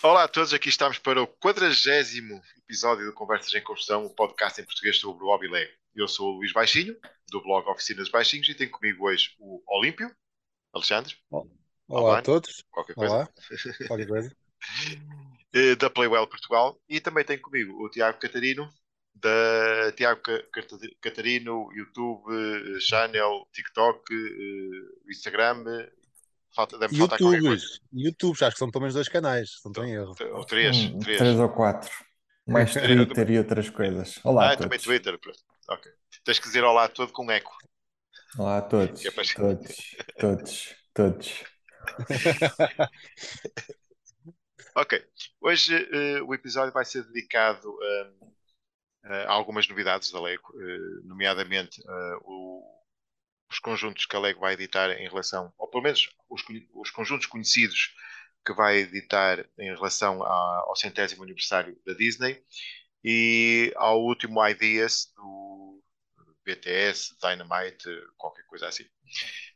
Olá 0.00 0.24
a 0.24 0.28
todos, 0.28 0.54
aqui 0.54 0.68
estamos 0.68 0.96
para 1.00 1.20
o 1.20 1.26
quadragésimo 1.26 2.40
episódio 2.56 3.04
do 3.04 3.12
Conversas 3.12 3.52
em 3.52 3.60
Construção, 3.60 4.06
o 4.06 4.14
podcast 4.14 4.60
em 4.60 4.64
português 4.64 4.96
sobre 4.96 5.24
o 5.24 5.26
hobby 5.26 5.48
Lego. 5.48 5.72
Eu 5.92 6.06
sou 6.06 6.34
o 6.34 6.36
Luís 6.36 6.52
Baixinho, 6.52 6.96
do 7.28 7.42
blog 7.42 7.68
Oficinas 7.68 8.08
Baixinhos, 8.08 8.48
e 8.48 8.54
tenho 8.54 8.70
comigo 8.70 9.08
hoje 9.08 9.34
o 9.40 9.60
Olímpio, 9.66 10.08
Alexandre. 10.72 11.16
Olá, 11.28 11.46
Olá 11.88 12.18
a 12.20 12.22
todos. 12.22 12.62
Qualquer 12.70 12.94
coisa. 12.94 13.12
Olá. 13.12 13.28
Qualquer 13.88 14.06
coisa. 14.06 14.36
Eh, 15.50 15.74
da 15.76 15.88
Playwell 15.88 16.26
Portugal. 16.26 16.78
E 16.86 17.00
também 17.00 17.24
tenho 17.24 17.40
comigo 17.40 17.82
o 17.82 17.88
Tiago 17.88 18.20
Catarino, 18.20 18.68
da 19.14 19.90
Tiago 19.96 20.20
Catarino, 21.00 21.72
YouTube, 21.72 22.22
eh, 22.30 22.80
Channel, 22.80 23.48
TikTok, 23.50 24.12
eh, 24.12 25.10
Instagram, 25.10 25.64
Falta, 26.58 26.76
deve 26.76 26.96
faltar 26.96 27.20
YouTube, 27.20 27.46
coisa. 27.46 27.64
YouTube, 27.92 28.32
acho 28.42 28.50
que 28.54 28.58
são 28.58 28.68
pelo 28.68 28.82
menos 28.82 28.94
dois 28.94 29.08
canais, 29.08 29.48
se 29.48 29.64
não 29.64 29.70
estou 29.70 29.84
em 29.84 29.92
erro. 29.92 30.12
Ou 30.32 30.44
três, 30.44 30.76
Hum, 30.76 30.98
três. 30.98 31.16
três 31.18 31.38
ou 31.38 31.48
quatro. 31.50 31.88
Mais 32.48 32.72
Twitter 32.72 33.30
e 33.30 33.38
outras 33.38 33.70
coisas. 33.70 34.18
Olá 34.24 34.42
Ah, 34.48 34.52
a 34.54 34.56
também 34.56 34.70
todos. 34.70 34.84
Twitter. 34.84 35.16
pronto. 35.20 35.38
Ok. 35.68 35.92
Tens 36.24 36.38
que 36.40 36.46
dizer 36.48 36.64
olá 36.64 36.88
todo 36.88 37.12
com 37.12 37.30
eco. 37.30 37.56
Olá 38.36 38.58
a 38.58 38.62
todos. 38.62 39.04
É 39.06 39.10
para- 39.12 39.24
Todos, 39.36 39.96
todos, 40.18 40.74
todos. 40.92 41.44
Ok. 44.74 45.04
Hoje 45.40 45.74
eh, 45.92 46.22
o 46.22 46.34
episódio 46.34 46.72
vai 46.72 46.84
ser 46.84 47.02
dedicado 47.04 47.68
hum, 47.68 48.32
a 49.04 49.30
algumas 49.32 49.68
novidades 49.68 50.10
da 50.10 50.20
Lego, 50.20 50.52
eh, 50.60 50.78
nomeadamente 51.04 51.80
eh, 51.80 52.16
o- 52.24 52.77
os 53.50 53.58
conjuntos 53.58 54.06
que 54.06 54.16
a 54.16 54.20
Lego 54.20 54.40
vai 54.40 54.54
editar 54.54 54.90
em 54.92 55.08
relação, 55.08 55.52
ou 55.58 55.68
pelo 55.68 55.82
menos 55.84 56.08
os, 56.28 56.42
os 56.74 56.90
conjuntos 56.90 57.26
conhecidos 57.26 57.94
que 58.46 58.52
vai 58.52 58.78
editar 58.78 59.44
em 59.58 59.74
relação 59.74 60.22
a- 60.22 60.64
ao 60.66 60.76
centésimo 60.76 61.22
aniversário 61.22 61.76
da 61.86 61.92
Disney 61.94 62.42
e 63.04 63.72
ao 63.76 64.02
último 64.02 64.44
Ideas 64.46 65.12
do 65.16 65.82
BTS, 66.44 67.14
Dynamite, 67.20 67.88
qualquer 68.16 68.44
coisa 68.46 68.68
assim. 68.68 68.84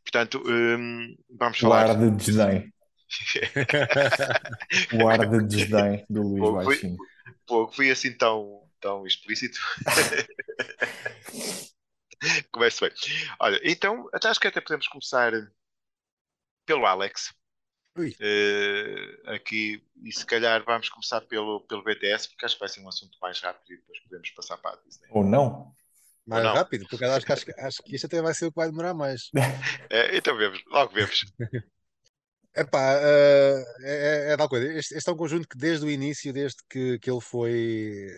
Portanto, 0.04 0.42
hum, 0.46 1.16
vamos 1.30 1.58
O 1.58 1.62
falar. 1.62 1.90
ar 1.90 1.98
de 1.98 2.10
desdém. 2.10 2.72
O 4.94 5.08
ar 5.08 5.28
de 5.28 5.42
desdém 5.46 6.04
do 6.08 6.22
Luís 6.22 6.64
foi- 6.64 6.64
Baixinho. 6.66 6.96
Pô, 7.46 7.70
fui 7.72 7.90
assim 7.90 8.16
tão, 8.16 8.62
tão 8.80 9.06
explícito. 9.06 9.58
Começa 12.52 12.88
bem. 12.88 12.96
Olha, 13.40 13.60
então, 13.64 14.08
até 14.12 14.28
acho 14.28 14.40
que 14.40 14.48
até 14.48 14.60
podemos 14.60 14.86
começar 14.88 15.32
pelo 16.64 16.86
Alex. 16.86 17.34
Ui. 17.96 18.16
Eh, 18.20 19.34
aqui, 19.34 19.84
e 20.02 20.12
se 20.12 20.24
calhar 20.24 20.64
vamos 20.64 20.88
começar 20.88 21.20
pelo, 21.22 21.60
pelo 21.66 21.84
BTS, 21.84 22.28
porque 22.28 22.46
acho 22.46 22.54
que 22.54 22.60
vai 22.60 22.68
ser 22.68 22.80
um 22.80 22.88
assunto 22.88 23.18
mais 23.20 23.38
rápido 23.40 23.72
e 23.72 23.76
depois 23.76 24.00
podemos 24.00 24.30
passar 24.30 24.56
para 24.58 24.76
a 24.78 24.82
Disney. 24.82 25.08
Ou 25.10 25.24
não? 25.24 25.74
Mais 26.24 26.44
não? 26.44 26.54
rápido, 26.54 26.86
porque 26.88 27.04
acho, 27.04 27.26
que- 27.26 27.32
acho, 27.32 27.44
que- 27.44 27.60
acho 27.60 27.82
que 27.82 27.96
isto 27.96 28.06
até 28.06 28.22
vai 28.22 28.32
ser 28.32 28.46
o 28.46 28.50
que 28.50 28.56
vai 28.56 28.68
demorar 28.68 28.94
mais. 28.94 29.28
Eh, 29.90 30.16
então 30.16 30.36
vemos, 30.36 30.62
logo 30.68 30.94
vemos. 30.94 31.24
Epá, 32.54 32.98
eh, 33.00 33.64
é, 33.82 34.28
é, 34.30 34.32
é 34.32 34.36
tal 34.36 34.48
coisa. 34.48 34.72
Este, 34.72 34.94
este 34.94 35.08
é 35.08 35.12
um 35.12 35.16
conjunto 35.16 35.48
que 35.48 35.56
desde 35.56 35.84
o 35.84 35.90
início, 35.90 36.32
desde 36.32 36.58
que, 36.70 36.98
que 36.98 37.10
ele 37.10 37.20
foi, 37.20 38.08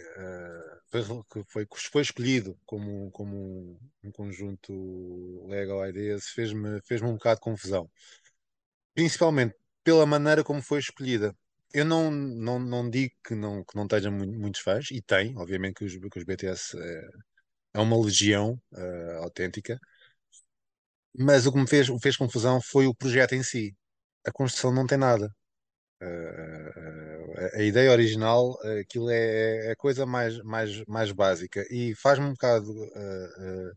eh, 0.95 1.45
foi, 1.49 1.67
que 1.67 1.79
foi, 1.91 2.03
escolhido 2.03 2.59
como, 2.67 3.11
como 3.13 3.79
um 4.03 4.11
conjunto 4.13 5.47
Lego 5.49 5.85
Ideas, 5.87 6.27
fez-me 6.29 6.81
fez-me 6.83 7.09
um 7.09 7.15
bocado 7.15 7.37
de 7.37 7.43
confusão. 7.43 7.91
Principalmente 8.95 9.55
pela 9.85 10.07
maneira 10.07 10.45
como 10.45 10.63
foi 10.63 10.79
escolhida. 10.81 11.37
Eu 11.73 11.85
não, 11.85 12.11
não, 12.11 12.59
não 12.59 12.89
digo 12.91 13.13
que 13.27 13.35
não, 13.35 13.65
que 13.65 13.75
não 13.77 13.87
tenha 13.89 14.11
mu- 14.11 14.27
muitos 14.27 14.61
fãs, 14.61 14.91
e 14.93 15.03
tem, 15.03 15.37
obviamente 15.37 15.75
que 15.77 15.85
os, 15.85 15.97
que 15.97 16.19
os 16.19 16.25
BTS 16.25 16.79
é, 16.79 17.09
é 17.75 17.81
uma 17.81 17.99
legião 18.03 18.61
eh, 18.77 19.19
autêntica, 19.23 19.79
mas 21.19 21.47
o 21.47 21.53
que 21.53 21.59
me 21.59 21.67
fez, 21.67 21.89
que 21.89 21.99
fez 22.01 22.17
confusão 22.17 22.61
foi 22.61 22.87
o 22.87 22.95
projeto 22.95 23.35
em 23.35 23.43
si. 23.43 23.77
A 24.27 24.33
construção 24.33 24.73
não 24.73 24.87
tem 24.87 24.99
nada. 24.99 25.29
Eh, 26.05 27.51
a, 27.57 27.59
a 27.61 27.63
ideia 27.63 27.91
original, 27.93 28.59
eh, 28.65 28.81
aquilo 28.81 29.11
é, 29.11 29.69
é 29.69 29.71
a 29.73 29.77
coisa 29.77 30.07
mais, 30.07 30.39
mais, 30.43 30.85
mais 30.87 31.13
básica 31.13 31.65
e 31.71 31.95
faz-me 31.95 32.27
um 32.27 32.33
bocado 32.33 32.73
eh, 32.95 33.71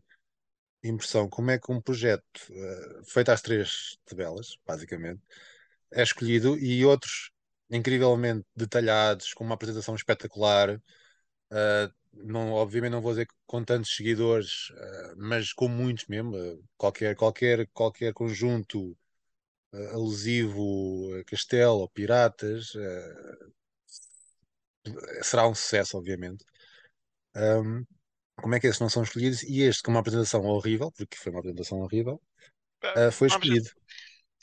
eh, 0.84 0.88
impressão 0.88 1.28
como 1.28 1.50
é 1.50 1.58
que 1.58 1.70
um 1.72 1.80
projeto 1.80 2.24
eh, 2.50 3.00
feito 3.06 3.30
às 3.30 3.42
três 3.42 3.96
tabelas, 4.06 4.56
basicamente, 4.66 5.20
é 5.92 6.02
escolhido 6.02 6.58
e 6.58 6.84
outros 6.86 7.30
incrivelmente 7.70 8.46
detalhados, 8.56 9.34
com 9.34 9.44
uma 9.44 9.54
apresentação 9.54 9.94
espetacular. 9.94 10.80
eh, 11.52 11.90
não, 12.14 12.52
obviamente 12.52 12.92
não 12.92 13.02
vou 13.02 13.12
dizer 13.12 13.28
com 13.46 13.64
tantos 13.64 13.94
seguidores, 13.96 14.70
eh, 14.76 15.14
mas 15.18 15.52
com 15.52 15.68
muitos 15.68 16.06
mesmo. 16.08 16.36
eh, 16.36 16.58
qualquer, 16.76 17.16
qualquer, 17.16 17.68
qualquer 17.72 18.12
conjunto 18.14 18.96
eh, 19.72 19.86
alusivo 19.92 21.14
a 21.20 21.24
Castelo 21.24 21.80
ou 21.80 21.88
Piratas 21.90 22.72
eh, 22.76 23.38
será 25.22 25.46
um 25.46 25.54
sucesso, 25.54 25.96
obviamente. 25.98 26.44
Ahm, 27.36 27.84
como 28.36 28.54
é 28.54 28.60
que 28.60 28.66
esses 28.68 28.80
não 28.80 28.90
são 28.90 29.02
escolhidos? 29.04 29.42
E 29.44 29.62
este, 29.62 29.82
com 29.82 29.92
uma 29.92 30.00
apresentação 30.00 30.44
horrível, 30.44 30.92
porque 30.92 31.16
foi 31.16 31.32
uma 31.32 31.40
apresentação 31.40 31.80
horrível, 31.80 32.20
eh, 32.96 33.10
foi 33.10 33.28
escolhido. 33.28 33.70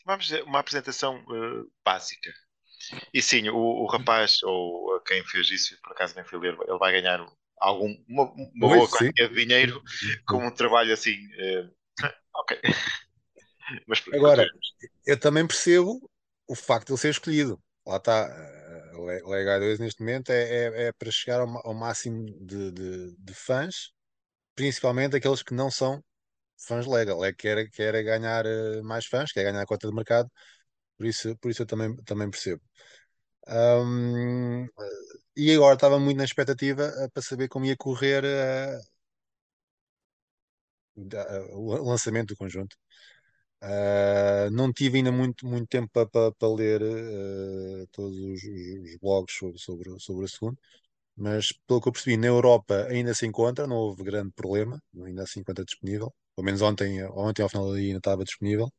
Vamos 0.05 0.25
dizer, 0.25 0.43
uma 0.43 0.59
apresentação 0.59 1.17
eh, 1.17 1.63
básica. 1.83 2.31
E 3.13 3.21
sim, 3.21 3.49
o, 3.49 3.57
o 3.57 3.87
rapaz, 3.87 4.43
ou 4.43 4.99
quem 5.01 5.23
fez 5.25 5.51
isso, 5.51 5.79
por 5.81 5.93
acaso 5.93 6.15
nem 6.15 6.25
fui 6.25 6.39
ler, 6.39 6.57
ele 6.67 6.79
vai 6.79 6.93
ganhar 6.93 7.25
algum, 7.59 7.95
uma, 8.07 8.25
uma 8.33 8.69
boa 8.69 8.89
quantia 8.89 9.29
de 9.29 9.35
dinheiro 9.45 9.83
com 10.25 10.45
um 10.47 10.51
trabalho 10.53 10.93
assim. 10.93 11.15
eh, 11.39 11.69
ok. 12.35 12.61
Mas 13.87 14.03
Agora, 14.13 14.45
eu 15.05 15.19
também 15.19 15.47
percebo 15.47 16.09
o 16.47 16.55
facto 16.55 16.87
de 16.87 16.93
ele 16.93 16.99
ser 17.01 17.09
escolhido. 17.11 17.61
Lá 17.85 17.97
está. 17.97 18.27
O 18.95 19.05
Le- 19.05 19.21
o 19.23 19.29
Lega 19.29 19.59
2 19.59 19.79
neste 19.79 20.01
momento 20.01 20.29
é, 20.31 20.43
é, 20.67 20.87
é 20.87 20.93
para 20.93 21.11
chegar 21.11 21.41
ao, 21.41 21.67
ao 21.67 21.73
máximo 21.73 22.25
de, 22.45 22.71
de, 22.71 23.15
de 23.17 23.33
fãs, 23.33 23.91
principalmente 24.55 25.15
aqueles 25.17 25.43
que 25.43 25.53
não 25.55 25.71
são 25.71 26.03
fãs 26.67 26.87
Lega. 26.87 27.15
Lega 27.17 27.37
quer, 27.37 27.69
quer 27.71 28.03
ganhar 28.03 28.45
eh, 28.47 28.81
mais 28.83 29.05
fãs, 29.07 29.31
quer 29.33 29.43
ganhar 29.45 29.61
a 29.61 29.65
cota 29.67 29.87
de 29.89 29.95
mercado, 29.95 30.29
por 30.97 31.05
isso, 31.07 31.37
por 31.39 31.51
isso 31.51 31.63
eu 31.63 31.67
também, 31.67 31.95
também 32.05 32.29
percebo. 32.31 32.61
Ahm, 33.47 34.67
e 35.37 35.53
agora 35.55 35.75
estava 35.75 35.99
muito 35.99 36.17
na 36.19 36.25
expectativa 36.25 36.83
eh, 36.99 37.09
para 37.13 37.23
saber 37.23 37.47
como 37.49 37.65
ia 37.65 37.77
correr 37.77 38.23
da- 40.95 41.45
o 41.53 41.75
lançamento 41.89 42.29
do 42.29 42.37
conjunto. 42.37 42.75
Uh, 43.65 44.49
não 44.51 44.71
tive 44.71 44.97
ainda 44.99 45.11
muito, 45.11 45.47
muito 45.47 45.67
tempo 45.67 45.89
para 45.91 46.07
pa, 46.07 46.31
pa 46.33 46.47
ler 46.47 46.83
uh, 46.83 47.87
todos 47.91 48.15
os, 48.19 48.43
os 48.43 48.97
blogs 49.01 49.35
sobre, 49.35 49.57
sobre, 49.57 49.99
sobre 49.99 50.25
o 50.25 50.27
segundo, 50.27 50.57
mas 51.15 51.51
pelo 51.67 51.81
que 51.81 51.87
eu 51.89 51.91
percebi, 51.93 52.17
na 52.17 52.27
Europa 52.27 52.85
ainda 52.89 53.13
se 53.15 53.25
encontra, 53.25 53.67
não 53.67 53.77
houve 53.77 54.03
grande 54.03 54.31
problema, 54.33 54.81
ainda 55.05 55.25
se 55.27 55.39
encontra 55.39 55.65
disponível. 55.65 56.13
Pelo 56.35 56.45
menos 56.45 56.61
ontem, 56.61 57.03
ontem 57.05 57.41
ao 57.43 57.49
final 57.49 57.67
do 57.67 57.75
dia 57.75 57.87
ainda 57.87 57.99
estava 57.99 58.23
disponível. 58.23 58.71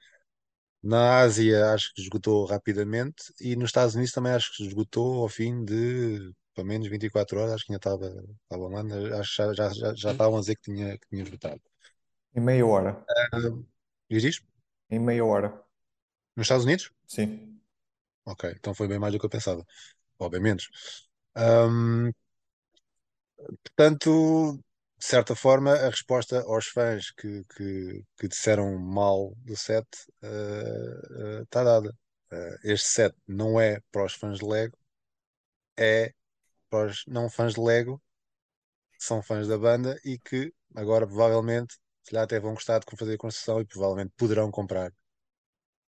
Na 0.83 1.21
Ásia 1.21 1.73
acho 1.73 1.93
que 1.95 2.03
esgotou 2.03 2.45
rapidamente 2.47 3.25
e 3.41 3.57
nos 3.57 3.71
Estados 3.71 3.95
Unidos 3.95 4.13
também 4.13 4.33
acho 4.33 4.55
que 4.57 4.67
esgotou 4.67 5.23
ao 5.23 5.29
fim 5.29 5.65
de 5.65 6.33
pelo 6.55 6.69
menos 6.69 6.89
24 6.89 7.39
horas, 7.41 7.53
acho 7.55 7.67
que 7.67 7.73
ainda 7.73 7.79
estava, 7.79 8.07
estava 8.45 8.63
online, 8.65 9.13
acho 9.15 9.31
que 9.31 9.37
já, 9.37 9.53
já, 9.55 9.69
já, 9.71 9.95
já 9.95 10.13
estavam 10.13 10.39
a 10.39 10.41
dizer 10.41 10.57
que 10.57 10.63
tinha, 10.63 10.99
que 10.99 11.07
tinha 11.09 11.23
esgotado. 11.23 11.61
Em 12.35 12.41
meia 12.41 12.67
hora. 12.67 13.05
Uh, 13.35 13.65
diz 14.09 14.25
isto? 14.25 14.56
Em 14.91 14.99
meia 14.99 15.25
hora. 15.25 15.49
Nos 16.37 16.45
Estados 16.47 16.65
Unidos? 16.65 16.91
Sim. 17.07 17.61
Ok, 18.25 18.51
então 18.57 18.75
foi 18.75 18.89
bem 18.89 18.99
mais 18.99 19.13
do 19.13 19.19
que 19.19 19.27
eu 19.27 19.31
pensava, 19.31 19.65
ou 20.19 20.31
bem 20.31 20.41
menos. 20.41 20.69
Ahm, 21.35 22.11
portanto, 23.63 24.59
de 24.99 25.05
certa 25.07 25.35
forma, 25.37 25.73
a 25.75 25.91
resposta 25.91 26.41
aos 26.43 26.67
fãs 26.69 27.11
que, 27.11 27.45
que, 27.57 28.03
que 28.19 28.29
disseram 28.29 28.79
mal 28.79 29.35
do 29.45 29.57
set 29.57 29.87
está 31.43 31.63
dada. 31.65 31.95
Eh, 32.33 32.57
este 32.65 32.89
set 32.89 33.15
não 33.27 33.61
é 33.61 33.81
para 33.93 34.05
os 34.05 34.15
fãs 34.15 34.39
de 34.39 34.45
Lego, 34.45 34.77
é 35.79 36.13
para 36.71 36.89
os 36.91 37.05
não 37.07 37.31
fãs 37.31 37.55
de 37.55 37.61
Lego, 37.61 38.03
que 38.93 39.05
são 39.05 39.23
fãs 39.23 39.49
da 39.49 39.59
banda 39.59 39.99
e 40.05 40.19
que 40.19 40.53
agora 40.75 41.07
provavelmente, 41.07 41.77
se 42.07 42.13
calhar 42.13 42.25
até 42.25 42.41
vão 42.41 42.55
gostar 42.55 42.79
de 42.79 42.87
fazer 42.97 43.15
a 43.17 43.19
construção 43.19 43.61
e 43.61 43.67
provavelmente 43.67 44.15
poderão 44.17 44.51
comprar 44.51 44.93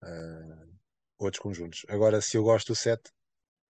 eh, 0.02 0.66
outros 1.19 1.40
conjuntos. 1.43 1.84
Agora, 1.88 2.20
se 2.20 2.37
eu 2.37 2.43
gosto 2.44 2.69
do 2.72 2.76
set, 2.76 3.00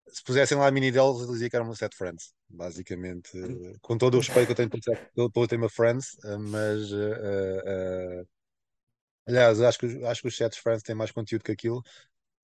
se 0.08 0.22
pusessem 0.24 0.58
lá 0.58 0.68
a 0.68 0.72
mini 0.72 0.92
deles, 0.92 1.20
eu 1.22 1.28
dizia 1.32 1.50
que 1.50 1.56
era 1.56 1.64
um 1.66 1.74
set 1.74 1.94
Friends, 1.96 2.34
basicamente. 2.48 3.30
eh, 3.38 3.74
com 3.82 3.98
todo 3.98 4.16
o 4.16 4.20
respeito 4.20 4.46
que 4.48 4.52
eu 4.52 4.56
tenho 4.56 4.70
pelo, 4.70 4.82
set- 4.84 5.02
pelo, 5.14 5.32
pelo 5.32 5.48
tema 5.48 5.68
Friends, 5.70 6.16
eh, 6.24 6.38
mas 6.38 6.92
eh, 6.92 8.24
aliás, 9.26 9.60
acho 9.60 9.78
que, 9.78 9.86
acho 10.06 10.22
que 10.22 10.28
os 10.28 10.36
sets 10.36 10.58
Friends 10.58 10.82
têm 10.82 10.94
mais 10.96 11.12
conteúdo 11.12 11.44
que 11.44 11.52
aquilo, 11.52 11.82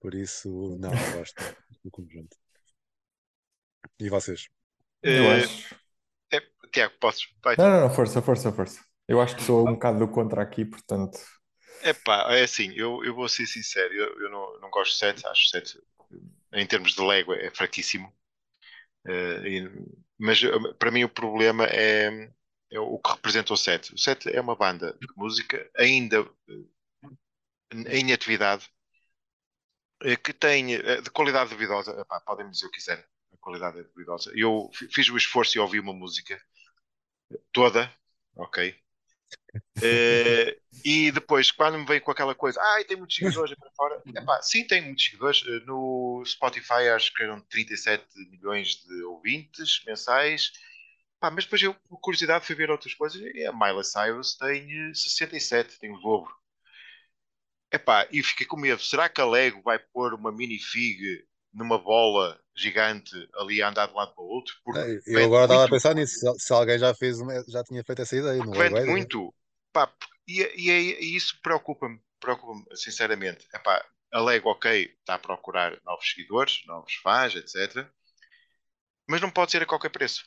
por 0.01 0.15
isso, 0.15 0.77
não, 0.79 1.01
eu 1.03 1.11
gosto 1.11 1.45
do 1.85 1.91
conjunto. 1.91 2.37
E 3.99 4.09
vocês? 4.09 4.49
Eu 5.03 5.29
Eh, 5.29 5.31
acho. 5.31 5.77
é, 6.33 6.41
Tiago, 6.73 6.95
podes? 7.01 7.29
Vai. 7.45 7.59
Não, 7.59 7.69
não, 7.69 7.81
não, 7.83 7.91
força, 7.91 8.23
força, 8.23 8.53
força. 8.53 8.81
Eu 9.09 9.21
acho 9.21 9.37
que 9.37 9.43
sou 9.43 9.67
um 9.67 9.75
bocado 9.75 9.99
do 9.99 10.09
contra 10.09 10.43
aqui, 10.43 10.65
portanto. 10.65 11.19
Epá, 11.83 12.33
é 12.35 12.43
assim, 12.45 12.73
eu, 12.75 13.05
eu 13.05 13.15
vou 13.15 13.29
ser 13.29 13.47
sincero, 13.47 13.93
eu, 13.93 14.21
eu 14.21 14.31
não, 14.31 14.61
não 14.61 14.71
gosto 14.71 14.93
de 14.93 14.99
7, 14.99 15.27
acho 15.27 15.49
7 15.49 15.79
em 16.53 16.67
termos 16.67 16.95
de 16.95 17.03
Lego 17.03 17.35
é 17.35 17.51
fraquíssimo. 17.51 18.13
Eh, 19.07 19.49
e- 19.49 19.71
mas 20.19 20.43
eh, 20.43 20.51
para 20.79 20.91
mim 20.91 21.05
o 21.05 21.09
problema 21.09 21.67
é, 21.67 22.31
é 22.73 22.81
o 22.81 22.99
que 22.99 23.11
representa 23.13 23.53
o 23.55 23.57
7. 23.57 23.95
O 23.95 23.99
7 23.99 24.31
é 24.35 24.41
uma 24.41 24.57
banda 24.57 24.95
de 25.01 25.07
música 25.17 25.71
ainda 25.77 26.19
eh, 26.49 27.99
em 27.99 28.13
atividade 28.13 28.71
que 30.23 30.33
tem 30.33 30.67
de 31.03 31.11
qualidade 31.11 31.51
duvidosa. 31.51 31.93
Epá, 32.01 32.21
podem 32.21 32.51
dizer 32.51 32.67
o 32.67 32.71
que 32.71 32.79
quiserem, 32.79 33.05
a 33.33 33.37
qualidade 33.39 33.79
é 33.81 33.83
duvidosa. 33.85 34.31
Eu 34.35 34.71
fi- 34.73 34.89
fiz 34.89 35.09
o 35.11 35.17
esforço 35.17 35.57
e 35.57 35.61
ouvi 35.61 35.81
uma 35.81 35.93
música 35.95 36.41
toda, 37.53 37.91
ok? 38.37 38.75
Eh, 39.81 40.59
e 40.85 41.11
depois, 41.13 41.51
quando 41.51 41.79
me 41.79 41.87
veio 41.87 42.01
com 42.03 42.11
aquela 42.11 42.35
coisa, 42.35 42.61
ai, 42.61 42.85
tem 42.85 42.97
muitos 42.97 43.17
seguidores 43.17 43.55
para 43.57 43.71
fora. 43.77 44.03
Epá, 44.15 44.41
sim, 44.43 44.67
tem 44.67 44.81
muitos 44.83 45.05
seguidores. 45.05 45.43
Eh, 45.47 45.61
No 45.67 46.23
Spotify 46.27 46.89
acho 46.95 47.13
que 47.15 47.23
eram 47.23 47.41
37 47.43 48.07
milhões 48.31 48.77
de 48.85 49.03
ouvintes 49.05 49.83
mensais. 49.87 50.53
Pá, 51.21 51.31
mas 51.31 51.45
depois 51.45 51.63
eu, 51.63 51.75
por 51.89 51.99
curiosidade, 52.01 52.47
fui 52.47 52.55
ver 52.55 52.71
outras 52.71 52.95
coisas 52.95 53.21
e 53.21 53.45
a 53.47 53.53
Miley 53.53 53.85
Cyrus 53.85 54.37
tem 54.37 54.91
eh, 54.91 54.95
67, 54.95 55.79
tem 55.79 55.93
o 55.93 55.99
dobro. 56.01 56.35
Epá, 57.71 58.07
e 58.11 58.23
fiquei 58.23 58.47
com 58.47 58.57
medo. 58.57 58.81
Será 58.83 59.09
que 59.09 59.21
a 59.21 59.27
Lego 59.27 59.61
vai 59.63 59.79
pôr 59.79 60.15
uma 60.15 60.31
minifig 60.33 61.25
numa 61.55 61.79
bola 61.79 62.39
gigante 62.57 63.15
ali 63.37 63.63
a 63.63 63.69
andar 63.69 63.87
de 63.87 63.93
um 63.93 63.97
lado 63.97 64.15
para 64.15 64.25
o 64.25 64.29
outro? 64.29 64.55
Eh, 64.77 65.01
Eu 65.07 65.25
agora 65.25 65.45
estava 65.45 65.65
a 65.65 65.71
pensar 65.71 65.95
nisso. 65.95 66.35
Se, 66.39 66.53
alguém 66.53 66.79
já 66.79 66.95
fez, 66.95 67.19
já 67.49 67.63
tinha 67.65 67.83
feito 67.85 68.03
essa 68.03 68.17
ideia, 68.17 68.43
Porque 68.43 68.59
é 68.59 68.69
vende 68.69 68.91
muito. 68.91 69.35
Pá, 69.73 69.93
e, 70.27 70.43
e, 70.57 70.71
e 70.71 71.17
isso 71.17 71.39
preocupa-me, 71.43 72.01
preocupa-me, 72.21 72.65
sinceramente. 72.77 73.47
Epá, 73.55 73.85
a 74.13 74.21
Lego, 74.21 74.51
ok, 74.51 74.95
está 74.99 75.15
a 75.15 75.19
procurar 75.19 75.79
novos 75.85 76.09
seguidores, 76.11 76.63
novos 76.67 76.95
fãs, 76.95 77.35
etc. 77.35 77.87
Mas 79.09 79.21
não 79.21 79.31
pode 79.31 79.51
ser 79.53 79.63
a 79.63 79.67
qualquer 79.67 79.91
preço. 79.91 80.25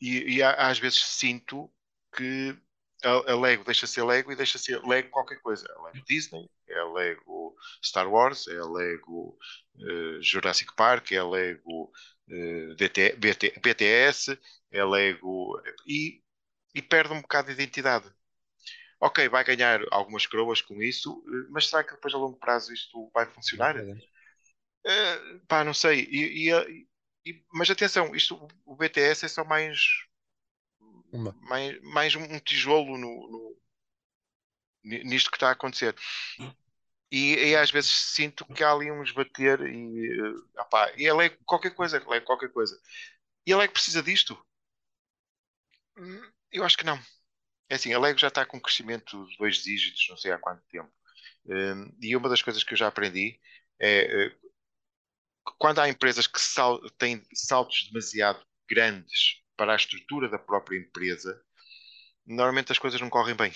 E, 0.00 0.36
e 0.36 0.42
às 0.42 0.78
vezes 0.78 0.98
sinto 0.98 1.70
que 2.14 2.56
a, 3.02 3.32
a 3.32 3.40
Lego 3.40 3.64
deixa 3.64 3.86
ser 3.86 4.04
Lego 4.04 4.32
e 4.32 4.36
deixa 4.36 4.58
ser 4.58 4.82
Lego 4.84 5.10
qualquer 5.10 5.40
coisa. 5.40 5.66
É 5.68 5.78
a 5.78 5.82
Lego 5.82 6.04
Disney, 6.06 6.48
é 6.68 6.78
a 6.78 6.92
Lego 6.92 7.35
Star 7.84 8.08
Wars, 8.10 8.46
é 8.48 8.60
Lego 8.62 9.38
eh, 9.78 10.18
Jurassic 10.20 10.74
Park, 10.76 11.12
é 11.12 11.22
Lego 11.22 11.90
eh, 12.30 12.74
DT, 12.76 13.16
BT, 13.16 13.60
BTS, 13.62 14.38
é 14.70 14.84
Lego. 14.84 15.60
E, 15.86 16.22
e 16.74 16.82
perde 16.82 17.12
um 17.14 17.20
bocado 17.22 17.48
de 17.48 17.54
identidade. 17.54 18.10
Ok, 19.00 19.28
vai 19.28 19.44
ganhar 19.44 19.80
algumas 19.90 20.26
coroas 20.26 20.62
com 20.62 20.82
isso, 20.82 21.22
eh, 21.28 21.48
mas 21.50 21.68
será 21.68 21.84
que 21.84 21.92
depois 21.94 22.14
a 22.14 22.18
longo 22.18 22.38
prazo 22.38 22.72
isto 22.72 23.10
vai 23.12 23.26
funcionar? 23.26 23.76
Eh, 24.84 25.38
pá, 25.48 25.64
não 25.64 25.74
sei. 25.74 26.04
E, 26.10 26.50
e- 26.50 26.86
e- 27.26 27.44
mas 27.52 27.70
atenção, 27.70 28.14
isto, 28.14 28.46
o 28.64 28.76
BTS 28.76 29.24
é 29.24 29.28
só 29.28 29.44
mais, 29.44 29.78
Uma. 31.12 31.32
mais, 31.42 31.80
mais 31.82 32.14
um 32.14 32.38
tijolo 32.38 32.96
no, 32.96 33.30
no- 33.30 33.56
ni- 34.84 35.04
nisto 35.04 35.30
que 35.30 35.36
está 35.36 35.48
a 35.48 35.52
acontecer. 35.52 35.94
E, 37.16 37.50
e 37.50 37.56
às 37.56 37.70
vezes 37.70 37.90
sinto 37.92 38.44
que 38.46 38.64
há 38.64 38.72
ali 38.72 38.90
um 38.90 39.02
esbater 39.02 39.60
e, 39.62 40.20
eh, 40.58 40.60
opá, 40.62 40.92
e 40.96 41.06
ele 41.08 41.26
é 41.26 41.30
qualquer 41.46 41.74
coisa, 41.74 41.98
ele 41.98 42.16
é 42.16 42.20
qualquer 42.20 42.50
coisa. 42.52 42.78
E 43.46 43.52
ele 43.52 43.62
é 43.64 43.68
que 43.68 43.74
precisa 43.74 44.02
disto? 44.02 44.38
Hum, 45.96 46.20
Eu 46.52 46.64
acho 46.64 46.76
que 46.76 46.84
não. 46.84 46.98
É 47.70 47.76
assim, 47.76 47.92
a 47.94 48.00
Lego 48.00 48.18
já 48.18 48.28
está 48.28 48.46
com 48.46 48.58
um 48.58 48.60
crescimento 48.60 49.26
de 49.28 49.38
dois 49.38 49.58
dígitos, 49.58 50.06
não 50.10 50.18
sei 50.18 50.32
há 50.32 50.38
quanto 50.38 50.62
tempo. 50.68 50.92
Hum, 51.46 51.92
e 52.02 52.16
uma 52.16 52.28
das 52.28 52.42
coisas 52.42 52.64
que 52.64 52.74
eu 52.74 52.78
já 52.78 52.88
aprendi 52.88 53.40
é 53.80 54.26
eh, 54.28 54.36
quando 55.58 55.80
há 55.80 55.88
empresas 55.88 56.26
que 56.26 56.40
sal- 56.40 56.80
têm 56.98 57.22
saltos 57.34 57.88
demasiado 57.88 58.44
grandes 58.68 59.40
para 59.56 59.72
a 59.72 59.76
estrutura 59.76 60.28
da 60.28 60.38
própria 60.38 60.78
empresa, 60.78 61.40
normalmente 62.26 62.72
as 62.72 62.78
coisas 62.80 63.00
não 63.00 63.10
correm 63.10 63.36
bem. 63.36 63.52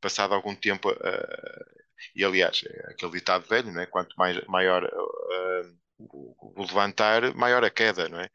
Passado 0.00 0.34
algum 0.34 0.54
tempo, 0.56 0.90
eh, 0.90 1.83
e 2.14 2.24
aliás, 2.24 2.62
é 2.66 2.90
aquele 2.92 3.12
ditado 3.12 3.46
velho, 3.48 3.72
não 3.72 3.80
é? 3.82 3.86
Quanto 3.86 4.14
mais, 4.16 4.44
maior 4.46 4.84
eh, 4.84 5.72
o, 5.98 6.36
levantar, 6.62 7.34
maior 7.34 7.64
a 7.64 7.70
queda, 7.70 8.08
não 8.08 8.20
é? 8.20 8.30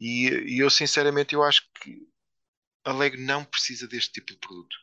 E, 0.00 0.28
e 0.56 0.60
eu 0.60 0.70
sinceramente 0.70 1.34
eu 1.34 1.42
acho 1.44 1.62
que 1.82 1.98
a 2.84 2.92
Lego 2.92 3.18
não 3.18 3.44
precisa 3.44 3.88
deste 3.88 4.12
tipo 4.14 4.32
de 4.32 4.38
produto. 4.38 4.76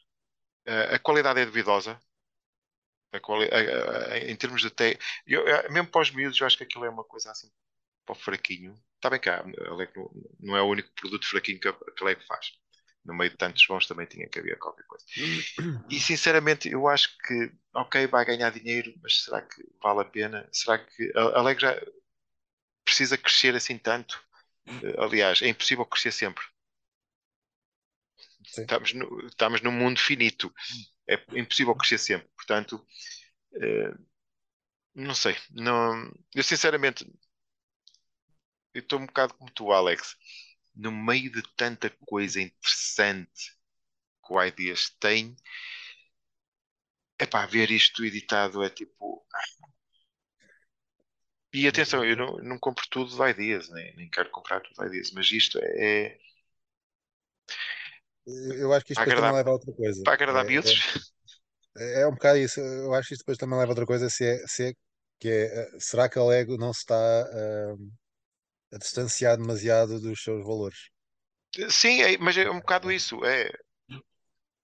Eh, 0.67 0.95
a 0.95 0.99
qualidade 0.99 1.41
é 1.41 1.45
duvidosa. 1.45 1.99
A 3.13 3.19
quali- 3.19 3.49
a- 3.51 4.13
a- 4.13 4.17
em 4.31 4.35
termos 4.35 4.61
de 4.61 4.69
eh, 5.47 5.69
mesmo 5.69 5.89
para 5.89 6.01
os 6.01 6.11
miúdos, 6.11 6.39
eu 6.39 6.47
acho 6.47 6.57
que 6.57 6.63
aquilo 6.63 6.85
é 6.85 6.89
uma 6.89 7.03
coisa 7.03 7.31
assim 7.31 7.49
para 8.05 8.13
o 8.13 8.19
fraquinho. 8.19 8.75
Está 8.97 9.09
bem 9.11 9.19
cá, 9.21 9.41
a 9.41 9.75
Lego 9.75 9.93
não, 10.39 10.51
não 10.51 10.57
é 10.57 10.61
o 10.63 10.67
único 10.69 10.91
produto 10.95 11.27
fraquinho 11.29 11.59
que 11.61 11.67
a, 11.69 11.73
que 11.73 12.03
a 12.03 12.07
faz. 12.27 12.47
No 13.05 13.13
meio 13.15 13.31
de 13.31 13.37
tantos 13.37 13.65
bons 13.67 13.87
também 13.87 14.05
tinha 14.05 14.27
que 14.29 14.39
haver 14.39 14.57
qualquer 14.59 14.85
coisa. 14.85 15.05
E 15.89 15.99
sinceramente, 15.99 16.69
eu 16.69 16.87
acho 16.87 17.09
que, 17.27 17.51
ok, 17.73 18.07
vai 18.07 18.25
ganhar 18.25 18.51
dinheiro, 18.51 18.93
mas 19.03 19.23
será 19.23 19.41
que 19.41 19.63
vale 19.81 20.01
a 20.01 20.05
pena? 20.05 20.47
Será 20.51 20.77
que 20.79 21.11
a, 21.15 21.39
a 21.39 21.41
Lego 21.41 21.59
já 21.61 21.75
precisa 22.85 23.17
crescer 23.17 23.55
assim 23.55 23.77
tanto? 23.77 24.21
Eh, 24.81 24.95
Aliás, 24.99 25.41
é 25.41 25.47
impossível 25.47 25.85
crescer 25.85 26.11
sempre. 26.11 26.43
Sim. 28.43 28.63
Estamos, 28.63 28.93
no, 28.93 29.27
estamos 29.27 29.61
num 29.61 29.71
mundo 29.71 29.99
finito. 29.99 30.53
É 31.07 31.15
impossível 31.39 31.75
crescer 31.75 31.97
sempre. 31.97 32.29
Portanto, 32.35 32.85
eh, 33.61 33.93
não 34.95 35.15
sei. 35.15 35.35
Não, 35.51 36.11
eu 36.35 36.43
sinceramente, 36.43 37.05
eu 38.73 38.81
estou 38.81 38.99
um 38.99 39.05
bocado 39.05 39.33
como 39.35 39.51
tu, 39.51 39.71
Alex. 39.71 40.15
No 40.75 40.91
meio 40.91 41.31
de 41.31 41.41
tanta 41.55 41.89
coisa 42.07 42.41
interessante 42.41 43.51
que 44.25 44.33
o 44.33 44.43
Ideas 44.43 44.89
tem, 44.99 45.35
é 47.17 47.25
para 47.25 47.45
ver 47.47 47.71
isto 47.71 48.03
editado 48.03 48.61
é 48.65 48.69
tipo. 48.69 49.25
E 51.53 51.65
atenção, 51.67 52.03
eu 52.03 52.15
não, 52.17 52.37
não 52.39 52.59
compro 52.59 52.85
tudo 52.89 53.15
de 53.15 53.29
Ideas, 53.31 53.69
nem, 53.69 53.95
nem 53.95 54.09
quero 54.09 54.29
comprar 54.31 54.59
tudo 54.61 54.75
de 54.81 54.87
Ideas, 54.87 55.11
mas 55.11 55.31
isto 55.31 55.57
é 55.61 56.17
Eu 58.25 58.53
eu 58.63 58.73
acho 58.73 58.85
que 58.85 58.93
isto 58.93 59.03
também 59.03 59.31
leva 59.31 59.49
a 59.49 59.53
outra 59.53 59.73
coisa. 59.73 60.03
para 60.03 60.13
agradar 60.13 60.45
É, 60.45 60.45
miúdos. 60.45 60.75
é, 61.77 62.01
é 62.01 62.07
um 62.07 62.11
bocado 62.11 62.37
isso. 62.39 62.59
Eu 62.59 62.93
acho 62.93 63.07
que 63.09 63.13
isto 63.15 63.21
depois 63.23 63.37
também 63.37 63.57
leva 63.59 63.69
a 63.71 63.73
outra 63.73 63.85
coisa, 63.85 64.09
se 64.09 64.25
é, 64.25 64.37
se 64.47 64.69
é, 64.69 64.73
que 65.19 65.29
é, 65.29 65.45
eh, 65.75 65.79
será 65.79 66.09
que 66.09 66.19
a 66.19 66.23
Lego 66.23 66.57
não 66.57 66.73
se 66.73 66.79
está 66.81 66.95
ah, 66.95 67.75
a 68.73 68.77
distanciar 68.77 69.37
demasiado 69.37 69.99
dos 69.99 70.23
seus 70.23 70.43
valores? 70.45 70.89
Sim, 71.69 72.01
é- 72.01 72.17
mas 72.17 72.37
é 72.37 72.49
um 72.49 72.59
bocado 72.59 72.91
isso. 72.91 73.23
É, 73.25 73.49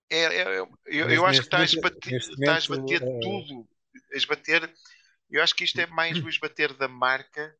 é, 0.10 0.18
é- 0.24 0.60
é- 0.60 0.68
eu, 0.86 1.10
eu 1.10 1.26
acho 1.26 1.42
que 1.42 1.48
está 1.48 1.60
a 1.60 1.64
esbater, 1.64 2.16
está 2.34 2.56
a 2.56 2.58
esbater 2.58 3.08
tudo. 3.20 3.68
A 4.14 4.18
esbater, 4.18 4.74
eu 5.30 5.44
acho 5.44 5.56
que 5.56 5.64
isto 5.64 5.80
é 5.82 5.86
mais 5.88 6.22
o 6.22 6.30
esbater 6.30 6.74
da 6.76 6.88
marca 6.88 7.56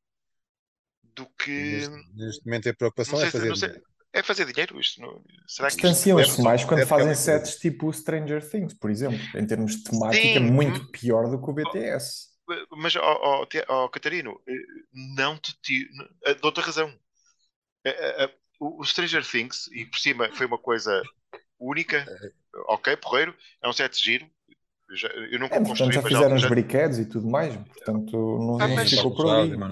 do 1.16 1.26
que. 1.38 1.58
neste, 1.68 1.98
neste 2.16 2.46
momento 2.46 2.70
a 2.70 2.74
Não 3.06 3.16
preocupação 3.16 3.22
é 3.22 3.26
sei, 3.26 3.32
se- 3.32 3.46
fazer 3.46 3.56
sei. 3.56 3.70
É 4.14 4.24
fazer 4.24 4.46
dinheiro 4.46 4.80
isto? 4.80 5.02
não- 5.02 5.24
será 5.48 5.72
que 5.72 5.90
isto 5.90 6.10
Distanciam-se 6.16 6.42
mais 6.42 6.64
quando 6.64 6.76
deve 6.76 6.88
fazem 6.88 7.14
sets 7.16 7.58
tipo 7.58 7.92
Stranger 7.92 8.48
Things, 8.48 8.74
por 8.74 8.90
exemplo. 8.92 9.30
Em 9.36 9.46
termos 9.46 9.78
de 9.78 9.84
temática, 9.84 10.40
Sim, 10.40 10.40
muito 10.40 10.82
hum, 10.82 10.92
pior 10.92 11.30
do 11.30 11.42
que 11.42 11.50
o 11.50 11.54
BTS. 11.54 12.30
Mas, 12.72 12.96
ó, 12.96 13.02
ó, 13.02 13.46
Tia- 13.46 13.66
ó, 13.68 13.88
Catarino, 13.90 14.42
eh, 14.48 14.54
não 15.16 15.38
te 15.38 15.54
tiro. 15.62 15.90
eh, 16.26 16.36
Dou-te 16.36 16.60
a 16.60 16.64
razão. 16.64 16.94
Eh, 17.86 18.32
O 18.60 18.84
Stranger 18.84 19.24
Things, 19.24 19.68
e 19.72 19.86
por 19.86 20.00
cima 20.00 20.32
foi 20.34 20.48
uma 20.48 20.58
coisa 20.58 21.04
única, 21.60 22.04
ok, 22.68 22.98
porreiro, 22.98 23.36
é 23.62 23.70
um 23.70 23.74
set 23.74 23.96
giro. 24.04 24.28
Eu, 24.90 24.96
já- 24.96 25.10
eu 25.10 25.40
nunca 25.40 25.56
É, 25.56 25.60
portanto, 25.60 25.78
já 25.78 25.86
mas 25.86 25.94
já, 25.96 26.02
fizeram 26.10 26.36
os 26.36 26.42
já, 26.42 26.50
brinquedos 26.50 26.98
e 26.98 27.06
tudo 27.06 27.28
mais. 27.28 27.56
Portanto, 27.56 28.18
não, 28.18 28.56
Ah, 28.56 28.68
não 28.68 28.76
mas- 28.76 28.90
ficou 28.90 29.14
por 29.16 29.30
ali. 29.30 29.56
não 29.56 29.70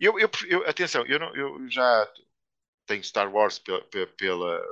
eu, 0.00 0.18
eu, 0.18 0.30
eu- 0.48 0.68
atenção, 0.68 1.04
eu, 1.06 1.18
não, 1.18 1.34
eu 1.36 1.68
já 1.68 2.08
tenho 2.86 3.04
Star 3.04 3.30
Wars 3.32 3.58
pela, 3.58 3.82
pela- 3.84 4.06
pela- 4.06 4.62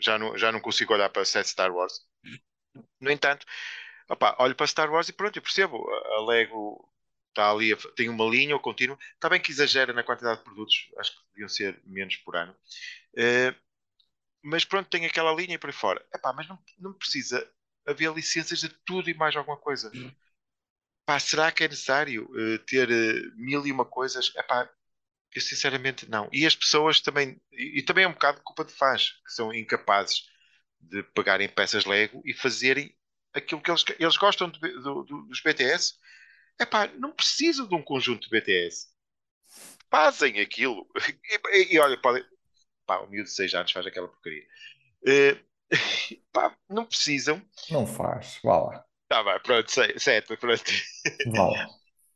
já 0.00 0.18
não, 0.18 0.36
já 0.36 0.50
não 0.50 0.60
consigo 0.60 0.92
olhar 0.94 1.08
para 1.10 1.24
set 1.24 1.46
Star 1.46 1.72
Wars. 1.72 2.00
No 3.00 3.10
entanto, 3.10 3.44
opá, 4.10 4.36
olho 4.38 4.54
para 4.54 4.66
Star 4.66 4.90
Wars 4.90 5.08
e 5.08 5.12
pronto, 5.12 5.36
eu 5.36 5.42
percebo. 5.42 5.88
A 5.88 6.26
Lego 6.26 6.88
está 7.28 7.50
ali, 7.50 7.74
tem 7.94 8.08
uma 8.08 8.24
linha 8.24 8.54
ou 8.54 8.60
contínuo. 8.60 8.98
Está 9.14 9.28
bem 9.28 9.40
que 9.40 9.50
exagera 9.50 9.92
na 9.92 10.02
quantidade 10.02 10.38
de 10.38 10.44
produtos, 10.44 10.90
acho 10.98 11.12
que 11.12 11.28
deviam 11.32 11.48
ser 11.48 11.80
menos 11.84 12.16
por 12.16 12.36
ano. 12.36 12.54
Eh, 13.16 13.54
mas 14.42 14.64
pronto, 14.64 14.88
tem 14.90 15.06
aquela 15.06 15.32
linha 15.32 15.54
e 15.54 15.58
por 15.58 15.68
aí 15.70 15.76
fora. 15.76 16.04
Epá, 16.14 16.32
mas 16.32 16.48
não, 16.48 16.58
não 16.78 16.92
precisa 16.92 17.48
haver 17.86 18.12
licenças 18.12 18.60
de 18.60 18.68
tudo 18.84 19.08
e 19.10 19.14
mais 19.14 19.36
alguma 19.36 19.56
coisa. 19.56 19.90
Pá, 21.06 21.18
será 21.18 21.50
que 21.52 21.64
é 21.64 21.68
necessário 21.68 22.28
eh, 22.36 22.58
ter 22.58 22.90
eh, 22.90 23.22
mil 23.36 23.66
e 23.66 23.72
uma 23.72 23.84
coisas? 23.84 24.32
Epá, 24.36 24.68
eu 25.34 25.40
sinceramente 25.40 26.08
não. 26.10 26.28
E 26.32 26.46
as 26.46 26.56
pessoas 26.56 27.00
também, 27.00 27.40
e, 27.52 27.78
e 27.80 27.82
também 27.82 28.04
é 28.04 28.08
um 28.08 28.12
bocado 28.12 28.42
culpa 28.42 28.64
de 28.64 28.72
fãs, 28.72 29.12
que 29.24 29.32
são 29.32 29.52
incapazes 29.54 30.28
de 30.80 31.02
pegarem 31.02 31.48
peças 31.48 31.84
Lego 31.84 32.22
e 32.24 32.32
fazerem 32.34 32.94
aquilo 33.34 33.60
que 33.60 33.70
eles, 33.70 33.84
eles 33.98 34.16
gostam 34.16 34.50
de, 34.50 34.58
do, 34.58 35.04
do, 35.04 35.22
dos 35.22 35.40
BTS. 35.40 35.94
É 36.58 36.66
pá, 36.66 36.86
não 36.88 37.12
precisam 37.12 37.66
de 37.66 37.74
um 37.74 37.82
conjunto 37.82 38.28
de 38.28 38.30
BTS. 38.30 38.88
Fazem 39.90 40.40
aquilo. 40.40 40.86
E, 41.24 41.58
e, 41.58 41.74
e 41.74 41.78
olha, 41.78 41.96
podem. 42.00 42.24
Pá, 42.86 42.98
o 42.98 43.08
miúdo 43.08 43.28
de 43.28 43.34
6 43.34 43.54
anos 43.54 43.72
faz 43.72 43.86
aquela 43.86 44.08
porcaria. 44.08 44.46
Uh, 45.02 45.50
pá, 46.32 46.56
não 46.68 46.84
precisam. 46.84 47.42
Não 47.70 47.86
faz, 47.86 48.38
vá 48.42 48.58
lá. 48.58 48.84
Tá 49.08 49.24
bem, 49.24 49.40
pronto, 49.40 49.70
certo, 49.70 50.36
pronto. 50.36 50.72
Vá 51.34 51.48
lá. 51.48 51.68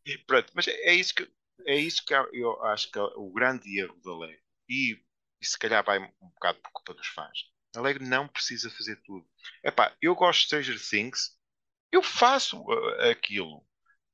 pronto, 0.26 0.52
mas 0.54 0.68
é 0.68 0.94
isso 0.94 1.14
que 1.14 1.28
é 1.66 1.76
isso 1.76 2.04
que 2.04 2.14
eu 2.14 2.62
acho 2.64 2.90
que 2.90 2.98
é 2.98 3.02
o 3.02 3.30
grande 3.30 3.78
erro 3.78 3.98
da 4.02 4.16
lei. 4.18 4.38
E, 4.68 5.00
e 5.40 5.46
se 5.46 5.58
calhar 5.58 5.84
vai 5.84 5.98
um 5.98 6.28
bocado 6.28 6.58
por 6.60 6.70
culpa 6.72 6.94
dos 6.94 7.06
fãs. 7.08 7.53
A 7.76 7.80
lei 7.80 7.98
não 7.98 8.28
precisa 8.28 8.70
fazer 8.70 8.96
tudo. 9.02 9.26
Epá, 9.62 9.94
eu 10.00 10.14
gosto 10.14 10.40
de 10.40 10.46
Stranger 10.46 10.88
Things, 10.88 11.36
eu 11.92 12.02
faço 12.02 12.60
uh, 12.62 13.10
aquilo. 13.10 13.66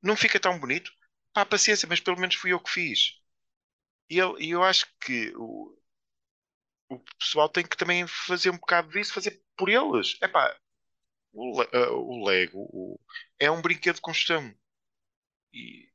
Não 0.02 0.16
fica 0.16 0.40
tão 0.40 0.58
bonito? 0.58 0.92
Pá, 1.32 1.44
paciência, 1.46 1.88
mas 1.88 2.00
pelo 2.00 2.18
menos 2.18 2.34
fui 2.36 2.52
eu 2.52 2.60
que 2.60 2.70
fiz. 2.70 3.20
E 4.10 4.18
eu, 4.18 4.38
eu 4.38 4.62
acho 4.62 4.86
que 5.00 5.32
o, 5.36 5.78
o 6.88 6.98
pessoal 7.18 7.48
tem 7.48 7.64
que 7.64 7.76
também 7.76 8.06
fazer 8.06 8.50
um 8.50 8.58
bocado 8.58 8.90
disso, 8.90 9.12
fazer 9.12 9.42
por 9.56 9.68
eles. 9.68 10.16
Epá, 10.20 10.58
o, 11.32 11.62
uh, 11.62 11.92
o 11.94 12.26
Lego 12.26 12.58
o, 12.72 13.00
é 13.38 13.50
um 13.50 13.62
brinquedo 13.62 14.00
construção. 14.00 14.54
E, 15.52 15.88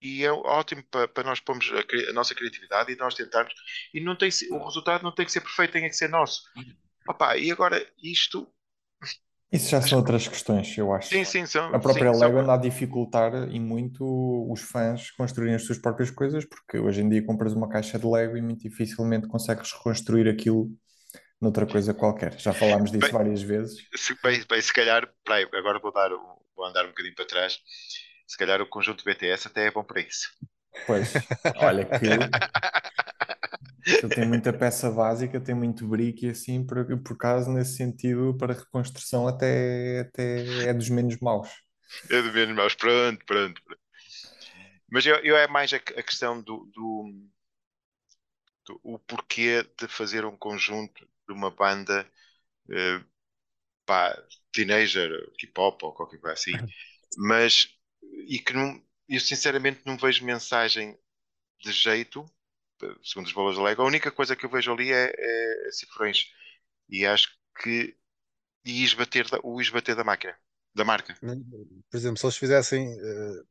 e 0.00 0.24
é 0.24 0.32
ótimo 0.32 0.82
para, 0.84 1.08
para 1.08 1.24
nós 1.24 1.40
pormos 1.40 1.68
a, 1.72 2.10
a, 2.10 2.12
nossa 2.12 2.34
criatividade 2.34 2.92
e 2.92 2.96
nós 2.96 3.14
tentarmos. 3.14 3.54
E 3.92 4.00
não 4.00 4.16
tem, 4.16 4.30
o 4.50 4.64
resultado 4.64 5.02
não 5.02 5.12
tem 5.12 5.26
que 5.26 5.32
ser 5.32 5.40
perfeito, 5.40 5.72
tem 5.72 5.88
que 5.88 5.92
ser 5.92 6.08
nosso. 6.08 6.42
Opa, 7.08 7.36
e 7.36 7.50
agora 7.50 7.84
isto. 8.02 8.48
Isso 9.52 9.70
já 9.70 9.80
são 9.80 9.98
outras 9.98 10.26
questões, 10.26 10.76
eu 10.76 10.92
acho. 10.92 11.08
Sim, 11.08 11.24
sim, 11.24 11.46
são. 11.46 11.72
A 11.74 11.78
própria 11.78 12.12
sim, 12.12 12.20
Lego 12.20 12.34
são... 12.34 12.42
anda 12.42 12.54
a 12.54 12.56
dificultar 12.56 13.32
e 13.50 13.60
muito 13.60 14.04
os 14.50 14.60
fãs 14.60 15.10
construírem 15.12 15.54
as 15.54 15.62
suas 15.62 15.78
próprias 15.78 16.10
coisas, 16.10 16.44
porque 16.44 16.78
hoje 16.78 17.00
em 17.00 17.08
dia 17.08 17.24
compras 17.24 17.52
uma 17.52 17.68
caixa 17.68 17.98
de 17.98 18.06
Lego 18.06 18.36
e 18.36 18.42
muito 18.42 18.62
dificilmente 18.62 19.28
consegues 19.28 19.72
reconstruir 19.72 20.28
aquilo 20.28 20.68
noutra 21.40 21.64
coisa 21.64 21.94
qualquer. 21.94 22.38
Já 22.38 22.52
falámos 22.52 22.90
disso 22.90 23.06
bem, 23.06 23.12
várias 23.12 23.42
vezes. 23.42 23.86
Se, 23.94 24.16
bem, 24.22 24.42
bem, 24.48 24.60
se 24.60 24.72
calhar, 24.72 25.08
peraí, 25.24 25.46
agora 25.54 25.78
vou, 25.78 25.92
dar, 25.92 26.10
vou 26.56 26.66
andar 26.66 26.84
um 26.84 26.88
bocadinho 26.88 27.14
para 27.14 27.26
trás 27.26 27.60
se 28.26 28.36
calhar 28.36 28.60
o 28.60 28.66
conjunto 28.66 29.04
BTS 29.04 29.46
até 29.46 29.66
é 29.66 29.70
bom 29.70 29.84
para 29.84 30.00
isso. 30.00 30.28
Pois, 30.86 31.12
olha 31.56 31.84
que 31.84 32.06
ele 33.86 34.08
tem 34.08 34.26
muita 34.26 34.52
peça 34.52 34.90
básica, 34.90 35.40
tem 35.40 35.54
muito 35.54 35.86
brick 35.86 36.26
e 36.26 36.30
assim, 36.30 36.66
por, 36.66 36.84
por 37.02 37.16
causa 37.16 37.50
nesse 37.52 37.76
sentido, 37.76 38.36
para 38.36 38.54
reconstrução 38.54 39.28
até, 39.28 40.00
até 40.00 40.68
é 40.68 40.74
dos 40.74 40.90
menos 40.90 41.16
maus. 41.20 41.48
É 42.10 42.20
dos 42.20 42.34
menos 42.34 42.56
maus, 42.56 42.74
pronto, 42.74 43.24
pronto. 43.24 43.62
pronto. 43.62 43.80
Mas 44.90 45.06
eu, 45.06 45.16
eu 45.16 45.36
é 45.36 45.46
mais 45.46 45.72
a, 45.72 45.76
a 45.76 46.02
questão 46.02 46.40
do, 46.42 46.70
do, 46.74 47.12
do, 48.66 48.80
o 48.82 48.98
porquê 48.98 49.62
de 49.78 49.88
fazer 49.88 50.24
um 50.24 50.36
conjunto 50.36 51.08
de 51.28 51.32
uma 51.32 51.50
banda 51.50 52.08
uh, 52.68 53.04
pá, 53.84 54.16
teenager, 54.52 55.10
hip 55.40 55.52
hop 55.58 55.82
ou 55.82 55.92
qualquer 55.92 56.18
coisa 56.18 56.34
assim, 56.34 56.52
mas 57.16 57.68
e 58.28 58.38
que 58.38 58.52
não, 58.52 58.82
eu 59.08 59.20
sinceramente 59.20 59.82
não 59.84 59.96
vejo 59.96 60.24
mensagem 60.24 60.98
de 61.60 61.72
jeito, 61.72 62.24
segundo 63.02 63.26
os 63.26 63.32
valores 63.32 63.58
da 63.58 63.64
Lego. 63.64 63.82
A 63.82 63.86
única 63.86 64.10
coisa 64.10 64.36
que 64.36 64.44
eu 64.44 64.50
vejo 64.50 64.72
ali 64.72 64.92
é, 64.92 65.12
é 65.16 65.70
cifrões. 65.72 66.32
E 66.88 67.06
acho 67.06 67.28
que 67.62 67.96
e 68.64 68.82
esbater 68.82 69.28
da, 69.28 69.38
o 69.42 69.60
esbater 69.60 69.94
da 69.94 70.04
máquina, 70.04 70.36
da 70.74 70.84
marca. 70.84 71.16
Por 71.20 71.96
exemplo, 71.96 72.18
se 72.18 72.26
eles 72.26 72.36
fizessem, 72.36 72.88
uh, 72.88 73.46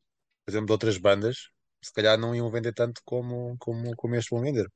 por 0.46 0.52
exemplo, 0.52 0.66
de 0.68 0.72
outras 0.74 0.98
bandas, 0.98 1.50
se 1.82 1.94
calhar 1.94 2.18
não 2.18 2.36
iam 2.36 2.52
vender 2.52 2.74
tanto 2.74 3.02
como, 3.06 3.56
como, 3.58 3.96
como 3.96 4.16
este 4.16 4.30
vão 4.30 4.42
vender. 4.42 4.68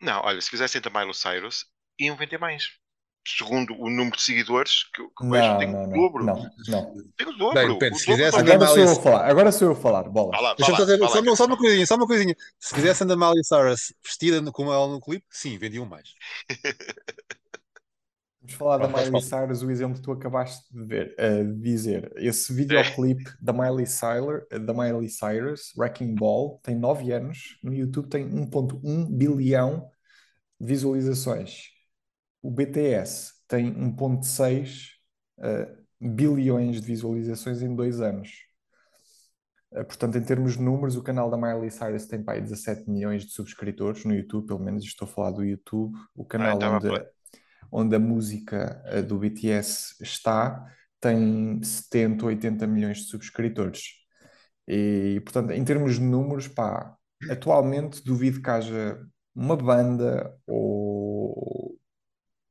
Não, 0.00 0.20
olha, 0.22 0.40
se 0.40 0.48
fizessem 0.48 0.80
da 0.80 0.90
Miley 0.90 1.14
Cyrus, 1.14 1.66
iam 1.98 2.16
vender 2.16 2.38
mais 2.38 2.81
segundo 3.26 3.74
o 3.74 3.88
número 3.88 4.16
de 4.16 4.22
seguidores 4.22 4.84
que, 4.94 5.02
que 5.02 5.26
não, 5.26 5.58
tem 5.58 5.72
não, 5.72 5.84
o 5.84 5.92
dobro. 5.92 6.24
Não, 6.24 6.50
não. 6.68 6.94
Tem 7.16 7.26
o 7.26 7.32
dobro. 7.32 7.54
Bem, 7.54 7.68
depende, 7.72 7.96
o 7.96 7.98
se 7.98 8.06
dobro 8.06 8.24
fizesse 8.24 8.38
agora 8.38 8.54
Agora 8.54 8.72
sou 8.72 8.82
eu 8.82 8.90
a 8.90 8.96
falar, 8.96 9.30
agora 9.30 9.52
sou 9.52 9.68
eu 9.68 9.72
a 9.72 9.76
falar, 9.76 10.02
bola. 10.04 10.40
Lá, 10.40 10.54
Deixa-me 10.54 10.72
lá, 10.72 10.78
só, 10.78 10.84
dizer, 10.84 10.98
só, 10.98 11.04
lá, 11.04 11.36
só, 11.36 11.46
uma 11.46 11.56
coisinha, 11.56 11.86
só 11.86 11.94
uma 11.96 12.06
coisinha. 12.06 12.36
Se 12.58 12.74
fizessem 12.74 13.06
da 13.06 13.16
Miley 13.16 13.44
Cyrus 13.44 13.92
vestida 14.02 14.52
como 14.52 14.72
ela 14.72 14.88
no 14.88 15.00
clipe, 15.00 15.24
sim, 15.30 15.56
vendiam 15.58 15.86
mais. 15.86 16.14
Vamos 18.42 18.54
falar 18.56 18.78
da 18.78 18.88
Miley 18.88 19.22
Cyrus, 19.22 19.62
o 19.62 19.70
exemplo 19.70 19.94
que 19.94 20.02
tu 20.02 20.10
acabaste 20.10 20.64
de 20.72 20.84
ver, 20.84 21.14
uh, 21.16 21.60
dizer. 21.60 22.12
Esse 22.16 22.52
videoclipe 22.52 23.22
da 23.40 23.52
Miley 23.52 23.86
Cyrus, 23.86 24.42
da 24.50 24.74
Miley 24.74 25.08
Cyrus, 25.08 25.72
Wrecking 25.76 26.16
Ball, 26.16 26.58
tem 26.60 26.74
9 26.74 27.12
anos, 27.12 27.56
no 27.62 27.72
YouTube 27.72 28.08
tem 28.08 28.28
1.1 28.28 29.08
bilhão 29.08 29.88
de 30.58 30.66
visualizações. 30.66 31.72
O 32.42 32.50
BTS 32.50 33.34
tem 33.46 33.72
1,6 33.72 34.88
uh, 35.38 35.82
bilhões 36.00 36.80
de 36.80 36.86
visualizações 36.86 37.62
em 37.62 37.74
dois 37.74 38.00
anos. 38.00 38.30
Uh, 39.70 39.84
portanto, 39.84 40.18
em 40.18 40.22
termos 40.22 40.54
de 40.54 40.62
números, 40.62 40.96
o 40.96 41.02
canal 41.02 41.30
da 41.30 41.36
Miley 41.36 41.70
Cyrus 41.70 42.06
tem 42.06 42.22
para 42.22 42.34
aí 42.34 42.40
17 42.40 42.90
milhões 42.90 43.24
de 43.24 43.30
subscritores 43.30 44.04
no 44.04 44.14
YouTube, 44.14 44.48
pelo 44.48 44.58
menos 44.58 44.84
estou 44.84 45.06
a 45.06 45.10
falar 45.10 45.30
do 45.30 45.44
YouTube. 45.44 45.96
O 46.14 46.24
canal 46.24 46.58
ah, 46.60 46.76
onde, 46.76 46.88
a, 46.88 47.06
onde 47.70 47.96
a 47.96 48.00
música 48.00 48.82
uh, 48.92 49.02
do 49.02 49.18
BTS 49.18 50.02
está 50.02 50.66
tem 51.00 51.62
70, 51.62 52.26
80 52.26 52.66
milhões 52.66 52.98
de 52.98 53.04
subscritores. 53.04 54.02
E, 54.66 55.20
portanto, 55.24 55.50
em 55.50 55.64
termos 55.64 55.94
de 55.96 56.00
números, 56.00 56.46
pá, 56.48 56.96
atualmente 57.28 58.04
duvido 58.04 58.40
que 58.40 58.50
haja 58.50 59.00
uma 59.34 59.56
banda 59.56 60.32
ou 60.46 61.76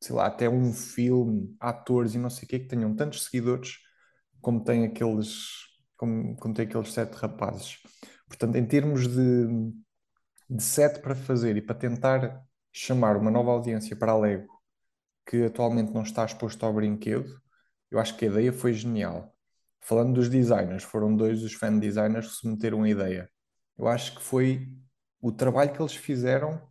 sei 0.01 0.15
lá, 0.15 0.27
até 0.27 0.49
um 0.49 0.73
filme, 0.73 1.55
atores 1.59 2.15
e 2.15 2.17
não 2.17 2.29
sei 2.29 2.45
o 2.45 2.47
quê, 2.49 2.59
que 2.59 2.67
tenham 2.67 2.95
tantos 2.95 3.25
seguidores 3.25 3.77
como 4.41 4.63
tem 4.63 4.85
aqueles, 4.85 5.49
como, 5.95 6.35
como 6.37 6.53
tem 6.53 6.65
aqueles 6.65 6.91
sete 6.91 7.13
rapazes. 7.15 7.77
Portanto, 8.27 8.55
em 8.55 8.65
termos 8.65 9.07
de, 9.07 9.47
de 10.49 10.63
set 10.63 10.99
para 11.01 11.15
fazer 11.15 11.55
e 11.57 11.61
para 11.61 11.75
tentar 11.75 12.41
chamar 12.73 13.17
uma 13.17 13.29
nova 13.29 13.51
audiência 13.51 13.95
para 13.95 14.11
a 14.13 14.17
Lego 14.17 14.47
que 15.25 15.45
atualmente 15.45 15.93
não 15.93 16.01
está 16.03 16.25
exposto 16.25 16.65
ao 16.65 16.73
brinquedo, 16.73 17.39
eu 17.91 17.99
acho 17.99 18.17
que 18.17 18.25
a 18.25 18.27
ideia 18.29 18.51
foi 18.51 18.73
genial. 18.73 19.33
Falando 19.79 20.15
dos 20.15 20.29
designers, 20.29 20.83
foram 20.83 21.15
dois 21.15 21.41
dos 21.41 21.53
fan 21.53 21.77
designers 21.77 22.27
que 22.27 22.33
submeteram 22.35 22.83
a 22.83 22.89
ideia. 22.89 23.29
Eu 23.77 23.87
acho 23.87 24.15
que 24.15 24.21
foi 24.21 24.67
o 25.21 25.31
trabalho 25.31 25.73
que 25.73 25.81
eles 25.81 25.95
fizeram 25.95 26.61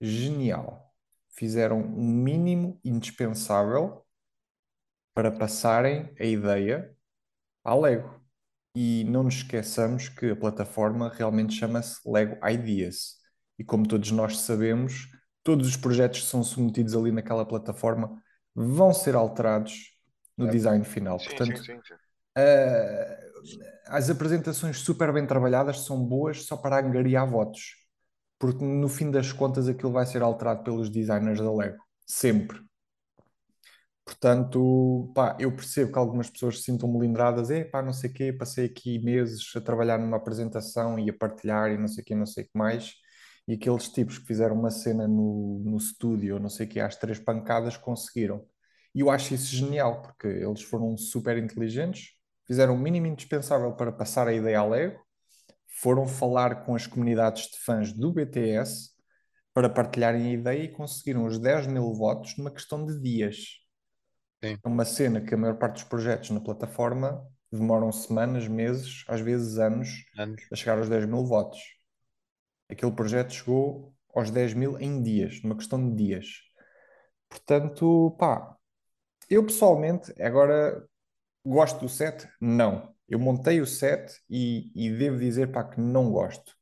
genial 0.00 0.89
fizeram 1.40 1.80
o 1.80 1.98
um 1.98 2.12
mínimo 2.12 2.78
indispensável 2.84 4.04
para 5.14 5.32
passarem 5.32 6.14
a 6.20 6.24
ideia 6.24 6.94
ao 7.64 7.80
Lego. 7.80 8.20
E 8.76 9.04
não 9.04 9.22
nos 9.22 9.36
esqueçamos 9.36 10.10
que 10.10 10.32
a 10.32 10.36
plataforma 10.36 11.08
realmente 11.08 11.54
chama-se 11.54 11.98
Lego 12.06 12.36
Ideas. 12.46 13.16
E 13.58 13.64
como 13.64 13.88
todos 13.88 14.10
nós 14.10 14.40
sabemos, 14.40 15.08
todos 15.42 15.66
os 15.66 15.78
projetos 15.78 16.20
que 16.20 16.26
são 16.26 16.44
submetidos 16.44 16.94
ali 16.94 17.10
naquela 17.10 17.46
plataforma 17.46 18.22
vão 18.54 18.92
ser 18.92 19.14
alterados 19.14 19.96
no 20.36 20.46
é. 20.46 20.50
design 20.50 20.84
final. 20.84 21.18
Sim, 21.18 21.26
Portanto, 21.26 21.64
sim, 21.64 21.80
sim, 21.82 21.94
uh, 21.94 23.30
as 23.86 24.10
apresentações 24.10 24.78
super 24.80 25.10
bem 25.10 25.26
trabalhadas 25.26 25.86
são 25.86 26.04
boas 26.04 26.44
só 26.44 26.54
para 26.54 26.78
angariar 26.84 27.26
votos 27.26 27.79
porque 28.40 28.64
no 28.64 28.88
fim 28.88 29.10
das 29.10 29.32
contas 29.32 29.68
aquilo 29.68 29.92
vai 29.92 30.06
ser 30.06 30.22
alterado 30.22 30.64
pelos 30.64 30.90
designers 30.90 31.38
da 31.38 31.52
Lego, 31.52 31.84
sempre. 32.06 32.58
Portanto, 34.04 35.12
pá, 35.14 35.36
eu 35.38 35.54
percebo 35.54 35.92
que 35.92 35.98
algumas 35.98 36.30
pessoas 36.30 36.58
se 36.58 36.64
sintam 36.64 36.90
melindradas, 36.92 37.50
é 37.50 37.64
pá, 37.64 37.82
não 37.82 37.92
sei 37.92 38.10
o 38.10 38.12
quê, 38.14 38.32
passei 38.32 38.64
aqui 38.64 38.98
meses 38.98 39.52
a 39.54 39.60
trabalhar 39.60 39.98
numa 39.98 40.16
apresentação 40.16 40.98
e 40.98 41.10
a 41.10 41.12
partilhar 41.12 41.70
e 41.70 41.78
não 41.78 41.86
sei 41.86 42.02
o 42.02 42.04
quê, 42.04 42.14
não 42.14 42.26
sei 42.26 42.44
o 42.44 42.46
que 42.46 42.58
mais, 42.58 42.94
e 43.46 43.54
aqueles 43.54 43.88
tipos 43.90 44.18
que 44.18 44.26
fizeram 44.26 44.56
uma 44.56 44.70
cena 44.70 45.06
no, 45.06 45.62
no 45.64 45.76
estúdio, 45.76 46.40
não 46.40 46.48
sei 46.48 46.66
o 46.66 46.68
quê, 46.68 46.80
às 46.80 46.96
três 46.96 47.18
pancadas 47.18 47.76
conseguiram. 47.76 48.44
E 48.94 49.00
eu 49.00 49.10
acho 49.10 49.34
isso 49.34 49.54
genial, 49.54 50.02
porque 50.02 50.26
eles 50.26 50.62
foram 50.62 50.96
super 50.96 51.36
inteligentes, 51.38 52.08
fizeram 52.46 52.74
o 52.74 52.78
mínimo 52.78 53.06
indispensável 53.06 53.72
para 53.74 53.92
passar 53.92 54.26
a 54.26 54.32
ideia 54.32 54.60
à 54.60 54.64
Lego, 54.64 54.98
foram 55.80 56.06
falar 56.06 56.64
com 56.64 56.74
as 56.74 56.86
comunidades 56.86 57.50
de 57.50 57.58
fãs 57.60 57.92
do 57.92 58.12
BTS 58.12 58.90
para 59.54 59.68
partilharem 59.68 60.26
a 60.26 60.32
ideia 60.32 60.64
e 60.64 60.72
conseguiram 60.72 61.24
os 61.24 61.38
10 61.38 61.66
mil 61.66 61.94
votos 61.94 62.36
numa 62.36 62.50
questão 62.50 62.84
de 62.84 63.00
dias. 63.00 63.60
Sim. 64.44 64.58
É 64.62 64.68
uma 64.68 64.84
cena 64.84 65.20
que 65.20 65.34
a 65.34 65.38
maior 65.38 65.56
parte 65.56 65.74
dos 65.74 65.84
projetos 65.84 66.30
na 66.30 66.40
plataforma 66.40 67.26
demoram 67.50 67.90
semanas, 67.90 68.46
meses, 68.46 69.04
às 69.08 69.20
vezes 69.20 69.58
anos, 69.58 70.04
anos. 70.16 70.42
a 70.52 70.56
chegar 70.56 70.78
aos 70.78 70.88
10 70.88 71.06
mil 71.06 71.24
votos. 71.24 71.58
Aquele 72.68 72.92
projeto 72.92 73.32
chegou 73.32 73.94
aos 74.14 74.30
10 74.30 74.54
mil 74.54 74.78
em 74.78 75.02
dias, 75.02 75.42
numa 75.42 75.56
questão 75.56 75.90
de 75.90 75.96
dias. 75.96 76.26
Portanto, 77.28 78.14
pá, 78.18 78.54
eu 79.28 79.44
pessoalmente, 79.44 80.12
agora 80.22 80.86
gosto 81.44 81.80
do 81.80 81.88
set? 81.88 82.28
Não. 82.40 82.94
Eu 83.10 83.18
montei 83.18 83.60
o 83.60 83.66
set 83.66 84.12
e, 84.30 84.70
e 84.74 84.88
devo 84.96 85.18
dizer, 85.18 85.50
pá, 85.50 85.64
que 85.64 85.80
não 85.80 86.10
gosto. 86.10 86.54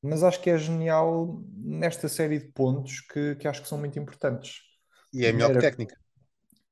Mas 0.00 0.22
acho 0.22 0.40
que 0.40 0.48
é 0.48 0.56
genial 0.56 1.42
nesta 1.56 2.08
série 2.08 2.38
de 2.38 2.46
pontos 2.52 3.00
que, 3.00 3.34
que 3.34 3.48
acho 3.48 3.60
que 3.60 3.68
são 3.68 3.76
muito 3.76 3.98
importantes. 3.98 4.60
E 5.12 5.26
é 5.26 5.32
melhor 5.32 5.52
que 5.52 5.60
técnica. 5.60 5.98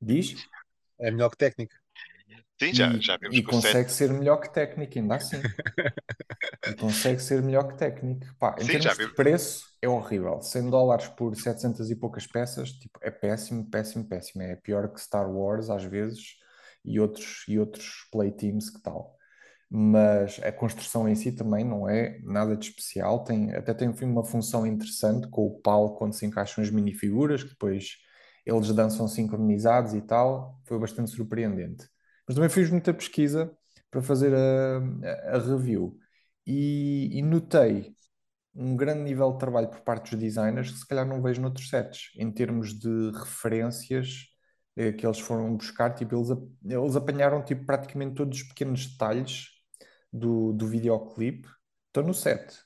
Diz? 0.01 0.37
É 1.01 1.11
melhor 1.11 1.31
que 1.31 1.37
técnica. 1.37 1.77
Sim, 2.63 2.73
já, 2.73 2.93
e, 2.93 3.01
já 3.01 3.17
vimos 3.17 3.37
e 3.37 3.43
que 3.43 3.49
o 3.49 3.53
set. 3.53 3.65
consegue 3.65 3.91
ser 3.91 4.13
melhor 4.13 4.37
que 4.37 4.53
técnico, 4.53 4.99
ainda 4.99 5.17
assim. 5.17 5.37
E 6.67 6.75
consegue 6.75 7.21
ser 7.21 7.43
melhor 7.43 7.69
que 7.69 7.77
técnico. 7.77 8.27
Pá, 8.39 8.55
em 8.59 8.61
Sim, 8.61 8.67
termos 8.67 8.85
já 8.85 8.93
de 8.93 8.99
vimos. 8.99 9.15
preço, 9.15 9.67
é 9.83 9.89
horrível. 9.89 10.41
100 10.41 10.71
dólares 10.71 11.09
por 11.09 11.35
700 11.37 11.91
e 11.91 11.97
poucas 11.97 12.27
peças, 12.27 12.71
tipo, 12.71 12.99
é 13.03 13.11
péssimo, 13.11 13.69
péssimo, 13.71 14.05
péssimo. 14.07 14.43
É 14.43 14.57
pior 14.57 14.89
que 14.93 15.01
Star 15.01 15.31
Wars, 15.31 15.69
às 15.69 15.85
vezes, 15.85 16.37
e 16.85 17.01
outros, 17.01 17.45
e 17.49 17.59
outros 17.59 18.07
play 18.11 18.31
teams 18.31 18.71
que 18.71 18.81
tal. 18.83 19.14
Mas 19.77 20.39
a 20.45 20.53
construção 20.53 21.09
em 21.09 21.17
si 21.17 21.33
também 21.33 21.65
não 21.65 21.89
é 21.89 22.19
nada 22.23 22.57
de 22.57 22.67
especial. 22.69 23.25
Tem, 23.25 23.53
até 23.55 23.75
tem 23.75 23.89
uma 24.05 24.25
função 24.25 24.65
interessante 24.67 25.27
com 25.29 25.47
o 25.47 25.61
palco 25.61 25.99
quando 25.99 26.13
se 26.15 26.25
encaixam 26.27 26.63
as 26.63 26.71
minifiguras, 26.71 27.43
que 27.43 27.51
depois 27.51 27.97
eles 28.47 28.73
dançam 28.75 29.09
sincronizados 29.09 29.93
e 29.95 30.01
tal. 30.03 30.61
Foi 30.65 30.79
bastante 30.79 31.11
surpreendente. 31.11 31.89
Mas 32.27 32.37
também 32.37 32.51
fiz 32.51 32.71
muita 32.71 32.95
pesquisa 32.95 33.51
para 33.91 34.01
fazer 34.03 34.33
a, 34.35 34.79
a- 35.37 35.39
review 35.39 35.99
e, 36.47 37.11
e 37.19 37.23
notei 37.23 37.95
um 38.55 38.77
grande 38.77 39.03
nível 39.03 39.33
de 39.33 39.39
trabalho 39.39 39.69
por 39.69 39.81
parte 39.83 40.11
dos 40.13 40.21
designers 40.21 40.71
que 40.71 40.79
se 40.79 40.87
calhar 40.87 41.07
não 41.07 41.23
vejo 41.23 41.41
noutros 41.43 41.69
sets, 41.69 42.11
em 42.17 42.31
termos 42.33 42.73
de 42.79 43.11
referências 43.13 44.27
eh, 44.77 44.93
que 44.93 45.07
eles 45.07 45.21
foram 45.21 45.57
buscar, 45.57 45.95
tipo, 45.95 46.15
eles, 46.17 46.29
eles 46.65 46.97
apanharam 46.97 47.45
tipo, 47.45 47.65
praticamente 47.67 48.15
todos 48.17 48.39
os 48.43 48.49
pequenos 48.49 48.87
detalhes 48.87 49.49
do, 50.15 50.53
do 50.53 50.69
videoclipe, 50.69 51.49
estão 51.89 52.05
no 52.05 52.15
set. 52.15 52.57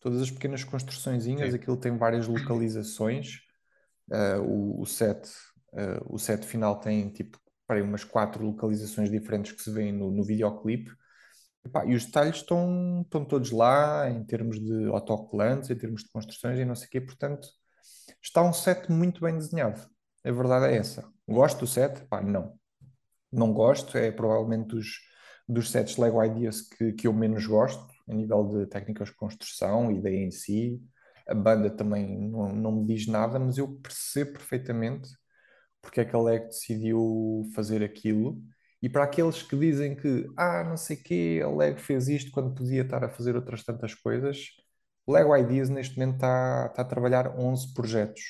Todas 0.00 0.20
as 0.20 0.30
pequenas 0.30 0.64
construçõezinhas, 0.64 1.50
Sim. 1.50 1.56
aquilo 1.56 1.76
tem 1.76 1.96
várias 1.96 2.26
localizações. 2.26 3.40
Uh, 4.10 4.42
o, 4.42 4.82
o 4.82 4.86
set, 4.86 5.28
uh, 5.72 6.14
o 6.14 6.18
set 6.18 6.44
final 6.44 6.80
tem 6.80 7.08
tipo 7.10 7.38
para 7.66 7.82
umas 7.82 8.04
quatro 8.04 8.44
localizações 8.44 9.10
diferentes 9.10 9.52
que 9.52 9.62
se 9.62 9.70
vêem 9.70 9.92
no, 9.92 10.10
no 10.10 10.24
videoclipe. 10.24 10.90
Epá, 11.64 11.84
e 11.84 11.94
os 11.94 12.06
detalhes 12.06 12.36
estão, 12.36 13.02
estão 13.02 13.24
todos 13.24 13.50
lá, 13.50 14.08
em 14.08 14.24
termos 14.24 14.60
de 14.60 14.86
autocolantes, 14.86 15.70
em 15.70 15.76
termos 15.76 16.02
de 16.02 16.10
construções 16.10 16.58
e 16.58 16.64
não 16.64 16.76
sei 16.76 16.86
o 16.86 16.90
quê. 16.90 17.00
Portanto, 17.00 17.48
está 18.22 18.42
um 18.42 18.52
set 18.52 18.90
muito 18.90 19.20
bem 19.20 19.36
desenhado. 19.36 19.80
A 20.24 20.30
verdade 20.30 20.66
é 20.66 20.76
essa. 20.76 21.08
Gosto 21.28 21.60
do 21.60 21.66
set? 21.66 22.04
Pá, 22.06 22.20
não. 22.20 22.54
Não 23.32 23.52
gosto. 23.52 23.98
É 23.98 24.12
provavelmente 24.12 24.68
dos, 24.68 24.86
dos 25.48 25.70
sets 25.70 25.96
Lego 25.96 26.22
Ideas 26.22 26.62
que, 26.62 26.92
que 26.92 27.06
eu 27.06 27.12
menos 27.12 27.46
gosto, 27.46 27.86
a 28.08 28.14
nível 28.14 28.44
de 28.48 28.66
técnicas 28.66 29.08
de 29.08 29.16
construção, 29.16 29.90
ideia 29.92 30.24
em 30.24 30.30
si. 30.30 30.80
A 31.28 31.34
banda 31.34 31.70
também 31.70 32.28
não, 32.28 32.48
não 32.52 32.72
me 32.72 32.86
diz 32.86 33.06
nada, 33.06 33.38
mas 33.38 33.58
eu 33.58 33.68
percebo 33.80 34.32
perfeitamente 34.32 35.08
porque 35.80 36.00
é 36.00 36.04
que 36.04 36.16
a 36.16 36.20
Lego 36.20 36.46
decidiu 36.46 37.44
fazer 37.54 37.82
aquilo. 37.82 38.42
E 38.82 38.88
para 38.88 39.04
aqueles 39.04 39.42
que 39.42 39.56
dizem 39.56 39.96
que, 39.96 40.26
ah, 40.36 40.64
não 40.64 40.76
sei 40.76 40.96
quê, 40.96 41.40
a 41.42 41.48
Lego 41.48 41.78
fez 41.80 42.08
isto 42.08 42.30
quando 42.32 42.54
podia 42.54 42.82
estar 42.82 43.02
a 43.04 43.08
fazer 43.08 43.36
outras 43.36 43.64
tantas 43.64 43.94
coisas, 43.94 44.48
Lego 45.08 45.36
Ideas 45.36 45.68
neste 45.68 45.98
momento 45.98 46.16
está, 46.16 46.66
está 46.70 46.82
a 46.82 46.84
trabalhar 46.84 47.38
11 47.38 47.72
projetos. 47.74 48.22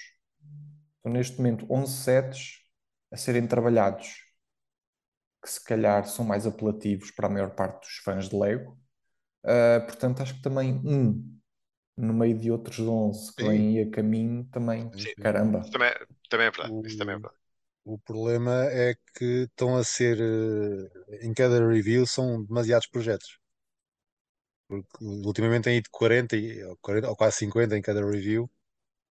Então, 1.01 1.13
neste 1.13 1.39
momento, 1.39 1.67
11 1.71 1.93
sets 1.93 2.59
a 3.11 3.17
serem 3.17 3.47
trabalhados, 3.47 4.26
que 5.47 5.53
se 5.53 5.65
calhar 5.65 6.07
são 6.09 6.25
mais 6.27 6.47
apelativos 6.47 7.11
para 7.13 7.29
a 7.29 7.31
maior 7.31 7.51
parte 7.57 7.81
dos 7.87 7.99
fãs 8.05 8.29
de 8.31 8.37
Lego. 8.37 8.79
Ah, 9.45 9.81
portanto, 9.87 10.23
acho 10.23 10.35
que 10.37 10.43
também 10.43 10.75
um 10.85 11.39
no 11.97 12.15
meio 12.15 12.39
de 12.39 12.51
outros 12.53 12.79
11 12.81 13.35
que 13.37 13.45
vêm 13.45 13.81
a 13.83 13.91
caminho, 13.91 14.45
também, 14.53 14.91
Sim, 14.97 15.15
caramba. 15.21 15.61
Isso 15.61 15.71
também, 15.71 15.89
é- 15.89 16.07
também 16.29 16.47
é 16.49 16.51
verdade. 16.51 16.75
Isso 16.85 16.97
também 16.99 17.15
é 17.15 17.19
O, 17.19 17.21
verdade. 17.21 17.37
o 17.85 17.99
problema 18.01 18.65
é 18.67 18.95
que 19.17 19.25
estão 19.51 19.77
a 19.77 19.85
ser, 19.85 20.19
eh, 20.21 21.27
em 21.27 21.35
cada 21.35 21.67
review, 21.69 22.07
são 22.07 22.45
demasiados 22.45 22.89
projetos. 22.89 23.39
Porque 24.69 25.05
ultimamente 25.31 25.65
tem 25.65 25.79
ido 25.79 25.89
40, 25.91 26.37
e- 26.37 26.63
ou 26.65 26.77
40 26.79 27.09
ou 27.09 27.17
quase 27.17 27.37
50 27.39 27.77
em 27.77 27.83
cada 27.83 28.05
review. 28.05 28.49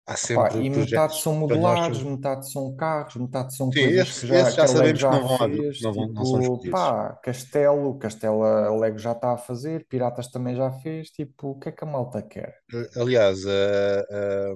Há 0.08 0.16
Pá, 0.32 0.54
sempre 0.56 0.60
e 0.60 0.70
metade 0.70 0.70
projetos 0.70 1.22
são 1.22 1.34
nós. 1.48 1.80
modelares, 1.80 2.04
metade 2.04 2.52
são 2.52 2.76
carros, 2.76 3.16
metade 3.16 3.56
são 3.56 3.74
Sim, 3.74 3.80
coisas 3.80 4.12
esses, 4.12 4.24
que, 4.28 4.28
já, 4.28 4.52
que 4.54 4.66
já 4.66 4.68
a 4.68 4.72
Lego 4.72 4.96
sabemos 4.96 5.04
que 5.04 5.12
já 5.12 5.16
não 5.16 5.22
vão, 5.28 5.38
fez, 5.38 5.78
não 5.80 5.94
vão, 5.94 6.08
não 6.14 6.26
são 6.26 6.40
tipo, 6.40 6.60
escolhidos. 6.60 6.70
pá, 6.70 7.14
Castelo, 7.24 7.98
Castelo 7.98 8.44
a 8.44 8.76
Lego 8.78 8.98
já 8.98 9.14
está 9.14 9.34
a 9.34 9.38
fazer, 9.38 9.88
Piratas 9.88 10.28
também 10.30 10.56
já 10.56 10.72
fez, 10.72 11.10
tipo, 11.10 11.50
o 11.52 11.60
que 11.60 11.70
é 11.70 11.72
que 11.72 11.84
a 11.84 11.88
malta 11.88 12.22
quer? 12.22 12.56
Aliás, 12.96 13.46
eh, 13.46 14.06
eh, 14.10 14.56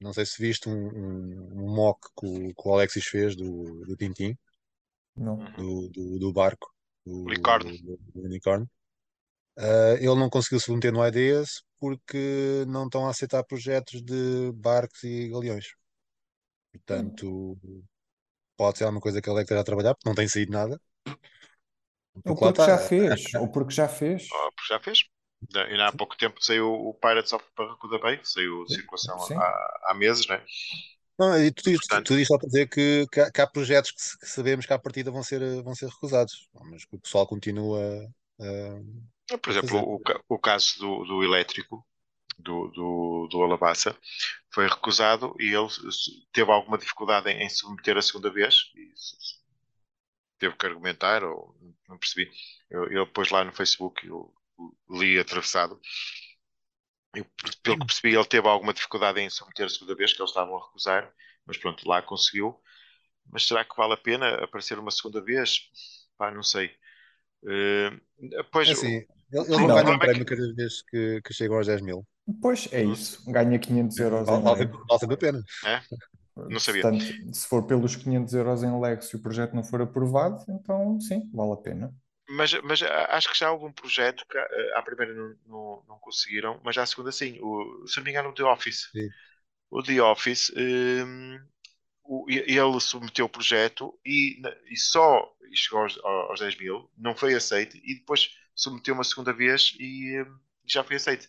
não 0.00 0.12
sei 0.12 0.24
se 0.26 0.40
viste 0.40 0.68
um, 0.70 0.72
um, 0.74 1.64
um 1.64 1.74
mock 1.74 2.00
que 2.18 2.26
o, 2.26 2.54
que 2.54 2.68
o 2.68 2.72
Alexis 2.74 3.06
fez 3.06 3.36
do, 3.36 3.84
do 3.84 3.96
Tintin, 3.96 4.36
Não. 5.16 5.34
Uhum. 5.38 5.52
do, 5.56 5.88
do, 5.90 6.18
do 6.18 6.32
barco, 6.32 6.72
do, 7.04 7.16
Unicórnio. 7.26 7.76
do, 7.82 7.96
do 8.14 8.22
unicórnio. 8.22 8.68
Eh, 9.58 9.94
ele 10.00 10.14
não 10.16 10.30
conseguiu 10.30 10.60
se 10.60 10.70
meter 10.72 10.92
no 10.92 11.06
IDEAS 11.06 11.62
porque 11.78 12.64
não 12.68 12.84
estão 12.86 13.06
a 13.06 13.10
aceitar 13.10 13.42
projetos 13.44 14.02
de 14.02 14.52
barcos 14.54 15.02
e 15.04 15.28
galeões. 15.28 15.66
Portanto, 16.72 17.58
pode 18.56 18.78
ser 18.78 18.84
alguma 18.84 19.00
coisa 19.00 19.20
que 19.22 19.28
ele 19.30 19.40
esteja 19.42 19.60
a 19.60 19.64
trabalhar, 19.64 19.94
porque 19.94 20.08
não 20.08 20.14
tem 20.14 20.28
saído 20.28 20.52
nada. 20.52 20.78
Ou 22.14 22.22
Porque 22.22 22.46
já 22.46 22.50
está. 22.50 22.88
fez, 22.88 23.34
ou 23.34 23.48
porque 23.48 23.74
já 23.74 23.88
fez. 23.88 24.28
Oh, 24.32 24.50
porque 24.52 24.74
já 24.74 24.80
fez. 24.80 24.98
E 25.70 25.80
há 25.80 25.92
pouco 25.92 26.16
tempo 26.16 26.42
saiu 26.42 26.72
o 26.72 26.94
Pirates 26.94 27.32
of 27.32 27.44
Barracuda 27.56 27.98
Bay, 27.98 28.20
saiu 28.24 28.66
circulação 28.68 29.16
Sim. 29.22 29.34
há, 29.34 29.80
há 29.90 29.94
meses, 29.94 30.26
né? 30.26 30.42
Não, 31.18 31.38
e 31.38 31.50
tu, 31.50 31.62
dizes- 31.64 31.80
Portanto- 31.88 32.08
tu 32.08 32.12
dizes 32.14 32.28
só 32.28 32.38
para 32.38 32.46
dizer 32.48 32.68
que, 32.68 33.06
que 33.10 33.20
há, 33.20 33.30
que 33.30 33.40
há 33.40 33.46
projetos 33.46 33.90
que, 33.92 34.18
que 34.18 34.26
sabemos 34.26 34.66
que 34.66 34.72
à 34.72 34.78
partida 34.78 35.10
vão 35.10 35.22
ser, 35.22 35.62
vão 35.62 35.74
ser 35.74 35.88
recusados, 35.88 36.48
mas 36.70 36.84
que 36.84 36.96
o 36.96 37.00
pessoal 37.00 37.26
continua 37.26 37.80
a. 38.40 38.44
Por 39.42 39.50
exemplo, 39.50 39.78
o, 39.78 40.00
o 40.28 40.38
caso 40.38 40.78
do, 40.78 41.04
do 41.04 41.24
elétrico, 41.24 41.84
do, 42.38 42.68
do, 42.68 43.28
do 43.30 43.42
Alabassa, 43.42 43.96
foi 44.52 44.68
recusado 44.68 45.34
e 45.40 45.54
ele 45.54 45.68
teve 46.32 46.50
alguma 46.50 46.78
dificuldade 46.78 47.30
em, 47.30 47.42
em 47.42 47.48
submeter 47.48 47.96
a 47.96 48.02
segunda 48.02 48.30
vez 48.30 48.70
e 48.74 48.92
teve 50.38 50.56
que 50.56 50.66
argumentar, 50.66 51.24
ou 51.24 51.54
não 51.88 51.98
percebi. 51.98 52.30
Eu, 52.70 52.86
eu 52.90 53.06
pôs 53.06 53.30
lá 53.30 53.44
no 53.44 53.52
Facebook, 53.52 54.06
eu 54.06 54.32
li 54.90 55.18
atravessado. 55.18 55.80
Eu, 57.14 57.24
pelo 57.62 57.78
que 57.78 57.86
percebi, 57.86 58.14
ele 58.14 58.24
teve 58.26 58.46
alguma 58.46 58.74
dificuldade 58.74 59.20
em 59.20 59.30
submeter 59.30 59.66
a 59.66 59.70
segunda 59.70 59.94
vez, 59.94 60.12
que 60.12 60.20
eles 60.20 60.30
estavam 60.30 60.56
a 60.56 60.66
recusar, 60.66 61.12
mas 61.46 61.56
pronto, 61.56 61.88
lá 61.88 62.02
conseguiu. 62.02 62.60
Mas 63.30 63.46
será 63.46 63.64
que 63.64 63.76
vale 63.76 63.94
a 63.94 63.96
pena 63.96 64.44
aparecer 64.44 64.78
uma 64.78 64.90
segunda 64.90 65.20
vez? 65.22 65.68
Pá, 66.16 66.30
não 66.30 66.42
sei. 66.42 66.70
Eh, 67.48 67.90
pois, 68.52 68.68
É 68.68 68.72
assim, 68.72 69.06
ele- 69.32 69.44
eles 69.48 69.58
Não, 69.58 69.66
não 69.66 69.70
não, 69.70 69.74
ganham 69.74 69.92
é 69.92 69.96
um 69.96 69.98
prémio 69.98 70.24
cada 70.26 70.52
vez 70.54 70.82
que, 70.82 71.20
que 71.22 71.34
chegam 71.34 71.56
aos 71.56 71.66
10 71.66 71.80
mil. 71.82 72.06
Pois 72.42 72.68
é 72.72 72.82
isso, 72.82 73.22
ganha 73.30 73.58
500 73.58 73.98
euros 74.00 74.30
em 74.30 74.42
Vale, 74.42 74.42
vale 74.42 74.68
vale 74.88 75.00
sempre 75.00 75.14
a 75.14 75.18
pena. 75.18 75.42
é? 75.64 75.82
Não 76.48 76.60
sabia. 76.60 76.88
Portanto, 76.90 77.04
se 77.32 77.46
for 77.48 77.66
pelos 77.66 77.96
500 77.96 78.32
euros 78.34 78.62
em 78.62 78.80
Lego, 78.80 79.02
se 79.02 79.16
o 79.16 79.22
projeto 79.22 79.54
não 79.54 79.62
for 79.64 79.80
aprovado, 79.82 80.44
então 80.48 80.98
sim, 81.00 81.28
vale 81.32 81.52
a 81.52 81.56
pena. 81.56 81.94
Mas, 82.28 82.52
mas 82.62 82.82
acho 82.82 83.30
que 83.30 83.38
já 83.38 83.52
houve 83.52 83.66
um 83.66 83.72
projeto 83.72 84.26
que 84.28 84.36
eh, 84.36 84.72
à 84.76 84.82
primeira 84.82 85.14
não, 85.14 85.36
não, 85.46 85.84
não 85.88 85.98
conseguiram, 86.00 86.60
mas 86.64 86.76
à 86.76 86.84
segunda 86.84 87.12
sim. 87.12 87.38
O, 87.40 87.86
se 87.86 87.96
não 87.98 88.04
me 88.04 88.10
engano, 88.10 88.30
o 88.30 88.34
The 88.34 88.42
Office. 88.44 88.88
Sim. 88.92 89.14
O 89.70 89.82
The 89.82 90.00
Office, 90.02 90.52
hum, 90.56 91.40
o- 92.04 92.26
e- 92.30 92.40
ele 92.58 92.80
submeteu 92.80 93.26
o 93.26 93.28
projeto 93.30 93.98
e, 94.06 94.40
e 94.70 94.76
só 94.78 95.34
e 95.50 95.56
chegou 95.56 95.80
aos, 95.82 95.98
aos 96.04 96.40
10 96.40 96.56
mil, 96.58 96.90
não 96.98 97.16
foi 97.16 97.34
aceito, 97.34 97.76
e 97.78 97.96
depois 97.96 98.30
submeteu 98.56 98.94
uma 98.94 99.04
segunda 99.04 99.32
vez 99.32 99.74
e 99.78 100.20
hum, 100.22 100.38
já 100.66 100.82
foi 100.82 100.96
aceito. 100.96 101.28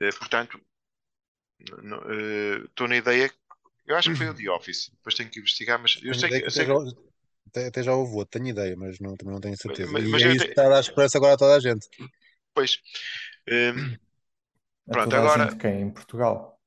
Eh, 0.00 0.10
portanto, 0.12 0.60
estou 2.66 2.86
na 2.88 2.96
ideia, 2.96 3.32
eu 3.86 3.96
acho 3.96 4.10
que 4.10 4.16
foi 4.16 4.28
o 4.28 4.34
The 4.34 4.50
Office, 4.50 4.90
depois 4.90 5.14
tenho 5.14 5.30
que 5.30 5.40
investigar, 5.40 5.80
mas 5.80 5.96
eu 5.96 6.12
Tenho 6.12 6.14
sei 6.20 6.28
que, 6.28 6.36
eu 6.36 6.42
que 6.44 6.50
sei 6.50 6.64
até, 6.64 6.72
que- 6.74 6.90
já, 6.90 6.96
até, 7.48 7.66
até 7.68 7.82
já 7.82 7.94
houve 7.94 8.14
outro, 8.14 8.38
tenho 8.38 8.50
ideia, 8.50 8.76
mas 8.76 9.00
não, 9.00 9.16
também 9.16 9.34
não 9.34 9.40
tenho 9.40 9.56
certeza. 9.56 9.90
Mas- 9.90 10.04
e 10.04 10.08
mas 10.08 10.22
é 10.22 10.26
eu 10.26 10.30
isso 10.32 10.40
te- 10.40 10.44
que 10.44 10.50
está 10.52 10.66
a 10.66 10.68
dar 10.68 10.80
esperança 10.80 11.18
agora 11.18 11.34
a 11.34 11.36
toda 11.38 11.56
a 11.56 11.60
gente. 11.60 11.88
depois. 12.48 12.78
hum, 13.48 13.96
A 14.88 14.92
Pronto, 14.92 15.10
toda 15.10 15.16
a 15.16 15.20
agora- 15.32 15.50
gente 15.50 15.60
quem 15.60 15.80
em 15.82 15.90
Portugal. 15.90 16.60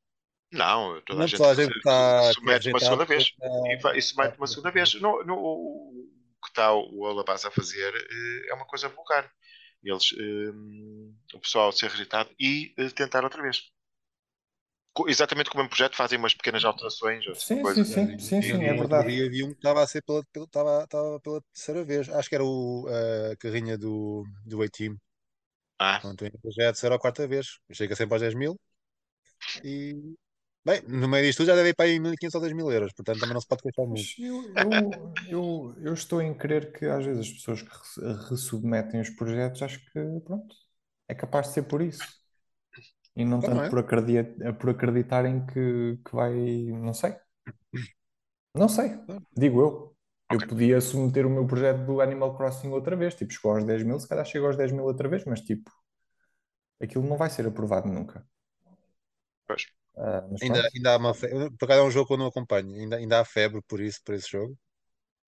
não, 0.51 1.01
toda 1.01 1.19
a 1.19 1.21
Não 1.21 1.27
gente, 1.27 1.37
toda 1.37 1.51
a 1.51 1.55
gente 1.55 1.77
está 1.77 2.21
que 2.21 2.27
é 2.29 2.33
submete 2.33 2.69
uma 2.69 2.79
segunda 2.79 3.05
vez. 3.05 3.31
e, 3.65 3.77
vai, 3.77 3.97
e 3.97 4.01
submete 4.01 4.37
uma 4.37 4.47
segunda 4.47 4.71
vez. 4.71 4.93
No, 4.95 5.23
no- 5.23 5.37
o 5.39 6.09
que 6.43 6.49
está 6.49 6.73
o 6.73 7.05
Alabás 7.05 7.45
a 7.45 7.51
fazer 7.51 7.93
eh, 7.95 8.49
é 8.49 8.53
uma 8.53 8.65
coisa 8.65 8.89
vulgar. 8.89 9.31
Eles, 9.83 10.13
eh, 10.17 11.35
o 11.35 11.39
pessoal 11.39 11.71
ser 11.71 11.89
rejeitado 11.89 12.29
e 12.39 12.73
eh, 12.77 12.89
tentar 12.89 13.23
outra 13.23 13.41
vez. 13.41 13.71
exatamente 15.07 15.49
como 15.49 15.63
um 15.63 15.67
projeto, 15.67 15.95
fazem 15.95 16.19
umas 16.19 16.33
pequenas 16.33 16.65
alterações. 16.65 17.23
Sim, 17.35 17.63
sim, 17.65 17.83
sim, 17.85 18.19
sim, 18.19 18.41
sim, 18.41 18.63
é 18.65 18.73
verdade. 18.73 19.15
Dia 19.15 19.29
vi 19.29 19.43
um 19.43 19.51
que 19.51 19.55
estava 19.57 19.81
a 19.81 19.87
ser 19.87 20.03
pela, 20.03 20.23
pela, 20.31 20.45
estava, 20.45 20.83
estava 20.83 21.19
pela 21.19 21.41
terceira 21.53 21.83
vez. 21.83 22.09
Acho 22.09 22.29
que 22.29 22.35
era 22.35 22.43
o, 22.43 22.85
a 23.31 23.35
carrinha 23.37 23.77
do, 23.77 24.23
do 24.45 24.61
A-Team. 24.61 24.97
Ah. 25.79 25.99
Pronto, 26.01 26.25
já 26.25 26.63
é 26.63 26.67
a 26.67 26.71
terceira 26.71 26.95
ou 26.95 26.99
quarta 26.99 27.27
vez. 27.27 27.59
Chega 27.71 27.95
sempre 27.95 28.15
aos 28.15 28.21
10 28.21 28.35
mil. 28.35 28.59
E, 29.63 29.95
bem, 30.65 30.81
no 30.87 31.07
meio 31.07 31.25
disto 31.25 31.45
já 31.45 31.55
deve 31.55 31.69
ir 31.69 31.75
para 31.75 31.85
aí 31.85 31.99
1.500 31.99 32.35
ou 32.35 32.41
2 32.41 32.53
mil 32.53 32.71
euros. 32.71 32.93
Portanto, 32.93 33.19
também 33.19 33.33
não 33.33 33.41
se 33.41 33.47
pode 33.47 33.61
queixar 33.63 33.85
muito. 33.85 34.03
Eu, 34.19 34.43
eu, 34.55 35.13
eu, 35.27 35.75
eu, 35.81 35.93
estou 35.93 36.21
em 36.21 36.33
crer 36.33 36.71
que 36.71 36.85
às 36.85 37.05
vezes 37.05 37.27
as 37.27 37.31
pessoas 37.31 37.61
que 37.61 37.69
ressubmetem 38.29 39.01
os 39.01 39.09
projetos, 39.09 39.61
acho 39.61 39.79
que, 39.91 40.19
pronto, 40.25 40.55
é 41.07 41.15
capaz 41.15 41.47
de 41.47 41.53
ser 41.53 41.63
por 41.63 41.81
isso. 41.81 42.03
E 43.15 43.25
não 43.25 43.39
tanto 43.39 43.61
é? 43.61 43.69
por, 43.69 43.79
acreditar, 43.79 44.53
por 44.53 44.69
acreditarem 44.69 45.45
que, 45.45 45.99
que 46.05 46.15
vai. 46.15 46.33
Não 46.33 46.93
sei. 46.93 47.15
Não 48.55 48.69
sei, 48.69 48.91
digo 49.35 49.61
eu. 49.61 49.95
Eu 50.31 50.47
podia 50.47 50.79
submeter 50.79 51.27
o 51.27 51.29
meu 51.29 51.45
projeto 51.45 51.85
do 51.85 51.99
Animal 51.99 52.37
Crossing 52.37 52.69
outra 52.69 52.95
vez, 52.95 53.13
tipo, 53.15 53.33
chegou 53.33 53.51
aos 53.51 53.65
10 53.65 53.83
mil, 53.83 53.99
se 53.99 54.07
calhar 54.07 54.25
chego 54.25 54.45
aos 54.45 54.55
10 54.55 54.71
mil 54.71 54.85
outra 54.85 55.09
vez, 55.09 55.25
mas 55.25 55.41
tipo, 55.41 55.69
aquilo 56.81 57.05
não 57.05 57.17
vai 57.17 57.29
ser 57.29 57.45
aprovado 57.45 57.89
nunca. 57.89 58.25
Pois. 59.45 59.65
Uh, 59.95 60.35
ainda, 60.41 60.69
ainda 60.73 60.93
há 60.93 60.97
uma 60.97 61.13
febre, 61.13 61.51
por 61.57 61.65
acaso 61.65 61.81
é 61.81 61.83
um 61.83 61.91
jogo 61.91 62.07
que 62.07 62.13
eu 62.13 62.17
não 62.17 62.27
acompanho, 62.27 62.73
ainda, 62.75 62.95
ainda 62.95 63.19
há 63.19 63.25
febre 63.25 63.61
por 63.67 63.81
isso, 63.81 64.01
por 64.03 64.15
esse 64.15 64.29
jogo. 64.29 64.57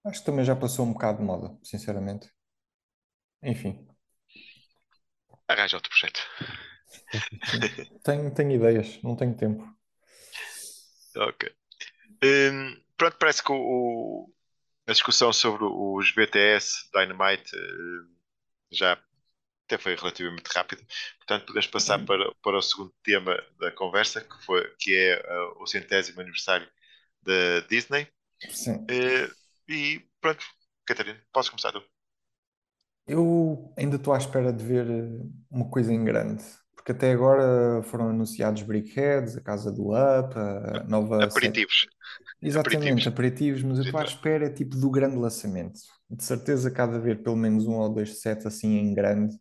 Acho 0.05 0.19
que 0.19 0.25
também 0.25 0.45
já 0.45 0.55
passou 0.55 0.85
um 0.85 0.93
bocado 0.93 1.19
de 1.19 1.23
moda, 1.23 1.57
sinceramente. 1.63 2.29
Enfim. 3.41 3.87
Arranja 5.47 5.77
outro 5.77 5.89
projeto. 5.89 6.21
tenho, 8.03 8.33
tenho 8.33 8.51
ideias, 8.51 9.01
não 9.03 9.15
tenho 9.15 9.35
tempo. 9.35 9.67
Ok. 11.15 11.49
Um, 12.23 12.81
pronto, 12.97 13.17
parece 13.17 13.43
que 13.43 13.51
o, 13.51 13.55
o, 13.55 14.33
a 14.87 14.91
discussão 14.93 15.31
sobre 15.31 15.63
os 15.65 16.11
BTS 16.13 16.89
Dynamite 16.93 17.55
uh, 17.55 18.09
já 18.71 18.97
até 19.65 19.77
foi 19.77 19.95
relativamente 19.95 20.47
rápida. 20.47 20.83
Portanto, 21.17 21.45
podemos 21.47 21.67
passar 21.67 21.99
uhum. 21.99 22.05
para, 22.05 22.33
para 22.43 22.57
o 22.57 22.61
segundo 22.61 22.93
tema 23.03 23.35
da 23.59 23.71
conversa, 23.71 24.21
que, 24.21 24.45
foi, 24.45 24.67
que 24.79 24.95
é 24.95 25.19
uh, 25.19 25.63
o 25.63 25.67
centésimo 25.67 26.21
aniversário 26.21 26.67
da 27.21 27.61
Disney. 27.69 28.07
Sim. 28.49 28.75
Uh, 28.75 29.33
e 29.67 30.05
pronto, 30.19 30.45
Catarina, 30.85 31.21
posso 31.31 31.49
começar 31.49 31.71
tu? 31.71 31.83
Eu 33.07 33.73
ainda 33.77 33.97
estou 33.97 34.13
à 34.13 34.17
espera 34.17 34.51
de 34.53 34.63
ver 34.63 34.85
uma 35.51 35.69
coisa 35.69 35.91
em 35.91 36.03
grande 36.03 36.43
porque 36.83 36.91
até 36.91 37.13
agora 37.13 37.81
foram 37.83 38.09
anunciados 38.09 38.61
Brickheads, 38.61 39.37
a 39.37 39.41
Casa 39.41 39.71
do 39.71 39.91
Up, 39.91 40.37
a 40.37 40.83
nova. 40.83 41.23
Aperitivos. 41.23 41.87
Exatamente, 42.41 43.07
aperitivos, 43.07 43.07
aperitivos 43.07 43.63
mas 43.63 43.77
eu 43.77 43.85
estou 43.85 44.01
à 44.01 44.03
espera 44.03 44.49
tipo 44.49 44.75
do 44.75 44.91
grande 44.91 45.15
lançamento. 45.15 45.79
De 46.09 46.21
certeza 46.21 46.69
cada 46.69 46.99
vez 46.99 47.17
pelo 47.21 47.37
menos 47.37 47.65
um 47.65 47.75
ou 47.75 47.87
dois 47.87 48.19
sets 48.19 48.45
assim 48.45 48.77
em 48.77 48.93
grande, 48.93 49.33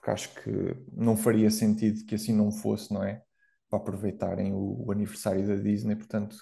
porque 0.00 0.10
acho 0.10 0.34
que 0.34 0.76
não 0.92 1.16
faria 1.16 1.50
sentido 1.50 2.04
que 2.06 2.14
assim 2.14 2.34
não 2.34 2.50
fosse, 2.50 2.92
não 2.92 3.04
é? 3.04 3.22
Para 3.68 3.78
aproveitarem 3.78 4.52
o, 4.54 4.86
o 4.86 4.92
aniversário 4.92 5.46
da 5.46 5.56
Disney, 5.56 5.94
portanto, 5.94 6.36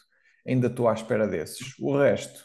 ainda 0.47 0.69
estou 0.69 0.89
à 0.89 0.95
espera 0.95 1.27
desses. 1.27 1.75
O 1.81 1.97
resto, 1.99 2.45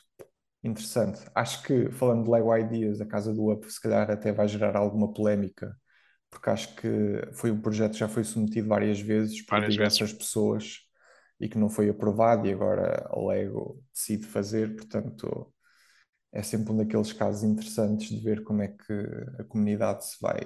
interessante. 0.64 1.22
Acho 1.36 1.64
que, 1.64 1.92
falando 1.92 2.24
de 2.26 2.32
Lego 2.32 2.56
Ideas, 2.58 3.00
a 3.00 3.06
Casa 3.06 3.34
do 3.34 3.52
Up, 3.52 3.72
se 3.72 3.80
calhar 3.80 4.10
até 4.10 4.32
vai 4.32 4.48
gerar 4.48 4.76
alguma 4.76 5.14
polémica 5.14 5.76
porque 6.34 6.50
acho 6.50 6.76
que 6.76 6.88
foi 7.34 7.52
um 7.52 7.62
projeto 7.62 7.94
que 7.94 8.00
já 8.00 8.08
foi 8.08 8.24
submetido 8.24 8.68
várias 8.68 9.00
vezes 9.00 9.46
por 9.46 9.60
várias 9.60 9.74
diversas 9.74 10.12
vezes. 10.12 10.18
pessoas 10.18 10.80
e 11.40 11.48
que 11.48 11.58
não 11.58 11.70
foi 11.70 11.90
aprovado 11.90 12.48
e 12.48 12.54
agora 12.54 13.08
a 13.10 13.20
Lego 13.28 13.82
decide 13.94 14.26
fazer, 14.26 14.76
portanto 14.76 15.54
é 16.32 16.42
sempre 16.42 16.74
um 16.74 16.78
daqueles 16.78 17.14
casos 17.14 17.44
interessantes 17.44 18.10
de 18.10 18.20
ver 18.20 18.44
como 18.44 18.62
é 18.64 18.70
que 18.70 18.94
a 19.40 19.44
comunidade 19.44 20.06
se 20.06 20.18
vai 20.20 20.40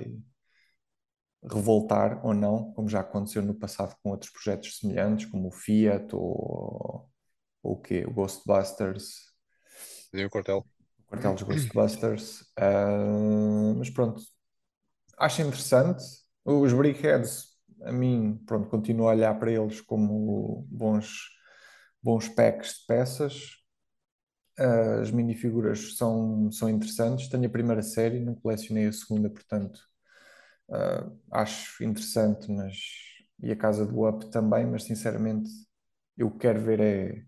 revoltar 1.50 2.26
ou 2.26 2.34
não, 2.34 2.72
como 2.74 2.90
já 2.90 3.00
aconteceu 3.00 3.42
no 3.42 3.54
passado 3.54 3.96
com 4.02 4.12
outros 4.12 4.32
projetos 4.32 4.78
semelhantes, 4.80 5.26
como 5.28 5.48
o 5.48 5.52
Fiat 5.52 6.16
ou, 6.16 7.10
ou 7.64 7.74
o 7.74 7.78
quê? 7.78 8.06
O 8.08 8.14
Ghostbusters. 8.14 9.28
E 10.14 10.26
o 10.26 10.30
quartel. 10.30 10.66
O 11.00 11.04
quartel 11.04 11.34
dos 11.34 11.44
Ghostbusters. 11.44 12.42
Uh, 12.60 13.76
mas 13.78 13.90
pronto, 13.90 14.22
acho 15.18 15.42
interessante. 15.42 16.04
Os 16.46 16.74
Brickheads, 16.74 17.58
a 17.84 17.92
mim, 17.92 18.42
pronto, 18.46 18.70
continuo 18.70 19.08
a 19.08 19.12
olhar 19.12 19.38
para 19.38 19.52
eles 19.52 19.82
como 19.82 20.66
bons, 20.70 21.30
bons 22.02 22.30
packs 22.30 22.80
de 22.80 22.86
peças. 22.88 23.58
As 24.58 25.12
minifiguras 25.12 25.96
são, 25.98 26.52
são 26.52 26.70
interessantes. 26.70 27.30
Tenho 27.30 27.46
a 27.46 27.50
primeira 27.50 27.84
série, 27.84 28.20
não 28.20 28.34
colecionei 28.34 28.88
a 28.88 28.94
segunda, 28.94 29.30
portanto, 29.30 29.80
uh, 30.70 31.20
acho 31.32 31.84
interessante, 31.84 32.52
mas 32.52 32.76
e 33.40 33.52
a 33.52 33.56
casa 33.56 33.86
do 33.86 34.08
Up 34.08 34.30
também, 34.32 34.66
mas 34.66 34.84
sinceramente 34.84 35.50
eu 36.18 36.32
quero 36.32 36.60
ver 36.60 36.80
é 36.80 37.26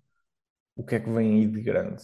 o 0.76 0.84
que 0.84 0.96
é 0.96 1.00
que 1.00 1.10
vem 1.10 1.36
aí 1.36 1.48
de 1.48 1.62
grande. 1.62 2.04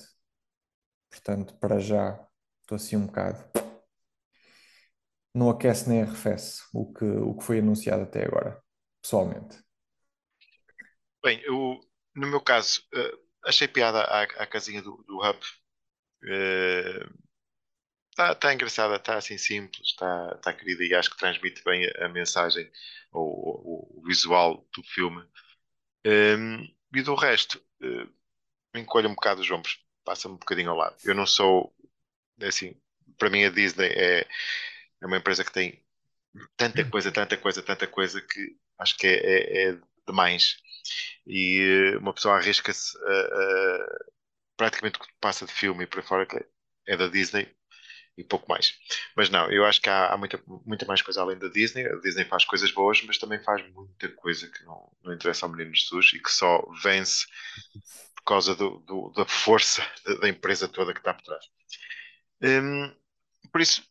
Portanto, 1.10 1.58
para 1.60 1.80
já 1.80 2.28
estou 2.62 2.76
assim 2.76 2.98
um 2.98 3.08
bocado 3.08 3.44
não 5.36 5.50
aquece 5.50 5.90
nem 5.90 6.02
arrefece 6.02 6.64
o 6.74 6.94
que, 6.94 7.04
o 7.04 7.36
que 7.36 7.44
foi 7.44 7.60
anunciado 7.60 8.04
até 8.04 8.24
agora, 8.26 8.64
pessoalmente. 9.02 9.62
Bem, 11.22 11.42
eu, 11.44 11.82
no 12.16 12.28
meu 12.28 12.40
caso, 12.40 12.82
uh, 12.94 13.20
achei 13.44 13.68
piada 13.68 14.02
à, 14.02 14.48
casinha 14.48 14.82
do, 14.82 15.04
do 15.06 15.18
Hub. 15.18 15.38
Está 18.16 18.32
uh, 18.32 18.36
tá 18.36 18.54
engraçada, 18.54 18.96
está 18.96 19.18
assim 19.18 19.38
simples, 19.38 19.90
está 19.90 20.38
tá 20.38 20.54
querida 20.54 20.86
e 20.86 20.96
acho 20.96 21.10
que 21.12 21.18
transmite 21.18 21.62
bem 21.66 21.86
a, 21.86 22.06
a 22.06 22.10
mensagem, 22.10 22.72
ou 23.12 23.28
o, 23.28 24.00
o, 24.00 24.04
visual 24.08 24.66
do 24.74 24.82
filme. 24.84 25.22
Um, 26.06 26.64
e 26.94 27.02
do 27.02 27.14
resto, 27.16 27.62
uh, 27.82 28.10
me 28.74 28.82
encolho 28.82 29.10
um 29.10 29.16
bocado 29.16 29.42
os 29.42 29.52
ombros, 29.52 29.84
passa-me 30.06 30.36
um 30.36 30.38
bocadinho 30.38 30.70
ao 30.72 30.78
lado. 30.78 30.96
Eu 31.04 31.14
não 31.14 31.26
sou, 31.26 31.76
é 32.40 32.48
assim, 32.48 32.80
para 33.18 33.30
mim 33.30 33.44
a 33.44 33.50
Disney 33.50 33.88
é 33.88 34.26
é 35.02 35.06
uma 35.08 35.18
empresa 35.18 35.44
que 35.44 35.52
tem 35.52 35.84
tanta 36.58 36.82
hum. 36.82 36.90
coisa, 36.90 37.12
tanta 37.12 37.38
coisa, 37.38 37.62
tanta 37.62 37.88
coisa 37.88 38.22
que 38.22 38.58
acho 38.80 38.98
que 38.98 39.08
é, 39.08 39.14
é, 39.14 39.70
é 39.70 39.80
demais. 40.08 40.58
E 41.28 41.94
eh, 41.94 41.98
uma 41.98 42.14
pessoa 42.14 42.36
arrisca-se 42.36 42.98
a, 42.98 43.12
a, 43.12 43.88
praticamente 44.58 44.98
o 45.00 45.02
que 45.02 45.14
passa 45.20 45.46
de 45.46 45.54
filme 45.54 45.84
e 45.84 45.88
para 45.88 46.04
fora 46.04 46.26
que 46.26 46.44
é 46.88 46.98
da 46.98 47.08
Disney 47.08 47.56
e 48.18 48.24
pouco 48.24 48.48
mais. 48.50 48.78
Mas 49.16 49.30
não, 49.30 49.50
eu 49.52 49.66
acho 49.66 49.82
que 49.82 49.90
há, 49.90 50.14
há, 50.14 50.18
muita, 50.18 50.42
muita 50.66 50.86
mais 50.86 51.02
coisa 51.02 51.22
além 51.22 51.38
da 51.38 51.48
Disney. 51.48 51.86
A 51.86 51.96
Disney 51.98 52.26
faz 52.26 52.46
coisas 52.46 52.72
boas, 52.72 53.02
mas 53.04 53.18
também 53.18 53.42
faz 53.44 53.68
muita 53.72 54.10
coisa 54.10 54.48
que 54.48 54.64
não, 54.64 54.92
não 55.04 55.14
interessa 55.14 55.46
ao 55.46 55.52
menino 55.52 55.76
Jesus 55.76 56.14
e 56.14 56.20
que 56.20 56.32
só 56.32 56.66
vence 56.82 57.26
por 58.16 58.24
causa 58.26 58.56
do, 58.56 58.80
do, 58.80 59.10
da 59.12 59.26
força 59.26 59.86
da, 60.22 60.30
empresa 60.30 60.68
toda 60.68 60.94
que 60.94 61.00
está 61.00 61.14
por 61.14 61.24
trás. 61.24 61.46
Hum, 62.42 62.94
por 63.52 63.62
isso, 63.62 63.84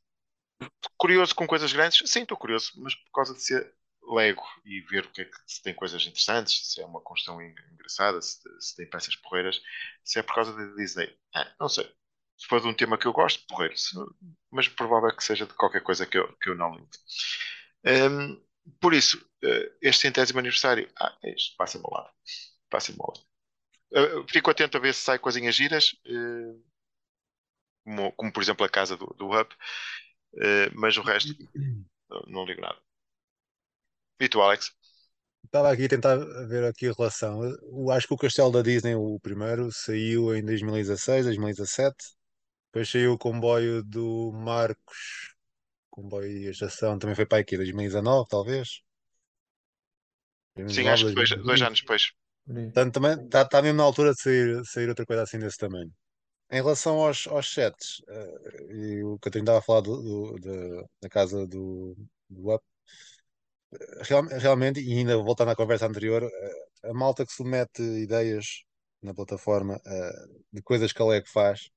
curioso 0.97 1.35
com 1.35 1.47
coisas 1.47 1.73
grandes? 1.73 2.09
Sim, 2.11 2.23
estou 2.23 2.37
curioso, 2.37 2.73
mas 2.77 2.95
por 2.95 3.13
causa 3.13 3.35
de 3.35 3.43
ser 3.43 3.75
Lego 4.07 4.43
e 4.65 4.81
ver 4.83 5.07
o 5.07 5.11
que 5.11 5.23
é 5.23 5.25
que 5.25 5.37
se 5.47 5.63
tem 5.63 5.75
coisas 5.75 6.03
interessantes, 6.03 6.73
se 6.73 6.81
é 6.81 6.85
uma 6.85 7.01
construção 7.01 7.41
engraçada, 7.41 8.21
se, 8.21 8.39
se 8.61 8.77
tem 8.77 8.89
peças 8.89 9.17
porreiras, 9.17 9.61
se 10.03 10.19
é 10.19 10.23
por 10.23 10.35
causa 10.35 10.53
da 10.53 10.75
Disney. 10.75 11.17
Ah, 11.35 11.51
não 11.59 11.69
sei. 11.69 11.91
Se 12.37 12.47
for 12.47 12.61
de 12.61 12.67
um 12.67 12.75
tema 12.75 12.99
que 12.99 13.07
eu 13.07 13.13
gosto, 13.13 13.47
porreiro. 13.47 13.75
Mas 14.51 14.69
provável 14.69 15.15
que 15.15 15.25
seja 15.25 15.47
de 15.47 15.55
qualquer 15.55 15.83
coisa 15.83 16.05
que 16.07 16.19
eu, 16.19 16.33
que 16.37 16.51
eu 16.51 16.55
não 16.55 16.75
ligo. 16.75 16.89
Um, 17.87 18.43
por 18.81 18.95
isso, 18.95 19.19
uh, 19.45 19.77
este 19.81 20.03
centésimo 20.03 20.39
aniversário, 20.39 20.91
ah, 20.99 21.17
este 21.23 21.57
passa-me 21.57 21.85
ao 21.87 21.95
lado. 21.95 22.11
Passa-me 22.71 22.99
ao 23.01 23.09
lado. 23.09 24.21
Uh, 24.23 24.27
fico 24.29 24.51
atento 24.51 24.77
a 24.77 24.81
ver 24.81 24.95
se 24.95 25.03
sai 25.03 25.19
coisinhas 25.19 25.55
giras, 25.55 25.95
uh, 26.07 26.65
como, 27.85 28.13
como, 28.13 28.33
por 28.33 28.43
exemplo 28.43 28.65
a 28.65 28.69
casa 28.69 28.97
do, 28.97 29.07
do 29.19 29.31
Hub, 29.31 29.49
Uh, 30.35 30.71
mas 30.75 30.97
o 30.97 31.03
resto 31.03 31.33
não, 32.11 32.23
não 32.27 32.45
ligo 32.45 32.61
nada. 32.61 32.79
E 34.21 34.29
tu, 34.29 34.41
Alex? 34.41 34.73
Estava 35.45 35.71
aqui 35.71 35.85
a 35.85 35.89
tentar 35.89 36.17
ver 36.49 36.65
aqui 36.65 36.89
a 36.89 36.93
relação. 36.93 37.45
Eu 37.45 37.91
acho 37.91 38.09
que 38.09 38.15
o 38.15 38.19
Castelo 38.19 38.51
da 38.51 38.63
Disney, 38.63 38.95
o 38.95 39.21
primeiro, 39.21 39.71
saiu 39.71 40.35
em 40.35 40.45
2016, 40.45 41.27
2017. 41.27 41.95
Depois 42.75 42.91
saiu 42.91 43.13
o 43.13 43.19
comboio 43.19 43.85
do 43.85 44.33
Marcos, 44.33 45.33
comboio 45.89 46.29
de 46.29 46.51
estação, 46.51 46.99
também 46.99 47.15
foi 47.15 47.25
para 47.25 47.39
aqui, 47.39 47.57
2019, 47.57 48.29
talvez. 48.29 48.83
2019, 50.57 50.75
Sim, 50.75 50.89
acho 50.89 51.07
que 51.07 51.15
dois, 51.15 51.45
dois 51.45 51.63
anos 51.63 51.81
depois. 51.81 52.11
Portanto, 52.45 52.95
também 52.95 53.25
está, 53.25 53.43
está 53.43 53.63
mesmo 53.63 53.79
na 53.79 53.85
altura 53.85 54.11
de 54.11 54.21
sair, 54.21 54.65
sair 54.65 54.89
outra 54.89 55.07
coisa 55.07 55.23
assim 55.23 55.39
desse 55.39 55.57
tamanho. 55.57 55.93
Em 56.51 56.57
relação 56.57 56.99
aos, 56.99 57.29
aos 57.29 57.55
sets, 57.55 58.01
uh, 58.09 58.73
e 58.73 59.05
o 59.05 59.21
que 59.21 59.29
eu 59.29 59.39
estava 59.41 59.59
a 59.61 59.63
falar 59.63 59.83
do, 59.83 60.03
do, 60.03 60.41
da, 60.41 60.85
da 61.03 61.09
casa 61.09 61.47
do, 61.47 61.97
do 62.29 62.53
Up, 62.53 62.65
real, 64.01 64.25
realmente, 64.25 64.81
e 64.81 64.99
ainda 64.99 65.17
voltando 65.17 65.53
à 65.53 65.55
conversa 65.55 65.87
anterior, 65.87 66.25
uh, 66.25 66.91
a 66.91 66.93
malta 66.93 67.25
que 67.25 67.33
submete 67.33 67.83
ideias 67.83 68.65
na 69.01 69.15
plataforma 69.15 69.77
uh, 69.77 70.45
de 70.53 70.61
coisas 70.61 70.93
que 70.93 71.01
a 71.01 71.05
Lego 71.05 71.29
faz, 71.29 71.71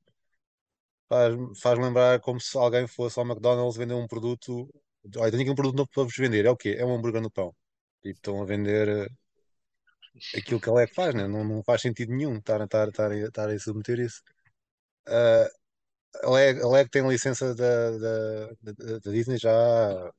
faz, 1.10 1.36
faz 1.62 1.80
lembrar 1.80 2.20
como 2.22 2.40
se 2.40 2.58
alguém 2.58 2.88
fosse 2.88 3.20
ao 3.20 3.26
McDonald's 3.26 3.78
vender 3.78 3.94
um 3.96 4.08
produto. 4.08 4.70
Olha, 5.18 5.32
tenho 5.32 5.44
aqui 5.44 5.52
um 5.52 5.56
produto 5.56 5.78
novo 5.78 5.90
para 5.94 6.04
vos 6.04 6.16
vender. 6.18 6.46
É 6.46 6.52
o 6.52 6.58
quê? 6.58 6.76
É 6.78 6.86
um 6.86 6.96
hambúrguer 6.96 7.22
no 7.22 7.32
pão. 7.32 7.56
E 8.04 8.10
estão 8.12 8.42
a 8.42 8.46
vender 8.46 8.88
uh, 8.90 9.10
aquilo 10.36 10.60
que 10.60 10.70
a 10.70 10.74
Lego 10.74 10.94
faz, 10.94 11.14
né? 11.16 11.28
não, 11.28 11.44
não 11.44 11.64
faz 11.64 11.82
sentido 11.82 12.14
nenhum 12.14 12.38
estar, 12.38 12.62
estar, 12.62 12.88
estar, 12.90 13.12
estar 13.16 13.50
a 13.50 13.60
submeter 13.60 14.00
isso. 14.00 14.22
Uh, 15.08 15.48
a 16.24 16.32
Lego, 16.32 16.68
a 16.68 16.72
Lego 16.72 16.90
tem 16.90 17.08
licença 17.08 17.56
da, 17.56 17.92
da, 17.92 18.48
da, 18.62 19.00
da 19.00 19.12
Disney 19.12 19.38
já. 19.38 20.12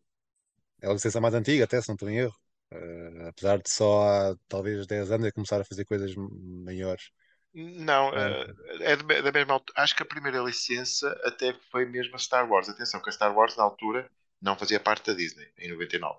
É 0.80 0.86
a 0.88 0.92
licença 0.92 1.20
mais 1.20 1.34
antiga, 1.34 1.64
até 1.64 1.80
se 1.80 1.88
não 1.88 1.94
estou 1.94 2.08
em 2.10 2.18
erro. 2.18 2.34
Uh, 2.72 3.28
apesar 3.28 3.58
de 3.58 3.70
só 3.70 4.02
há 4.32 4.36
talvez 4.48 4.86
10 4.86 5.10
anos 5.10 5.26
é 5.26 5.32
começar 5.32 5.60
a 5.60 5.64
fazer 5.64 5.84
coisas 5.84 6.14
maiores. 6.16 7.10
Não, 7.54 8.10
uh, 8.10 8.82
é 8.82 8.96
de, 8.96 9.22
da 9.22 9.32
mesma 9.32 9.54
altura. 9.54 9.82
Acho 9.82 9.96
que 9.96 10.02
a 10.02 10.06
primeira 10.06 10.38
licença 10.40 11.10
até 11.24 11.54
foi 11.70 11.86
mesmo 11.86 12.14
a 12.14 12.18
Star 12.18 12.48
Wars. 12.48 12.68
Atenção, 12.68 13.00
que 13.00 13.08
a 13.08 13.12
Star 13.12 13.34
Wars 13.34 13.56
na 13.56 13.64
altura 13.64 14.10
não 14.40 14.56
fazia 14.56 14.78
parte 14.78 15.06
da 15.06 15.14
Disney, 15.14 15.48
em 15.58 15.70
99. 15.70 16.18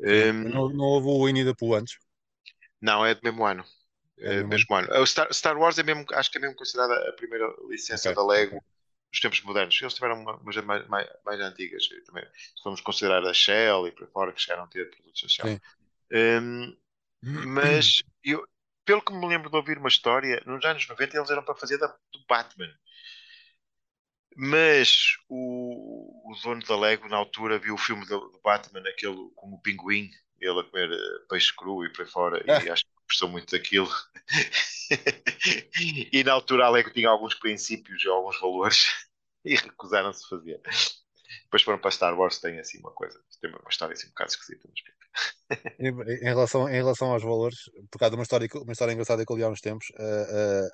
Um, 0.00 0.32
não, 0.48 0.68
não 0.70 0.84
houve 0.84 1.08
o 1.08 1.26
Winnie 1.26 1.44
the 1.44 1.54
Pooh 1.54 1.74
antes? 1.74 1.98
Não, 2.80 3.04
é 3.04 3.14
do 3.14 3.20
mesmo 3.22 3.44
ano. 3.44 3.64
É, 4.18 4.36
é 4.36 4.42
mesmo 4.44 4.74
ano. 4.74 4.88
O 5.00 5.06
Star, 5.06 5.32
Star, 5.32 5.58
Wars 5.58 5.78
é 5.78 5.82
mesmo, 5.82 6.04
acho 6.12 6.30
que 6.30 6.38
é 6.38 6.40
mesmo 6.40 6.56
considerada 6.56 7.08
a 7.08 7.12
primeira 7.12 7.46
licença 7.68 8.10
okay. 8.10 8.14
da 8.14 8.26
Lego 8.26 8.64
nos 9.12 9.20
tempos 9.20 9.42
modernos. 9.42 9.78
Eles 9.80 9.94
tiveram 9.94 10.22
umas 10.22 10.56
mais, 10.64 10.88
mais, 10.88 11.08
mais, 11.24 11.40
antigas 11.40 11.86
também. 12.06 12.24
Se 12.34 12.64
vamos 12.64 12.80
considerar 12.80 13.24
a 13.24 13.34
Shell 13.34 13.86
e 13.88 13.92
por 13.92 14.08
fora 14.08 14.32
que 14.32 14.40
chegaram 14.40 14.64
a 14.64 14.68
ter 14.68 14.90
produtos 14.90 15.22
da 15.22 15.28
Shell. 15.28 15.60
Um, 16.12 16.76
mas 17.22 18.02
eu, 18.24 18.46
pelo 18.84 19.02
que 19.02 19.12
me 19.12 19.26
lembro 19.26 19.50
de 19.50 19.56
ouvir 19.56 19.78
uma 19.78 19.88
história, 19.88 20.42
nos 20.46 20.64
anos 20.64 20.86
90 20.88 21.16
eles 21.16 21.30
eram 21.30 21.44
para 21.44 21.54
fazer 21.54 21.78
da, 21.78 21.86
do 21.86 22.24
Batman. 22.28 22.72
Mas 24.36 25.16
o, 25.28 26.32
o 26.32 26.34
dono 26.42 26.64
da 26.64 26.76
Lego 26.76 27.08
na 27.08 27.16
altura 27.16 27.58
viu 27.58 27.74
o 27.74 27.78
filme 27.78 28.06
do, 28.06 28.18
do 28.18 28.40
Batman, 28.42 28.82
aquele 28.88 29.30
como 29.34 29.56
o 29.56 29.60
pinguim, 29.60 30.10
ele 30.40 30.60
a 30.60 30.64
comer 30.64 30.90
uh, 30.90 31.28
peixe 31.28 31.54
cru 31.54 31.84
e 31.84 31.92
por 31.92 32.04
aí 32.04 32.10
fora, 32.10 32.44
ah. 32.48 32.64
e 32.64 32.70
acho 32.70 32.84
que 32.84 32.90
gostou 33.08 33.28
muito 33.28 33.50
daquilo. 33.50 33.90
e 36.12 36.24
na 36.24 36.32
altura 36.32 36.66
a 36.66 36.70
Lego 36.70 36.92
tinha 36.92 37.08
alguns 37.08 37.34
princípios 37.34 38.02
e 38.02 38.08
alguns 38.08 38.40
valores 38.40 39.06
e 39.44 39.54
recusaram-se 39.54 40.24
a 40.24 40.28
fazer. 40.28 40.60
Depois 41.52 41.64
foram 41.64 41.78
para 41.78 41.90
Star 41.90 42.18
Wars, 42.18 42.38
tem 42.38 42.58
assim 42.58 42.78
uma 42.78 42.92
coisa, 42.92 43.20
tem 43.38 43.50
uma 43.50 43.68
história 43.68 43.92
assim 43.92 44.06
um 44.06 44.10
bocado 44.10 44.30
esquisita. 44.30 44.68
em, 45.78 45.88
em, 45.88 46.24
relação, 46.24 46.66
em 46.66 46.76
relação 46.76 47.12
aos 47.12 47.22
valores, 47.22 47.70
por 47.90 47.98
causa 47.98 48.12
de 48.12 48.16
uma 48.16 48.22
história, 48.22 48.48
uma 48.54 48.72
história 48.72 48.92
engraçada 48.92 49.22
que 49.26 49.30
eu 49.30 49.36
li 49.36 49.42
há 49.42 49.50
uns 49.50 49.60
tempos, 49.60 49.90
uh, 49.90 50.66
uh, 50.66 50.70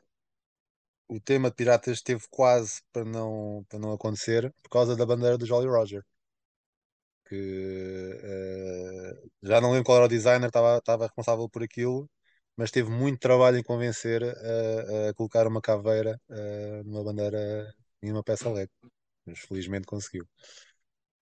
o 1.09 1.21
tema 1.21 1.51
de 1.51 1.57
piratas 1.57 2.01
teve 2.01 2.23
quase 2.31 2.81
para 2.93 3.05
não, 3.05 3.64
para 3.69 3.81
não 3.81 3.93
acontecer 3.93 4.55
por 4.62 4.71
causa 4.71 4.95
da 4.95 5.05
bandeira 5.05 5.37
do 5.37 5.47
Jolly 5.47 5.67
Roger 5.67 6.05
que 7.29 8.14
uh, 8.14 9.31
já 9.43 9.61
não 9.61 9.71
lembro 9.71 9.85
qual 9.85 9.99
era 9.99 10.07
o 10.07 10.09
designer, 10.09 10.47
estava, 10.47 10.79
estava 10.79 11.07
responsável 11.07 11.49
por 11.49 11.62
aquilo, 11.62 12.09
mas 12.57 12.71
teve 12.71 12.91
muito 12.91 13.19
trabalho 13.21 13.59
em 13.59 13.62
convencer 13.62 14.23
a, 14.25 15.09
a 15.11 15.14
colocar 15.14 15.47
uma 15.47 15.61
caveira 15.61 16.21
uh, 16.31 16.85
numa 16.85 17.05
bandeira 17.05 17.75
em 18.03 18.12
uma 18.12 18.23
peça 18.23 18.51
Lego, 18.51 18.73
mas 19.27 19.41
felizmente 19.41 19.87
conseguiu. 19.87 20.27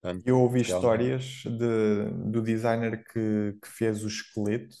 Portanto, 0.07 0.25
Eu 0.25 0.39
ouvi 0.39 0.61
histórias 0.61 1.43
de, 1.45 2.31
do 2.31 2.41
designer 2.41 3.03
que, 3.03 3.57
que 3.61 3.67
fez 3.67 4.03
o 4.03 4.07
esqueleto 4.07 4.75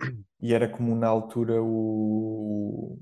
e 0.40 0.54
era 0.54 0.68
como 0.68 0.94
na 0.94 1.08
altura 1.08 1.62
o. 1.62 2.98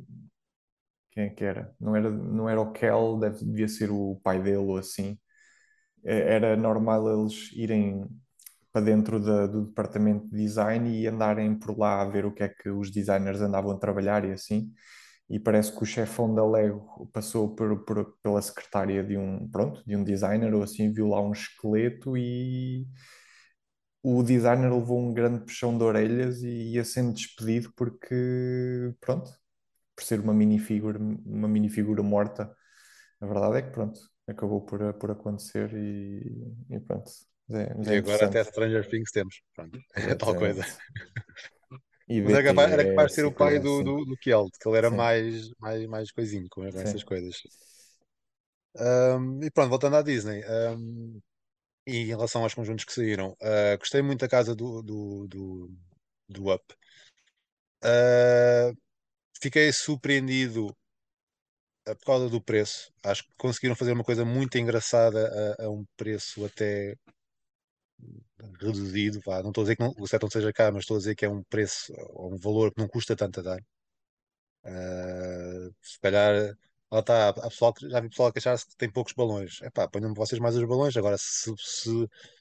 Quem 1.11 1.25
é 1.25 1.31
que 1.31 1.45
era? 1.45 1.75
Não 1.81 1.97
era, 1.97 2.11
não 2.11 2.49
era 2.49 2.61
o 2.61 2.73
Kel, 2.73 3.19
deve, 3.19 3.45
devia 3.45 3.69
ser 3.69 3.91
o 3.91 4.21
pai 4.23 4.43
dele 4.43 4.59
ou 4.59 4.77
assim 4.77 5.19
é, 6.05 6.35
era 6.37 6.57
normal 6.57 7.09
eles 7.23 7.51
irem 7.53 8.07
para 8.73 8.85
dentro 8.85 9.21
da, 9.21 9.47
do 9.47 9.67
departamento 9.67 10.29
de 10.29 10.37
design 10.37 10.89
e 10.91 11.07
andarem 11.07 11.59
por 11.59 11.77
lá 11.79 12.03
a 12.03 12.05
ver 12.05 12.27
o 12.27 12.33
que 12.33 12.43
é 12.43 12.49
que 12.49 12.69
os 12.71 12.91
designers 12.91 13.41
andavam 13.41 13.73
a 13.73 13.79
trabalhar 13.79 14.25
e 14.25 14.33
assim. 14.33 14.73
E 15.29 15.41
parece 15.41 15.73
que 15.77 15.83
o 15.83 15.87
chefão 15.87 16.33
da 16.33 16.47
Lego 16.47 17.09
passou 17.13 17.55
por, 17.55 17.85
por, 17.85 18.17
pela 18.23 18.41
secretária 18.41 19.03
de 19.03 19.17
um, 19.17 19.49
pronto, 19.49 19.83
de 19.85 19.97
um 19.97 20.05
designer 20.05 20.55
ou 20.55 20.63
assim, 20.63 20.93
viu 20.93 21.09
lá 21.09 21.21
um 21.21 21.33
esqueleto 21.33 22.17
e 22.17 22.87
o 24.03 24.23
designer 24.23 24.73
levou 24.73 25.01
um 25.01 25.13
grande 25.13 25.41
puxão 25.41 25.77
de 25.77 25.83
orelhas 25.83 26.43
e 26.43 26.75
ia 26.75 26.85
sendo 26.85 27.13
despedido 27.13 27.73
porque, 27.75 28.95
pronto, 29.01 29.29
por 29.97 30.05
ser 30.05 30.21
uma 30.21 30.33
minifigura, 30.33 30.97
uma 30.97 31.49
minifigura 31.49 32.05
morta. 32.05 32.55
A 33.21 33.27
verdade 33.27 33.57
é 33.59 33.63
que, 33.63 33.71
pronto, 33.71 33.99
acabou 34.29 34.61
por, 34.61 34.95
por 34.95 35.11
acontecer 35.11 35.73
e, 35.75 36.55
e 36.71 36.79
pronto. 36.79 37.11
É, 37.51 37.75
e 37.85 37.95
é 37.95 37.99
agora 37.99 38.27
até 38.27 38.45
Stranger 38.45 38.89
Things 38.89 39.11
temos. 39.11 39.43
Pronto, 39.55 39.79
é 39.97 40.15
tal 40.15 40.37
coisa. 40.37 40.65
E 42.09 42.21
mas 42.21 42.35
era 42.35 42.45
capaz, 42.45 42.73
era 42.73 42.89
capaz 42.89 43.09
de 43.09 43.15
ser 43.15 43.25
o 43.25 43.33
pai 43.33 43.59
do, 43.59 43.83
do, 43.83 44.05
do 44.05 44.17
Kjeld, 44.17 44.51
que 44.61 44.69
ele 44.69 44.79
era 44.79 44.91
mais, 44.91 45.51
mais, 45.59 45.87
mais 45.87 46.13
coisinho 46.13 46.47
com 46.49 46.65
essas 46.65 47.03
coisas. 47.03 47.43
Um, 48.77 49.43
e 49.43 49.51
pronto, 49.51 49.71
voltando 49.71 49.97
à 49.97 50.03
Disney. 50.03 50.45
Um, 50.49 51.21
e 51.87 51.99
em 51.99 52.07
relação 52.07 52.43
aos 52.43 52.55
conjuntos 52.55 52.85
que 52.85 52.93
saíram, 52.93 53.31
uh, 53.33 53.79
gostei 53.79 54.03
muito 54.03 54.21
da 54.21 54.29
casa 54.29 54.55
do, 54.55 54.83
do, 54.83 55.27
do, 55.27 55.71
do 56.29 56.53
Up. 56.53 56.65
Uh, 57.83 58.77
fiquei 59.41 59.73
surpreendido 59.73 60.77
por 61.85 62.05
causa 62.05 62.29
do 62.29 62.41
preço. 62.41 62.93
Acho 63.05 63.23
que 63.25 63.35
conseguiram 63.37 63.77
fazer 63.77 63.93
uma 63.93 64.05
coisa 64.05 64.25
muito 64.25 64.59
engraçada 64.59 65.55
a, 65.59 65.65
a 65.65 65.71
um 65.71 65.85
preço 65.97 66.45
até 66.45 66.97
reduzido. 68.61 69.21
Vá. 69.25 69.43
Não 69.43 69.51
estou 69.51 69.63
a 69.63 69.65
dizer 69.65 69.77
que 69.77 69.83
não, 69.83 69.95
o 69.99 70.07
setor 70.07 70.31
seja 70.31 70.53
caro, 70.53 70.75
mas 70.75 70.83
estou 70.85 70.97
a 70.97 70.99
dizer 70.99 71.15
que 71.15 71.25
é 71.25 71.29
um 71.29 71.43
preço 71.45 71.93
ou 72.15 72.35
um 72.35 72.37
valor 72.39 72.73
que 72.73 72.81
não 72.81 72.89
custa 72.89 73.17
tanto 73.17 73.41
a 73.41 73.43
dar. 73.43 73.61
Uh, 74.65 75.73
se 75.81 75.99
calhar 76.01 76.57
lá 76.91 77.01
está, 77.01 77.29
a 77.29 77.33
pessoal, 77.49 77.75
já 77.81 78.01
vi 78.01 78.09
pessoal 78.09 78.33
queixar-se 78.33 78.67
que 78.67 78.77
tem 78.77 78.91
poucos 78.91 79.13
balões. 79.15 79.61
Epá, 79.63 79.89
ponham 79.89 80.13
vocês 80.15 80.41
mais 80.41 80.57
os 80.57 80.65
balões. 80.65 80.97
Agora, 80.97 81.17
se, 81.19 81.53
se, 81.59 81.91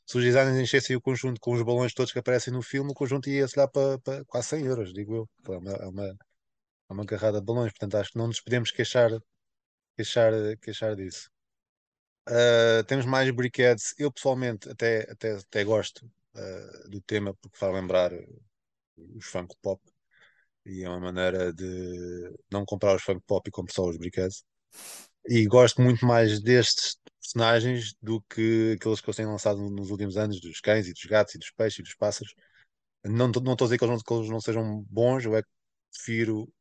se 0.05 0.17
os 0.17 0.23
designers 0.23 0.57
enchessem 0.57 0.95
o 0.95 1.01
conjunto 1.01 1.39
com 1.39 1.53
os 1.53 1.61
balões 1.63 1.93
todos 1.93 2.11
que 2.11 2.19
aparecem 2.19 2.53
no 2.53 2.61
filme, 2.61 2.91
o 2.91 2.93
conjunto 2.95 3.29
ia-se 3.29 3.57
lá 3.59 3.67
para, 3.67 3.99
para 3.99 4.25
quase 4.25 4.49
100 4.49 4.65
euros, 4.65 4.93
digo 4.93 5.15
eu. 5.15 5.29
É 5.53 5.57
uma, 5.57 5.71
é 5.71 5.87
uma, 5.87 6.07
é 6.89 6.93
uma 6.93 7.05
carrada 7.05 7.39
de 7.39 7.45
balões. 7.45 7.71
Portanto, 7.73 7.95
acho 7.97 8.11
que 8.11 8.17
não 8.17 8.27
nos 8.27 8.41
podemos 8.41 8.71
queixar 8.71 9.11
queixar, 9.95 10.33
queixar 10.61 10.95
disso. 10.95 11.29
Uh, 12.27 12.83
temos 12.85 13.05
mais 13.05 13.29
briquedos. 13.31 13.93
Eu 13.97 14.11
pessoalmente 14.11 14.69
até, 14.69 15.09
até, 15.11 15.35
até 15.35 15.63
gosto 15.63 16.05
uh, 16.35 16.89
do 16.89 17.01
tema 17.01 17.33
porque 17.35 17.57
faz 17.57 17.73
lembrar 17.73 18.11
os 18.97 19.25
funk 19.25 19.55
pop 19.61 19.81
e 20.65 20.83
é 20.83 20.89
uma 20.89 20.99
maneira 20.99 21.53
de 21.53 22.33
não 22.51 22.65
comprar 22.65 22.95
os 22.95 23.03
funk 23.03 23.21
pop 23.27 23.47
e 23.47 23.51
comprar 23.51 23.73
só 23.73 23.88
os 23.88 23.97
briquedos. 23.97 24.43
E 25.27 25.45
gosto 25.45 25.81
muito 25.81 26.05
mais 26.05 26.41
destes 26.41 26.97
personagens 27.21 27.95
do 28.01 28.21
que 28.21 28.73
aqueles 28.79 29.01
que 29.01 29.09
eles 29.09 29.17
têm 29.17 29.25
lançado 29.25 29.59
nos 29.69 29.89
últimos 29.91 30.17
anos, 30.17 30.39
dos 30.39 30.59
cães 30.59 30.88
e 30.88 30.93
dos 30.93 31.03
gatos 31.05 31.35
e 31.35 31.39
dos 31.39 31.51
peixes 31.51 31.79
e 31.79 31.83
dos 31.83 31.95
pássaros. 31.95 32.33
Não, 33.03 33.27
não 33.27 33.53
estou 33.53 33.65
a 33.65 33.67
dizer 33.67 33.77
que 33.77 33.85
eles, 33.85 33.95
não, 33.95 33.99
que 33.99 34.13
eles 34.13 34.29
não 34.29 34.41
sejam 34.41 34.83
bons, 34.89 35.25
eu 35.25 35.35
é 35.35 35.43
que 35.43 35.49
prefiro 35.91 36.51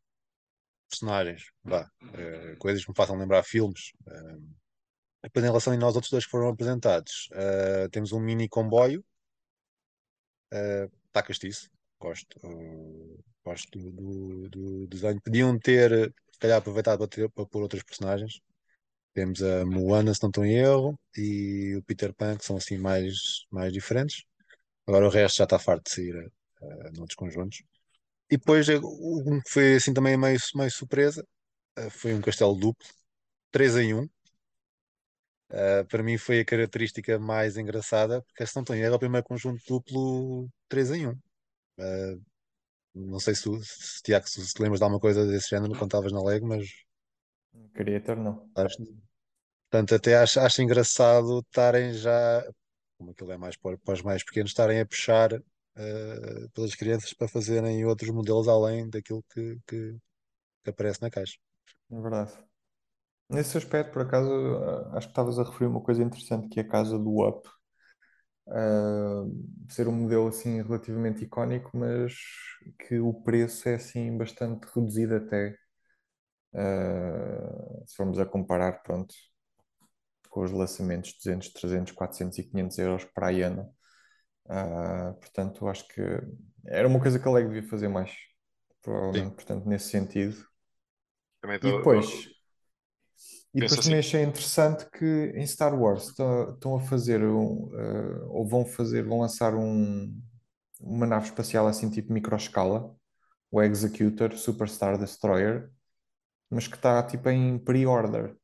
personagens, 0.89 1.45
uh, 1.67 2.59
coisas 2.59 2.85
que 2.85 2.91
me 2.91 2.97
façam 2.97 3.17
lembrar 3.17 3.43
filmes. 3.43 3.93
Uh, 4.07 4.64
depois, 5.25 5.45
em 5.45 5.49
relação 5.49 5.73
a 5.73 5.77
nós 5.77 5.95
outros 5.95 6.11
dois 6.11 6.25
que 6.25 6.31
foram 6.31 6.49
apresentados, 6.49 7.29
uh, 7.33 7.89
temos 7.91 8.13
um 8.13 8.21
mini 8.21 8.49
comboio, 8.49 9.05
uh, 10.53 10.91
castiço, 11.23 11.71
gosto, 11.99 12.39
gosto 13.45 13.79
do, 13.79 13.93
do, 13.93 14.49
do, 14.49 14.87
design. 14.89 15.21
Podiam 15.21 15.59
ter, 15.59 16.13
se 16.33 16.39
calhar, 16.39 16.59
aproveitado 16.59 16.99
para, 16.99 17.09
ter, 17.09 17.31
para 17.31 17.47
pôr 17.47 17.63
outras 17.63 17.83
personagens. 17.83 18.41
Temos 19.15 19.43
a 19.43 19.65
Moana, 19.65 20.13
se 20.13 20.23
não 20.23 20.29
estou 20.31 20.45
em 20.45 20.57
erro, 20.57 20.99
e 21.17 21.77
o 21.77 21.83
Peter 21.85 22.13
Pan, 22.13 22.37
que 22.37 22.45
são 22.45 22.57
assim 22.57 22.77
mais, 22.77 23.47
mais 23.51 23.73
diferentes. 23.73 24.25
Agora 24.87 25.07
o 25.07 25.11
resto 25.11 25.39
já 25.39 25.45
está 25.45 25.59
farto 25.59 25.85
de 25.85 25.95
sair 25.95 26.17
uh, 26.17 26.93
noutros 26.97 27.15
conjuntos. 27.15 27.63
E 28.31 28.37
depois, 28.37 28.69
um 28.69 29.41
que 29.41 29.51
foi 29.51 29.77
assim 29.77 29.95
também 29.95 30.17
meio, 30.17 30.39
meio 30.55 30.71
surpresa, 30.71 31.27
uh, 31.79 31.91
foi 31.91 32.13
um 32.15 32.21
castelo 32.21 32.55
duplo, 32.55 32.87
3 33.53 33.77
em 33.77 33.95
1. 33.95 34.09
Uh, 35.55 35.87
para 35.87 36.03
mim 36.03 36.19
foi 36.19 36.41
a 36.41 36.45
característica 36.45 37.17
mais 37.17 37.57
engraçada, 37.57 38.21
porque 38.23 38.45
se 38.45 38.57
não 38.57 38.65
tenho 38.65 38.85
era 38.85 38.97
o 38.97 38.99
primeiro 38.99 39.25
conjunto 39.25 39.63
duplo 39.69 40.51
3 40.69 40.91
em 40.91 41.07
1. 41.07 41.11
Uh, 41.13 42.23
não 42.93 43.21
sei 43.21 43.37
se, 43.37 43.49
se, 43.63 44.03
Tiago, 44.03 44.29
se 44.29 44.53
te 44.53 44.61
lembras 44.61 44.81
de 44.81 44.85
alguma 44.85 45.01
coisa 45.01 45.25
desse 45.25 45.51
género 45.51 45.71
quando 45.73 45.85
estavas 45.85 46.11
na 46.11 46.21
Lego, 46.25 46.49
mas. 46.49 46.67
Creator, 47.73 48.17
não. 48.17 48.51
Acho, 48.57 48.79
portanto, 49.71 49.95
até 49.95 50.17
acho, 50.17 50.41
acho 50.41 50.61
engraçado 50.61 51.39
estarem 51.39 51.93
já, 51.93 52.45
como 52.99 53.13
aquilo 53.13 53.31
é 53.31 53.37
mais 53.37 53.57
para, 53.57 53.79
para 53.79 53.95
os 53.95 54.03
mais 54.03 54.25
pequenos, 54.25 54.51
estarem 54.51 54.81
a 54.81 54.87
puxar 54.87 55.35
uh, 55.35 56.51
pelas 56.53 56.75
crianças 56.75 57.13
para 57.13 57.29
fazerem 57.29 57.85
outros 57.85 58.11
modelos 58.11 58.49
além 58.49 58.91
daquilo 58.91 59.23
que, 59.33 59.57
que, 59.69 59.97
que 60.65 60.71
aparece 60.71 61.01
na 61.01 61.11
caixa. 61.11 61.39
É 61.93 62.01
verdade. 62.01 62.33
Nesse 63.29 63.57
aspecto, 63.57 63.93
por 63.93 64.03
acaso, 64.03 64.31
uh, 64.31 64.97
acho 64.97 65.07
que 65.07 65.13
estavas 65.13 65.39
a 65.39 65.45
referir 65.45 65.67
uma 65.67 65.81
coisa 65.81 66.03
interessante 66.03 66.49
que 66.49 66.61
é 66.61 66.63
a 66.63 66.69
casa 66.69 66.99
do 66.99 67.27
Up. 67.27 67.49
Uh, 68.47 69.33
ser 69.71 69.89
um 69.89 69.93
modelo 69.93 70.29
assim 70.29 70.63
relativamente 70.63 71.25
icónico, 71.25 71.71
mas 71.77 72.15
que 72.79 72.99
o 73.01 73.15
preço 73.15 73.69
é 73.69 73.77
assim 73.77 74.17
bastante 74.17 74.67
reduzido 74.75 75.17
até. 75.17 75.57
Uh, 76.53 77.83
se 77.87 77.97
formos 77.97 78.19
a 78.19 78.27
comparar, 78.27 78.83
pronto, 78.83 79.15
com 80.29 80.43
os 80.43 80.53
lançamentos 80.53 81.15
200, 81.15 81.53
300, 81.53 81.93
400 81.93 82.39
e 82.39 82.45
500 82.45 82.79
euros 82.79 83.05
para 83.07 83.29
a 83.29 83.47
ano. 83.47 83.75
Portanto, 85.21 85.67
acho 85.69 85.89
que 85.89 86.03
era 86.67 86.87
uma 86.87 87.01
coisa 87.01 87.19
que 87.19 87.27
a 87.27 87.31
Lego 87.31 87.49
devia 87.49 87.69
fazer 87.69 87.89
mais, 87.89 88.13
provavelmente, 88.83 89.29
Sim. 89.29 89.35
portanto, 89.35 89.67
nesse 89.67 89.89
sentido. 89.89 90.37
Também 91.41 91.59
e 91.63 91.73
depois, 91.73 92.34
e 93.55 93.61
depois 93.61 93.81
também 93.81 94.01
assim. 94.01 94.09
achei 94.09 94.23
interessante 94.25 94.87
que 94.91 95.33
em 95.37 95.47
Star 95.47 95.79
Wars 95.79 96.09
estão 96.09 96.77
a 96.77 96.81
fazer 96.81 97.23
um, 97.23 97.67
uh, 97.67 98.29
ou 98.31 98.45
vão 98.45 98.65
fazer, 98.65 99.05
vão 99.05 99.21
lançar 99.21 99.55
um, 99.55 100.13
uma 100.81 101.07
nave 101.07 101.27
espacial 101.27 101.69
assim 101.69 101.89
tipo 101.89 102.13
microescala, 102.13 102.93
o 103.51 103.63
Executor 103.63 104.37
Superstar 104.37 104.99
Destroyer, 104.99 105.71
mas 106.51 106.67
que 106.67 106.75
está 106.75 107.01
tipo 107.05 107.31
em 107.31 107.57
pre-order. 107.57 108.37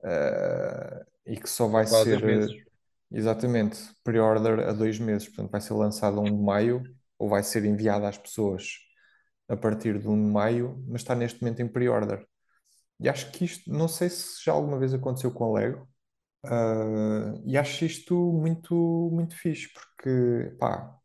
Uh, 0.00 1.06
e 1.24 1.36
que 1.36 1.48
só 1.48 1.68
vai 1.68 1.86
Quase 1.86 2.18
ser 2.18 2.66
exatamente 3.12 3.78
pre-order 4.02 4.68
a 4.68 4.72
dois 4.72 4.98
meses, 4.98 5.28
portanto 5.28 5.52
vai 5.52 5.60
ser 5.60 5.74
lançado 5.74 6.18
a 6.18 6.22
1 6.22 6.24
de 6.24 6.42
maio 6.42 6.82
ou 7.16 7.28
vai 7.28 7.44
ser 7.44 7.64
enviado 7.64 8.04
às 8.04 8.18
pessoas 8.18 8.78
a 9.48 9.56
partir 9.56 9.98
de 10.00 10.08
1 10.08 10.26
de 10.26 10.32
maio, 10.32 10.82
mas 10.88 11.02
está 11.02 11.14
neste 11.14 11.40
momento 11.40 11.62
em 11.62 11.68
pre-order. 11.68 12.26
E 13.02 13.08
acho 13.08 13.30
que 13.32 13.44
isto, 13.44 13.70
não 13.70 13.88
sei 13.88 14.08
se 14.08 14.44
já 14.44 14.52
alguma 14.52 14.78
vez 14.78 14.94
aconteceu 14.94 15.32
com 15.32 15.44
a 15.44 15.58
Lego, 15.58 15.88
uh, 16.46 17.42
e 17.44 17.58
acho 17.58 17.84
isto 17.84 18.14
muito, 18.14 19.10
muito 19.12 19.36
fixe, 19.36 19.68
porque 19.72 20.56
pá, 20.58 20.96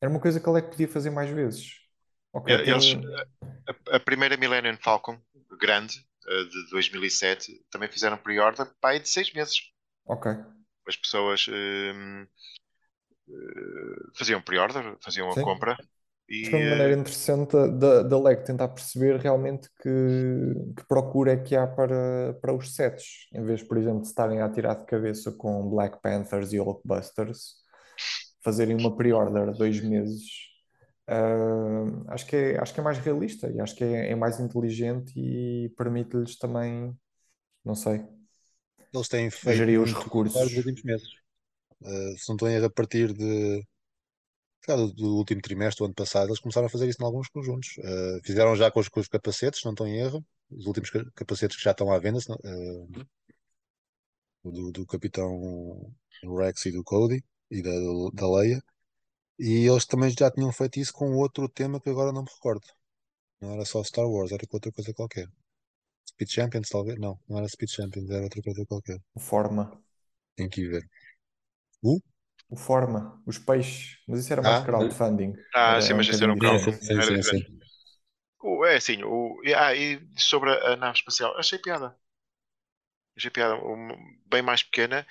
era 0.00 0.10
uma 0.10 0.20
coisa 0.20 0.40
que 0.40 0.48
a 0.48 0.52
Lego 0.52 0.70
podia 0.70 0.88
fazer 0.88 1.10
mais 1.10 1.30
vezes. 1.30 1.78
Okay, 2.32 2.54
Eles, 2.54 2.96
a, 3.88 3.96
a, 3.96 4.00
primeira 4.00 4.36
Millennium 4.36 4.76
Falcon, 4.76 5.20
grande, 5.60 6.04
uh, 6.26 6.48
de 6.48 6.70
2007, 6.70 7.64
também 7.70 7.88
fizeram 7.88 8.18
pre-order 8.18 8.66
para 8.80 8.90
aí 8.90 9.00
de 9.00 9.08
seis 9.08 9.32
meses. 9.32 9.70
Ok. 10.06 10.32
As 10.86 10.96
pessoas 10.96 11.46
uh, 11.46 12.28
faziam 14.16 14.42
pre-order, 14.42 14.96
faziam 15.00 15.30
Sim. 15.32 15.40
a 15.40 15.44
compra 15.44 15.76
e, 16.30 16.46
Foi 16.48 16.60
uma 16.60 16.70
maneira 16.70 16.94
interessante 16.94 17.56
da, 17.78 18.02
da 18.04 18.18
LEC 18.18 18.44
tentar 18.44 18.68
perceber 18.68 19.16
realmente 19.16 19.68
que, 19.82 20.54
que 20.76 20.86
procura 20.86 21.32
é 21.32 21.36
que 21.36 21.56
há 21.56 21.66
para, 21.66 22.34
para 22.40 22.54
os 22.54 22.74
sets, 22.74 23.26
em 23.34 23.42
vez, 23.42 23.62
por 23.62 23.76
exemplo, 23.76 24.02
de 24.02 24.06
estarem 24.06 24.40
a 24.40 24.48
tirar 24.48 24.74
de 24.74 24.86
cabeça 24.86 25.32
com 25.32 25.68
Black 25.68 26.00
Panthers 26.00 26.52
e 26.52 26.60
Hulkbusters, 26.60 27.54
fazerem 28.44 28.76
uma 28.76 28.96
pre-order 28.96 29.52
dois 29.52 29.80
meses. 29.80 30.22
Uh, 31.08 32.04
acho, 32.06 32.24
que 32.26 32.36
é, 32.36 32.60
acho 32.60 32.72
que 32.72 32.78
é 32.78 32.82
mais 32.84 32.98
realista 32.98 33.50
e 33.50 33.60
acho 33.60 33.74
que 33.74 33.82
é, 33.82 34.12
é 34.12 34.14
mais 34.14 34.38
inteligente 34.38 35.12
e 35.16 35.68
permite-lhes 35.76 36.38
também, 36.38 36.96
não 37.64 37.74
sei, 37.74 38.04
eles 38.92 39.08
têm 39.08 39.30
feito 39.30 39.56
gerir 39.56 39.80
os 39.80 39.92
recursos 39.92 40.40
nos 40.40 40.56
últimos 40.56 40.82
meses. 40.82 41.08
Uh, 41.80 42.18
se 42.18 42.28
não 42.28 42.36
estou 42.36 42.48
a 42.48 42.66
a 42.66 42.70
partir 42.70 43.12
de 43.12 43.64
do, 44.66 44.92
do, 44.92 45.16
último 45.16 45.40
trimestre 45.40 45.78
do 45.78 45.86
ano 45.86 45.94
passado, 45.94 46.28
eles 46.28 46.38
começaram 46.38 46.66
a 46.66 46.70
fazer 46.70 46.88
isso 46.88 47.02
em 47.02 47.04
alguns 47.04 47.28
conjuntos. 47.28 47.76
Uh, 47.78 48.20
fizeram 48.24 48.54
já 48.56 48.70
com 48.70 48.80
os, 48.80 48.88
com 48.88 49.00
os, 49.00 49.08
capacetes, 49.08 49.64
não 49.64 49.72
estou 49.72 49.86
em 49.86 49.98
erro, 49.98 50.24
os 50.50 50.66
últimos 50.66 50.90
capacetes 51.14 51.56
que 51.56 51.62
já 51.62 51.70
estão 51.72 51.92
à 51.92 51.98
venda, 51.98 52.18
uh, 52.18 53.06
do, 54.44 54.72
do 54.72 54.86
Capitão 54.86 55.94
Rex 56.38 56.66
e 56.66 56.72
do 56.72 56.84
Cody 56.84 57.24
e 57.50 57.62
da, 57.62 57.70
da 58.14 58.30
Leia. 58.30 58.62
E 59.38 59.66
eles 59.66 59.86
também 59.86 60.10
já 60.10 60.30
tinham 60.30 60.52
feito 60.52 60.78
isso 60.78 60.92
com 60.92 61.16
outro 61.16 61.48
tema 61.48 61.80
que 61.80 61.88
agora 61.88 62.12
não 62.12 62.22
me 62.22 62.30
recordo. 62.30 62.66
Não 63.40 63.52
era 63.52 63.64
só 63.64 63.82
Star 63.82 64.06
Wars, 64.06 64.32
era 64.32 64.46
com 64.46 64.56
outra 64.56 64.70
coisa 64.70 64.92
qualquer. 64.92 65.26
Speed 66.06 66.30
Champions, 66.30 66.68
talvez? 66.68 66.98
Não, 66.98 67.18
não 67.26 67.38
era 67.38 67.48
Speed 67.48 67.70
Champions, 67.70 68.10
era 68.10 68.24
outra 68.24 68.42
coisa 68.42 68.66
qualquer. 68.66 68.98
Forma. 69.18 69.82
Tem 70.36 70.48
que 70.48 70.60
ir 70.62 70.68
ver. 70.68 70.90
O? 71.82 71.98
O 72.50 72.56
Forma, 72.56 73.22
os 73.26 73.38
peixes, 73.38 73.98
mas 74.08 74.20
isso 74.20 74.32
era 74.32 74.42
mais 74.42 74.58
ah, 74.58 74.64
crowdfunding. 74.64 75.34
Ah, 75.54 75.72
era, 75.72 75.80
sim, 75.80 75.94
mas 75.94 76.08
isso 76.08 76.22
era 76.24 76.32
um 76.32 76.38
crowdfunding. 76.38 77.22
Sim, 77.22 77.22
sim. 77.22 77.60
O, 78.42 78.64
é 78.64 78.76
assim, 78.76 79.02
o, 79.04 79.40
ah, 79.56 79.74
e 79.74 80.00
sobre 80.16 80.50
a, 80.50 80.72
a 80.72 80.76
nave 80.76 80.98
espacial, 80.98 81.36
achei 81.38 81.58
piada. 81.58 81.96
Achei 83.16 83.30
piada, 83.30 83.54
um, 83.56 83.88
bem 84.26 84.40
mais 84.42 84.62
pequena, 84.62 85.06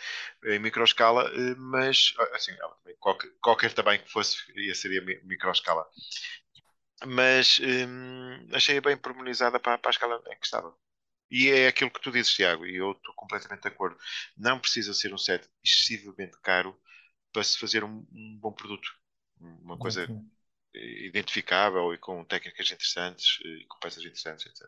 em 0.45 0.59
microescala, 0.59 1.29
eh, 1.33 1.55
mas 1.57 2.13
assim, 2.33 2.51
qualquer, 2.99 3.29
qualquer 3.41 3.73
tamanho 3.73 4.01
que 4.03 4.11
fosse, 4.11 4.37
ia 4.55 4.73
seria 4.73 5.01
microescala. 5.23 5.85
Mas 7.05 7.59
hum, 7.59 8.47
achei 8.53 8.81
bem 8.81 8.97
pormenorizada 8.97 9.59
para, 9.59 9.77
para 9.77 9.89
a 9.89 9.93
escala 9.93 10.21
em 10.27 10.37
que 10.37 10.45
estava. 10.45 10.75
E 11.31 11.49
é 11.49 11.67
aquilo 11.67 11.91
que 11.91 12.01
tu 12.01 12.11
dizes, 12.11 12.33
Tiago, 12.33 12.65
e 12.65 12.77
eu 12.77 12.91
estou 12.93 13.13
completamente 13.15 13.61
de 13.63 13.69
acordo. 13.69 13.97
Não 14.37 14.59
precisa 14.59 14.93
ser 14.93 15.13
um 15.13 15.17
set 15.17 15.47
excessivamente 15.63 16.37
caro 16.41 16.77
para 17.31 17.43
se 17.43 17.57
fazer 17.57 17.83
um, 17.83 18.05
um 18.11 18.37
bom 18.37 18.51
produto. 18.51 18.89
Uma 19.39 19.77
coisa 19.77 20.07
identificável 20.73 21.93
e 21.93 21.97
com 21.97 22.23
técnicas 22.25 22.69
interessantes 22.71 23.39
e 23.43 23.65
com 23.65 23.79
peças 23.79 24.03
interessantes, 24.03 24.45
etc. 24.45 24.67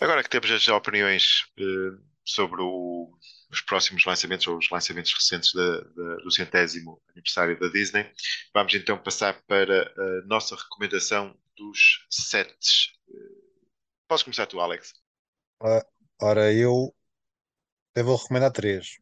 Agora 0.00 0.22
que 0.22 0.28
temos 0.28 0.50
as 0.50 0.68
opiniões 0.68 1.46
uh, 1.58 1.98
sobre 2.24 2.60
o, 2.60 3.16
os 3.50 3.60
próximos 3.62 4.04
lançamentos 4.04 4.46
ou 4.46 4.58
os 4.58 4.68
lançamentos 4.70 5.12
recentes 5.14 5.54
da, 5.54 5.80
da, 5.80 6.16
do 6.16 6.30
centésimo 6.30 7.00
aniversário 7.10 7.58
da 7.58 7.68
Disney, 7.68 8.12
vamos 8.52 8.74
então 8.74 8.98
passar 8.98 9.40
para 9.46 9.90
a 9.96 10.26
nossa 10.26 10.54
recomendação 10.54 11.34
dos 11.56 12.06
sets. 12.10 12.92
Uh, 13.08 13.66
podes 14.06 14.22
começar 14.22 14.46
tu, 14.46 14.60
Alex? 14.60 14.92
Ora, 16.20 16.52
eu, 16.52 16.94
eu 17.94 18.04
vou 18.04 18.16
recomendar 18.16 18.52
três. 18.52 18.98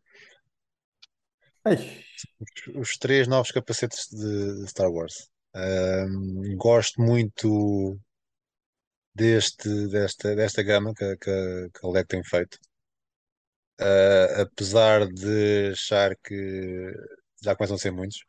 Os, 2.77 2.97
três 2.99 3.27
novos 3.27 3.51
capacetes 3.51 4.09
de 4.11 4.67
Star 4.69 4.91
Wars. 4.91 5.29
gosto 6.57 7.01
muito 7.01 7.99
deste, 9.15 9.89
desta, 9.89 10.35
desta 10.35 10.63
gama 10.63 10.93
que, 10.95 11.17
que, 11.17 11.71
que 11.73 11.87
a 11.87 11.89
LEG 11.89 12.07
tem 12.07 12.23
feito. 12.25 12.59
Uh, 13.81 14.43
apesar 14.43 15.07
de 15.09 15.71
achar 15.73 16.15
que 16.23 16.93
já 17.43 17.57
começam 17.57 17.77
a 17.77 17.79
ser 17.79 17.91
muitos, 17.91 18.25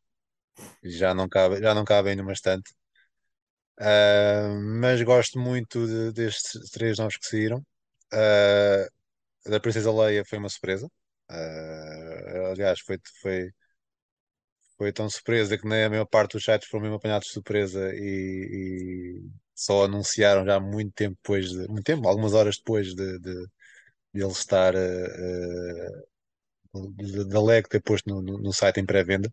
já 0.83 1.13
não 1.13 1.29
cabe, 1.29 1.61
já 1.61 1.73
não 1.75 1.85
cabem 1.85 2.15
numa 2.15 2.33
estante. 2.33 2.71
Uh, 3.79 4.55
mas 4.79 5.01
gosto 5.01 5.39
muito 5.39 5.85
de, 5.85 6.11
destes 6.13 6.69
três 6.71 6.97
novos 6.97 7.17
que 7.17 7.27
saíram. 7.27 7.59
Uh, 8.13 9.49
da 9.49 9.59
Princesa 9.59 9.91
Leia 9.91 10.23
foi 10.25 10.39
uma 10.39 10.49
surpresa. 10.49 10.89
Uh, 11.29 12.51
aliás, 12.51 12.79
foi, 12.81 12.99
foi, 13.21 13.51
foi 14.77 14.91
tão 14.93 15.09
surpresa 15.09 15.57
que 15.57 15.67
nem 15.67 15.83
a 15.83 15.89
maior 15.89 16.05
parte 16.05 16.33
dos 16.33 16.43
sites 16.43 16.67
foram 16.67 16.83
mesmo 16.83 16.97
apanhados 16.97 17.27
de 17.27 17.33
surpresa 17.33 17.91
e, 17.95 19.21
e 19.21 19.29
só 19.55 19.85
anunciaram 19.85 20.45
já 20.45 20.59
muito 20.59 20.93
tempo 20.93 21.15
depois, 21.15 21.49
de, 21.49 21.67
muito 21.67 21.83
tempo, 21.83 22.07
algumas 22.07 22.34
horas 22.34 22.57
depois 22.57 22.93
de, 22.93 23.19
de, 23.19 23.34
de 24.13 24.21
ele 24.23 24.32
estar 24.32 24.76
uh, 24.76 26.05
da 27.28 27.41
LEG 27.41 27.67
ter 27.69 27.82
posto 27.82 28.09
no, 28.09 28.21
no, 28.21 28.38
no 28.39 28.53
site 28.53 28.80
em 28.80 28.86
pré-venda. 28.86 29.32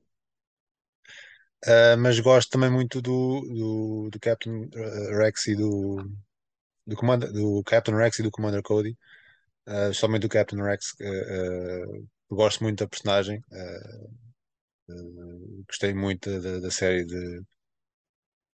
Uh, 1.64 1.96
mas 1.98 2.18
gosto 2.18 2.50
também 2.50 2.70
muito 2.70 3.00
do, 3.00 3.40
do, 3.42 4.10
do 4.10 4.20
Captain 4.20 4.68
Rex 5.16 5.46
e 5.46 5.54
do, 5.54 6.10
do, 6.86 6.96
Commander, 6.96 7.30
do 7.32 7.62
Captain 7.64 7.94
Rex 7.96 8.18
e 8.18 8.22
do 8.22 8.30
Commander 8.32 8.62
Cody 8.62 8.96
uh, 9.66 9.92
somente 9.94 10.22
do 10.22 10.28
Captain 10.28 10.62
Rex, 10.62 10.92
uh, 11.00 12.08
gosto 12.30 12.62
muito 12.62 12.80
da 12.80 12.88
personagem, 12.88 13.40
gostei 15.66 15.94
muito 15.94 16.40
da, 16.40 16.60
da 16.60 16.70
série 16.70 17.04
de, 17.04 17.42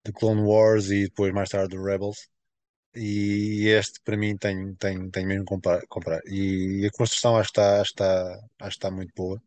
de, 0.05 0.12
Clone 0.12 0.42
Wars 0.42 0.90
e 0.90 1.05
depois 1.05 1.32
mais 1.32 1.48
tarde 1.48 1.76
do 1.76 1.82
Rebels. 1.82 2.28
E 2.96 3.66
este 3.68 4.00
para 4.05 4.16
mim 4.16 4.36
tem, 4.36 4.74
tem, 4.76 5.11
tem 5.11 5.26
mesmo 5.26 5.44
comprar, 5.44 5.82
comprar. 5.88 6.20
E 6.26 6.86
a 6.86 6.96
construção 6.96 7.36
acho 7.36 7.52
que 7.52 7.61
está, 7.61 7.80
acho 7.80 7.90
está, 7.90 8.40
acho 8.61 8.76
está 8.76 8.90
muito 8.90 9.12
boa. 9.16 9.40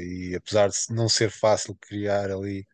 e 0.00 0.34
apesar 0.36 0.68
de 0.68 0.76
não 0.90 1.08
ser 1.08 1.30
fácil 1.30 1.76
criar 1.80 2.30
ali 2.30 2.66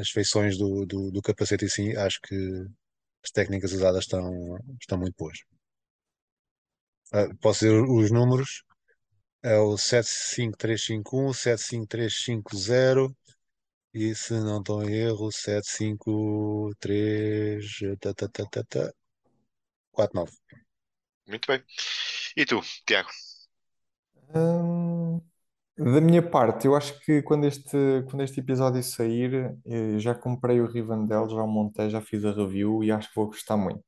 as 0.00 0.10
feições 0.10 0.56
do, 0.58 0.86
do, 0.86 1.10
do 1.10 1.22
capacete 1.22 1.64
e 1.66 1.70
sim, 1.70 1.96
acho 1.96 2.20
que 2.22 2.36
as 3.24 3.30
técnicas 3.30 3.72
usadas 3.72 4.04
estão, 4.04 4.58
estão 4.80 4.98
muito 4.98 5.14
boas. 5.16 5.38
Uh, 7.12 7.34
posso 7.40 7.60
dizer 7.60 7.82
os 7.82 8.10
números. 8.10 8.64
é 9.42 9.58
o 9.58 9.76
75351, 9.76 11.32
75350 11.32 13.14
e 13.94 14.14
se 14.14 14.34
não 14.34 14.58
estou 14.58 14.82
em 14.82 14.92
erro, 14.92 15.30
753 15.30 17.78
tá, 18.00 18.12
tá, 18.12 18.28
tá, 18.28 18.44
tá, 18.50 18.64
tá, 18.64 18.92
49. 19.92 20.32
Muito 21.28 21.46
bem. 21.46 21.62
E 22.36 22.44
tu, 22.44 22.60
Tiago? 22.84 23.08
Hum, 24.34 25.20
da 25.76 26.00
minha 26.00 26.28
parte, 26.28 26.66
eu 26.66 26.74
acho 26.74 26.98
que 27.00 27.22
quando 27.22 27.46
este, 27.46 28.02
quando 28.10 28.22
este 28.22 28.40
episódio 28.40 28.82
sair, 28.82 29.56
eh, 29.64 29.98
já 29.98 30.14
comprei 30.14 30.60
o 30.60 30.66
Rivendell, 30.66 31.30
já 31.30 31.42
o 31.42 31.46
montei, 31.46 31.88
já 31.88 32.00
fiz 32.00 32.24
a 32.24 32.32
review 32.32 32.82
e 32.82 32.90
acho 32.90 33.08
que 33.08 33.14
vou 33.14 33.26
gostar 33.26 33.56
muito. 33.56 33.84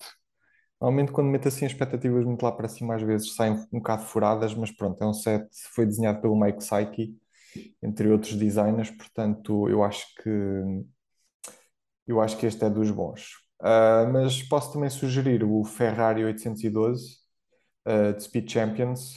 Normalmente 0.81 1.13
quando 1.13 1.29
meto 1.29 1.49
assim 1.49 1.65
expectativas 1.67 2.25
muito 2.25 2.43
lá 2.43 2.53
para 2.53 2.69
cima, 2.69 2.95
às 2.95 3.03
vezes 3.03 3.35
saem 3.35 3.55
um 3.73 3.79
bocado 3.79 4.05
furadas, 4.05 4.55
mas 4.55 4.71
pronto, 4.71 5.03
é 5.03 5.07
um 5.07 5.15
set, 5.15 5.47
foi 5.75 5.87
desenhado 5.87 6.21
pelo 6.21 6.39
Mike 6.39 6.59
Psyche, 6.59 7.17
entre 7.83 8.09
outros 8.09 8.35
designers, 8.35 8.91
portanto 8.91 9.69
eu 9.69 9.83
acho 9.83 10.07
que 10.23 10.31
eu 12.07 12.21
acho 12.21 12.37
que 12.39 12.47
este 12.47 12.65
é 12.65 12.71
dos 12.71 12.91
bons. 12.91 13.33
Uh, 13.61 14.13
mas 14.13 14.43
posso 14.43 14.73
também 14.73 14.91
sugerir 14.91 15.43
o 15.43 15.65
Ferrari 15.65 16.25
812 16.25 17.17
uh, 17.87 18.13
de 18.15 18.23
Speed 18.23 18.51
Champions, 18.51 19.17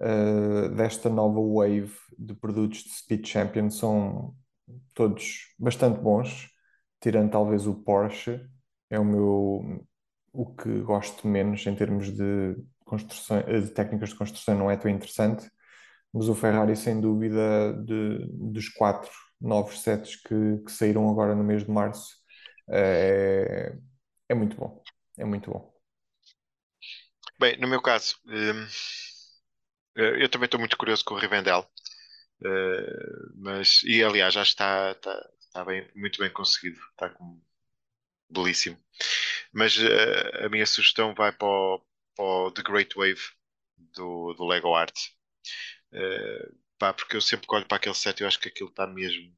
uh, 0.00 0.68
desta 0.74 1.10
nova 1.10 1.40
wave 1.40 1.92
de 2.18 2.34
produtos 2.34 2.84
de 2.84 2.90
Speed 2.90 3.26
Champions, 3.26 3.78
são 3.78 4.34
todos 4.94 5.54
bastante 5.58 6.00
bons, 6.00 6.48
tirando 7.00 7.30
talvez 7.32 7.66
o 7.66 7.74
Porsche, 7.74 8.40
é 8.88 8.98
o 8.98 9.04
meu 9.04 9.84
o 10.34 10.52
que 10.52 10.80
gosto 10.80 11.28
menos 11.28 11.64
em 11.64 11.74
termos 11.76 12.10
de 12.10 12.56
construção, 12.84 13.40
de 13.40 13.70
técnicas 13.70 14.08
de 14.08 14.16
construção 14.16 14.58
não 14.58 14.70
é 14.70 14.76
tão 14.76 14.90
interessante, 14.90 15.48
mas 16.12 16.28
o 16.28 16.34
Ferrari 16.34 16.76
sem 16.76 17.00
dúvida 17.00 17.72
de, 17.84 18.26
dos 18.28 18.68
quatro 18.68 19.10
novos 19.40 19.80
sets 19.80 20.16
que, 20.16 20.58
que 20.64 20.72
saíram 20.72 21.08
agora 21.08 21.36
no 21.36 21.44
mês 21.44 21.64
de 21.64 21.70
março 21.70 22.16
é, 22.68 23.76
é 24.28 24.34
muito 24.34 24.56
bom, 24.56 24.82
é 25.16 25.24
muito 25.24 25.50
bom. 25.50 25.72
Bem, 27.38 27.56
no 27.58 27.68
meu 27.68 27.80
caso, 27.80 28.16
hum, 28.26 28.66
eu 29.94 30.28
também 30.28 30.46
estou 30.46 30.58
muito 30.58 30.76
curioso 30.76 31.04
com 31.04 31.14
o 31.14 31.18
Rivendell, 31.18 31.64
mas, 33.36 33.82
e 33.84 34.02
aliás, 34.02 34.34
já 34.34 34.42
está, 34.42 34.90
está, 34.92 35.30
está 35.38 35.64
bem, 35.64 35.88
muito 35.94 36.18
bem 36.18 36.30
conseguido, 36.30 36.80
está 36.92 37.08
com, 37.08 37.40
belíssimo. 38.34 38.78
Mas 39.52 39.76
uh, 39.78 40.44
a 40.44 40.48
minha 40.48 40.66
sugestão 40.66 41.14
vai 41.14 41.32
para 41.32 41.46
o, 41.46 41.82
para 42.16 42.24
o 42.24 42.50
The 42.50 42.62
Great 42.62 42.94
Wave 42.96 43.20
do, 43.94 44.34
do 44.34 44.46
Lego 44.46 44.74
Art. 44.74 44.96
Uh, 45.92 46.58
pá, 46.78 46.92
porque 46.92 47.16
eu 47.16 47.20
sempre 47.20 47.46
que 47.46 47.54
olho 47.54 47.66
para 47.66 47.76
aquele 47.76 47.94
set, 47.94 48.20
eu 48.20 48.26
acho 48.26 48.38
que 48.38 48.48
aquilo 48.48 48.68
está 48.70 48.86
mesmo 48.86 49.32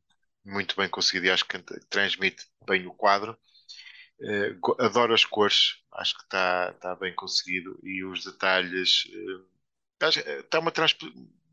muito 0.45 0.77
bem 0.77 0.89
conseguido 0.89 1.27
e 1.27 1.31
acho 1.31 1.45
que 1.45 1.59
transmite 1.91 2.47
bem 2.67 2.87
o 2.87 2.95
quadro. 2.95 3.37
Uh, 4.21 4.83
adoro 4.83 5.13
as 5.13 5.25
cores, 5.25 5.77
acho 5.93 6.17
que 6.17 6.25
está, 6.25 6.73
está 6.75 6.95
bem 6.97 7.15
conseguido 7.15 7.79
e 7.83 8.03
os 8.05 8.25
detalhes. 8.25 9.05
Uh, 9.07 9.57
está 10.41 10.59
uma, 10.59 10.73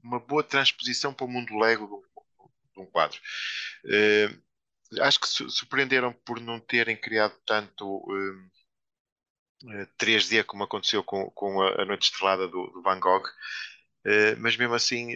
uma 0.03 0.19
boa 0.19 0.43
transposição 0.43 1.13
para 1.13 1.25
o 1.25 1.29
mundo 1.29 1.57
Lego 1.57 1.87
de 1.87 1.93
um, 1.93 2.03
de 2.73 2.81
um 2.81 2.85
quadro. 2.91 3.19
Uh, 3.85 4.41
acho 5.01 5.19
que 5.19 5.27
surpreenderam 5.27 6.13
por 6.25 6.39
não 6.39 6.59
terem 6.59 6.95
criado 6.95 7.35
tanto 7.45 8.05
3D 9.97 10.43
como 10.43 10.63
aconteceu 10.63 11.03
com, 11.03 11.29
com 11.31 11.61
a, 11.61 11.85
Noite 11.85 12.11
Estrelada 12.11 12.47
do, 12.47 12.67
do 12.67 12.81
Van 12.81 12.99
Gogh, 12.99 13.23
mas 14.39 14.57
mesmo 14.57 14.73
assim 14.73 15.13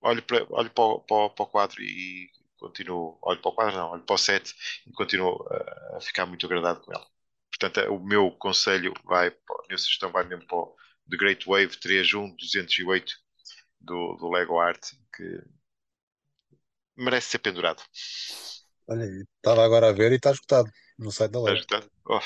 olho 0.00 0.22
para, 0.22 0.46
olho 0.50 0.70
para, 0.70 0.84
o, 0.84 1.00
para 1.00 1.42
o 1.44 1.46
quadro 1.46 1.82
e 1.82 2.30
continuo, 2.58 3.18
olho 3.22 3.40
para 3.40 3.50
o 3.50 3.54
quadro, 3.54 3.76
não, 3.76 3.90
olho 3.90 4.02
para 4.02 4.14
o 4.14 4.18
set 4.18 4.54
e 4.86 4.92
continuo 4.92 5.46
a, 5.50 5.96
a 5.96 6.00
ficar 6.00 6.26
muito 6.26 6.46
agradado 6.46 6.80
com 6.80 6.92
ele. 6.92 7.04
Portanto, 7.50 7.92
o 7.92 7.98
meu 8.00 8.30
conselho 8.32 8.94
vai, 9.04 9.28
a 9.28 9.66
minha 9.66 9.78
sugestão 9.78 10.10
vai 10.10 10.24
mesmo 10.24 10.46
para 10.46 10.56
o 10.56 10.76
The 11.10 11.16
Great 11.16 11.46
Wave 11.46 11.76
31208 11.78 13.14
do, 13.80 14.16
do 14.16 14.30
Lego 14.30 14.58
Art, 14.58 14.92
que 15.14 15.42
merece 17.00 17.30
ser 17.30 17.38
pendurado. 17.38 17.82
Olha, 18.88 19.04
estava 19.36 19.64
agora 19.64 19.88
a 19.88 19.92
ver 19.92 20.12
e 20.12 20.16
está 20.16 20.30
escutado 20.32 20.70
no 20.98 21.10
site 21.10 21.32
da 21.32 21.40
Lego. 21.40 21.58
Está 21.58 21.78
escutado? 21.78 21.92
Oh, 22.06 22.20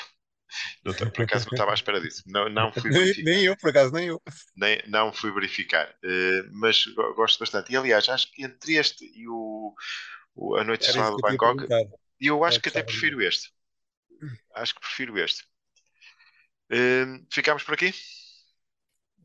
não, 0.83 0.93
por 1.11 1.23
acaso 1.23 1.45
não 1.45 1.53
estava 1.53 1.71
à 1.71 1.73
espera 1.73 2.01
disso. 2.01 2.23
Não, 2.25 2.49
não 2.49 2.71
fui 2.71 2.89
verificar. 2.91 3.23
nem, 3.23 3.43
eu, 3.43 3.57
por 3.57 3.69
acaso, 3.69 3.91
nem 3.93 4.07
eu. 4.07 4.21
Nem, 4.55 4.81
não 4.87 5.13
fui 5.13 5.31
verificar. 5.31 5.89
Uh, 6.03 6.49
mas 6.51 6.85
gosto 7.15 7.39
bastante. 7.39 7.71
E 7.71 7.77
aliás, 7.77 8.07
acho 8.09 8.31
que 8.31 8.43
entre 8.43 8.75
este 8.75 9.05
e 9.15 9.27
o, 9.27 9.73
o 10.35 10.55
A 10.55 10.63
Noite 10.63 10.85
Estrelada 10.85 11.15
de 11.15 11.21
Bangkok, 11.21 11.67
e 12.19 12.27
eu 12.27 12.43
acho 12.43 12.57
é 12.57 12.61
que 12.61 12.69
até 12.69 12.83
prefiro 12.83 13.21
este. 13.21 13.51
Acho 14.55 14.73
que 14.73 14.81
prefiro 14.81 15.17
este. 15.19 15.43
Uh, 16.71 17.25
ficamos 17.31 17.63
por 17.63 17.73
aqui? 17.73 17.93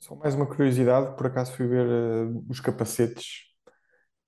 Só 0.01 0.15
mais 0.15 0.35
uma 0.35 0.47
curiosidade, 0.47 1.17
por 1.17 1.27
acaso 1.27 1.55
fui 1.55 1.67
ver 1.67 1.87
uh, 1.87 2.47
os 2.49 2.59
capacetes 2.61 3.50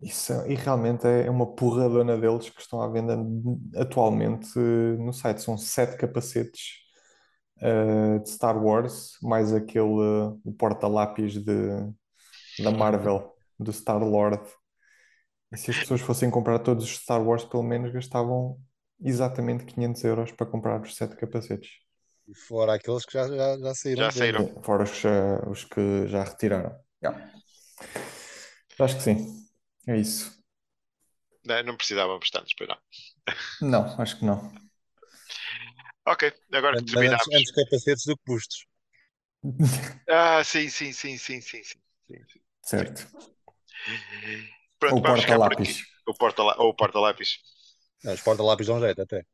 e, 0.03 0.09
são, 0.09 0.44
e 0.50 0.55
realmente 0.55 1.07
é 1.07 1.30
uma 1.30 1.46
porradona 1.46 2.18
deles 2.18 2.50
que 2.50 2.61
estão 2.61 2.80
à 2.80 2.88
venda 2.88 3.16
atualmente 3.76 4.59
uh, 4.59 4.98
no 4.98 5.12
site. 5.12 5.40
São 5.42 5.57
sete 5.57 5.96
capacetes 5.96 6.80
uh, 7.59 8.20
de 8.20 8.28
Star 8.28 8.62
Wars, 8.62 9.16
mais 9.22 9.53
aquele 9.53 9.84
o 9.84 10.53
porta-lápis 10.59 11.42
da 11.44 12.70
Marvel, 12.72 13.32
do 13.59 13.72
Star-Lord. 13.72 14.42
E 15.53 15.57
se 15.57 15.70
as 15.70 15.78
pessoas 15.78 16.00
fossem 16.00 16.30
comprar 16.30 16.59
todos 16.59 16.84
os 16.84 16.98
Star 16.98 17.22
Wars, 17.22 17.44
pelo 17.44 17.62
menos 17.62 17.92
gastavam 17.92 18.59
exatamente 19.00 19.64
500 19.64 20.05
euros 20.05 20.32
para 20.32 20.46
comprar 20.46 20.80
os 20.80 20.96
sete 20.96 21.14
capacetes. 21.14 21.70
E 22.26 22.34
fora 22.34 22.74
aqueles 22.74 23.05
que 23.05 23.12
já, 23.12 23.28
já, 23.28 23.59
já 23.59 23.74
saíram. 23.74 24.05
Já 24.05 24.11
saíram. 24.11 24.62
Fora 24.62 24.82
os 24.82 24.90
que 24.90 25.00
já, 25.03 25.48
os 25.48 25.64
que 25.64 26.07
já 26.09 26.24
retiraram. 26.24 26.74
Yeah. 27.03 27.32
Acho 28.78 28.96
que 28.96 29.03
sim. 29.03 29.41
É 29.87 29.97
isso. 29.97 30.43
Não, 31.45 31.62
não 31.62 31.76
precisávamos 31.76 32.30
tantos, 32.30 32.55
pois 32.55 32.68
não. 32.68 32.78
Não, 33.61 34.01
acho 34.01 34.18
que 34.18 34.24
não. 34.24 34.53
Ok, 36.07 36.33
agora 36.53 36.78
que 36.78 36.85
terminamos. 36.85 37.22
Antes, 37.28 37.39
antes 37.39 37.53
capacetes 37.53 38.05
do 38.05 38.16
que 38.16 38.22
bustos. 38.26 38.66
Ah, 40.09 40.43
sim, 40.45 40.68
sim, 40.68 40.93
sim, 40.93 41.18
sim, 41.18 41.41
sim, 41.41 41.62
sim. 41.62 41.78
sim. 42.09 42.41
Certo. 42.62 43.09
Pronto, 44.78 44.97
ou 44.97 45.03
porta-lápis. 45.03 45.83
Ou 46.07 46.74
porta-lápis. 46.74 47.39
Porta 48.03 48.14
os 48.14 48.20
porta-lápis 48.20 48.66
dão 48.66 48.80
jeito 48.80 49.03
até. 49.03 49.24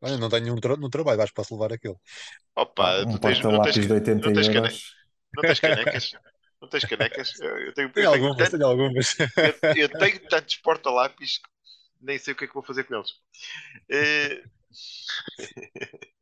Olha, 0.00 0.16
não 0.16 0.28
tenho 0.28 0.44
nenhum 0.44 0.56
tra 0.60 0.76
no 0.76 0.88
trabalho, 0.88 1.20
acho 1.20 1.32
que 1.32 1.36
posso 1.36 1.54
levar 1.54 1.72
aquele. 1.72 1.96
Opa, 2.54 3.04
um 3.06 3.18
porta-lápis 3.18 3.86
de 3.86 3.92
80 3.92 4.26
não 4.26 4.34
tens 4.34 4.48
euros. 4.48 4.94
Não 5.34 5.42
tens 5.42 5.60
canecas? 5.60 6.12
Não 6.60 6.68
tens 6.68 6.84
canecas? 6.84 7.38
Eu 7.40 7.72
tenho, 7.72 7.92
tenho 7.92 8.04
eu 8.06 8.12
algumas, 8.12 8.36
tenho, 8.36 8.50
tenho 8.50 8.66
algumas. 8.66 9.16
Eu, 9.18 9.26
eu, 9.76 9.88
tenho 9.88 10.28
tantos 10.28 10.56
porta-lápis 10.56 11.38
que 11.38 11.48
nem 12.00 12.18
sei 12.18 12.32
o 12.32 12.36
que 12.36 12.44
é 12.44 12.46
que 12.48 12.54
vou 12.54 12.62
fazer 12.62 12.84
com 12.84 12.96
eles. 12.96 13.12
É... 13.88 14.42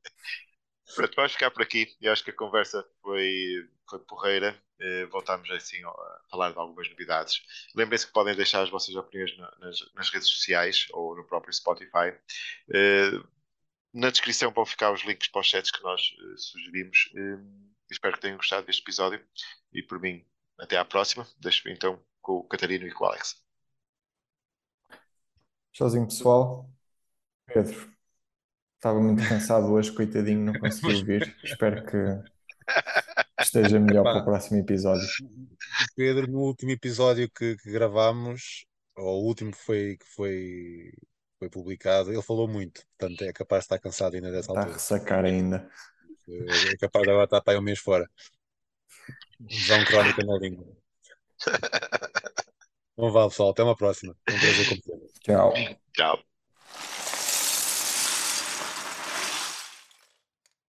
Pronto, 0.95 1.15
vamos 1.17 1.33
ficar 1.33 1.51
por 1.51 1.63
aqui. 1.63 1.95
Eu 2.01 2.13
acho 2.13 2.25
que 2.25 2.31
a 2.31 2.37
conversa 2.37 2.87
foi, 3.03 3.69
foi 3.89 3.99
porreira. 4.01 4.57
Uh, 4.81 5.09
voltámos 5.09 5.51
assim 5.51 5.83
a 5.85 6.21
falar 6.31 6.53
de 6.53 6.59
algumas 6.59 6.89
novidades. 6.89 7.43
Lembrem-se 7.75 8.07
que 8.07 8.13
podem 8.13 8.37
deixar 8.37 8.63
as 8.63 8.71
vossas 8.71 8.95
opiniões 8.95 9.37
nas, 9.59 9.79
nas, 9.95 10.11
redes 10.11 10.29
sociais 10.29 10.87
ou 10.93 11.17
no 11.17 11.25
próprio 11.25 11.53
Spotify. 11.53 12.15
Uh, 12.69 13.27
na 13.93 14.11
descrição 14.11 14.53
vão 14.53 14.67
ficar 14.67 14.93
os 14.93 15.03
links 15.05 15.29
para 15.29 15.41
os 15.41 15.47
chats 15.47 15.71
que 15.71 15.83
nós 15.83 16.01
uh, 16.01 16.39
sugerimos. 16.39 17.11
Espero 17.91 18.15
que 18.15 18.21
tenham 18.21 18.37
gostado 18.37 18.67
deste 18.67 18.83
episódio. 18.83 19.25
E 19.73 19.83
por 19.83 20.01
mim, 20.01 20.25
até 20.59 20.77
à 20.77 20.85
próxima. 20.85 21.27
Deixo 21.39 21.69
então 21.69 22.01
com 22.21 22.35
o 22.39 22.45
Catarino 22.45 22.87
e 22.87 22.93
com 22.93 23.05
o 23.05 23.09
Alex. 23.09 23.41
Tchauzinho, 25.73 26.07
pessoal. 26.07 26.71
Pedro. 27.47 27.93
Estava 28.77 29.01
muito 29.01 29.27
cansado 29.29 29.73
hoje, 29.73 29.93
coitadinho, 29.93 30.41
não 30.41 30.59
consegui 30.59 30.95
ouvir. 30.95 31.37
Espero 31.43 31.85
que 31.87 32.33
esteja 33.41 33.79
melhor 33.81 34.03
para 34.03 34.21
o 34.21 34.25
próximo 34.25 34.59
episódio. 34.59 35.07
Pedro, 35.95 36.27
no 36.31 36.41
último 36.41 36.73
episódio 36.73 37.31
que, 37.31 37.57
que 37.57 37.71
gravámos, 37.71 38.67
ou 38.97 39.23
o 39.23 39.27
último 39.27 39.51
que 39.51 39.59
foi, 39.59 39.97
que 39.97 40.07
foi, 40.15 40.93
foi 41.39 41.51
publicado, 41.51 42.13
ele 42.13 42.23
falou 42.23 42.49
muito, 42.49 42.83
portanto 42.99 43.23
é 43.23 43.33
capaz 43.33 43.61
de 43.61 43.65
estar 43.65 43.79
cansado 43.79 44.15
ainda 44.15 44.31
dessa 44.31 44.53
Está 44.53 44.61
altura. 44.61 44.71
a 44.71 44.73
ressacar 44.75 45.25
ainda. 45.25 45.71
É 46.29 46.77
capaz 46.79 47.07
de 47.07 47.13
estar 47.13 47.41
para 47.41 47.55
aí 47.55 47.59
um 47.59 47.63
mês 47.63 47.79
fora. 47.79 48.09
Visão 49.41 49.85
crónica 49.85 50.25
na 50.25 50.37
língua. 50.39 50.67
Bom, 52.97 53.11
vá 53.13 53.29
pessoal, 53.29 53.51
até 53.51 53.63
uma 53.63 53.77
próxima. 53.77 54.17
Um 54.29 54.39
prazer. 54.39 54.83
Tchau. 55.23 55.53
Tchau. 55.93 56.26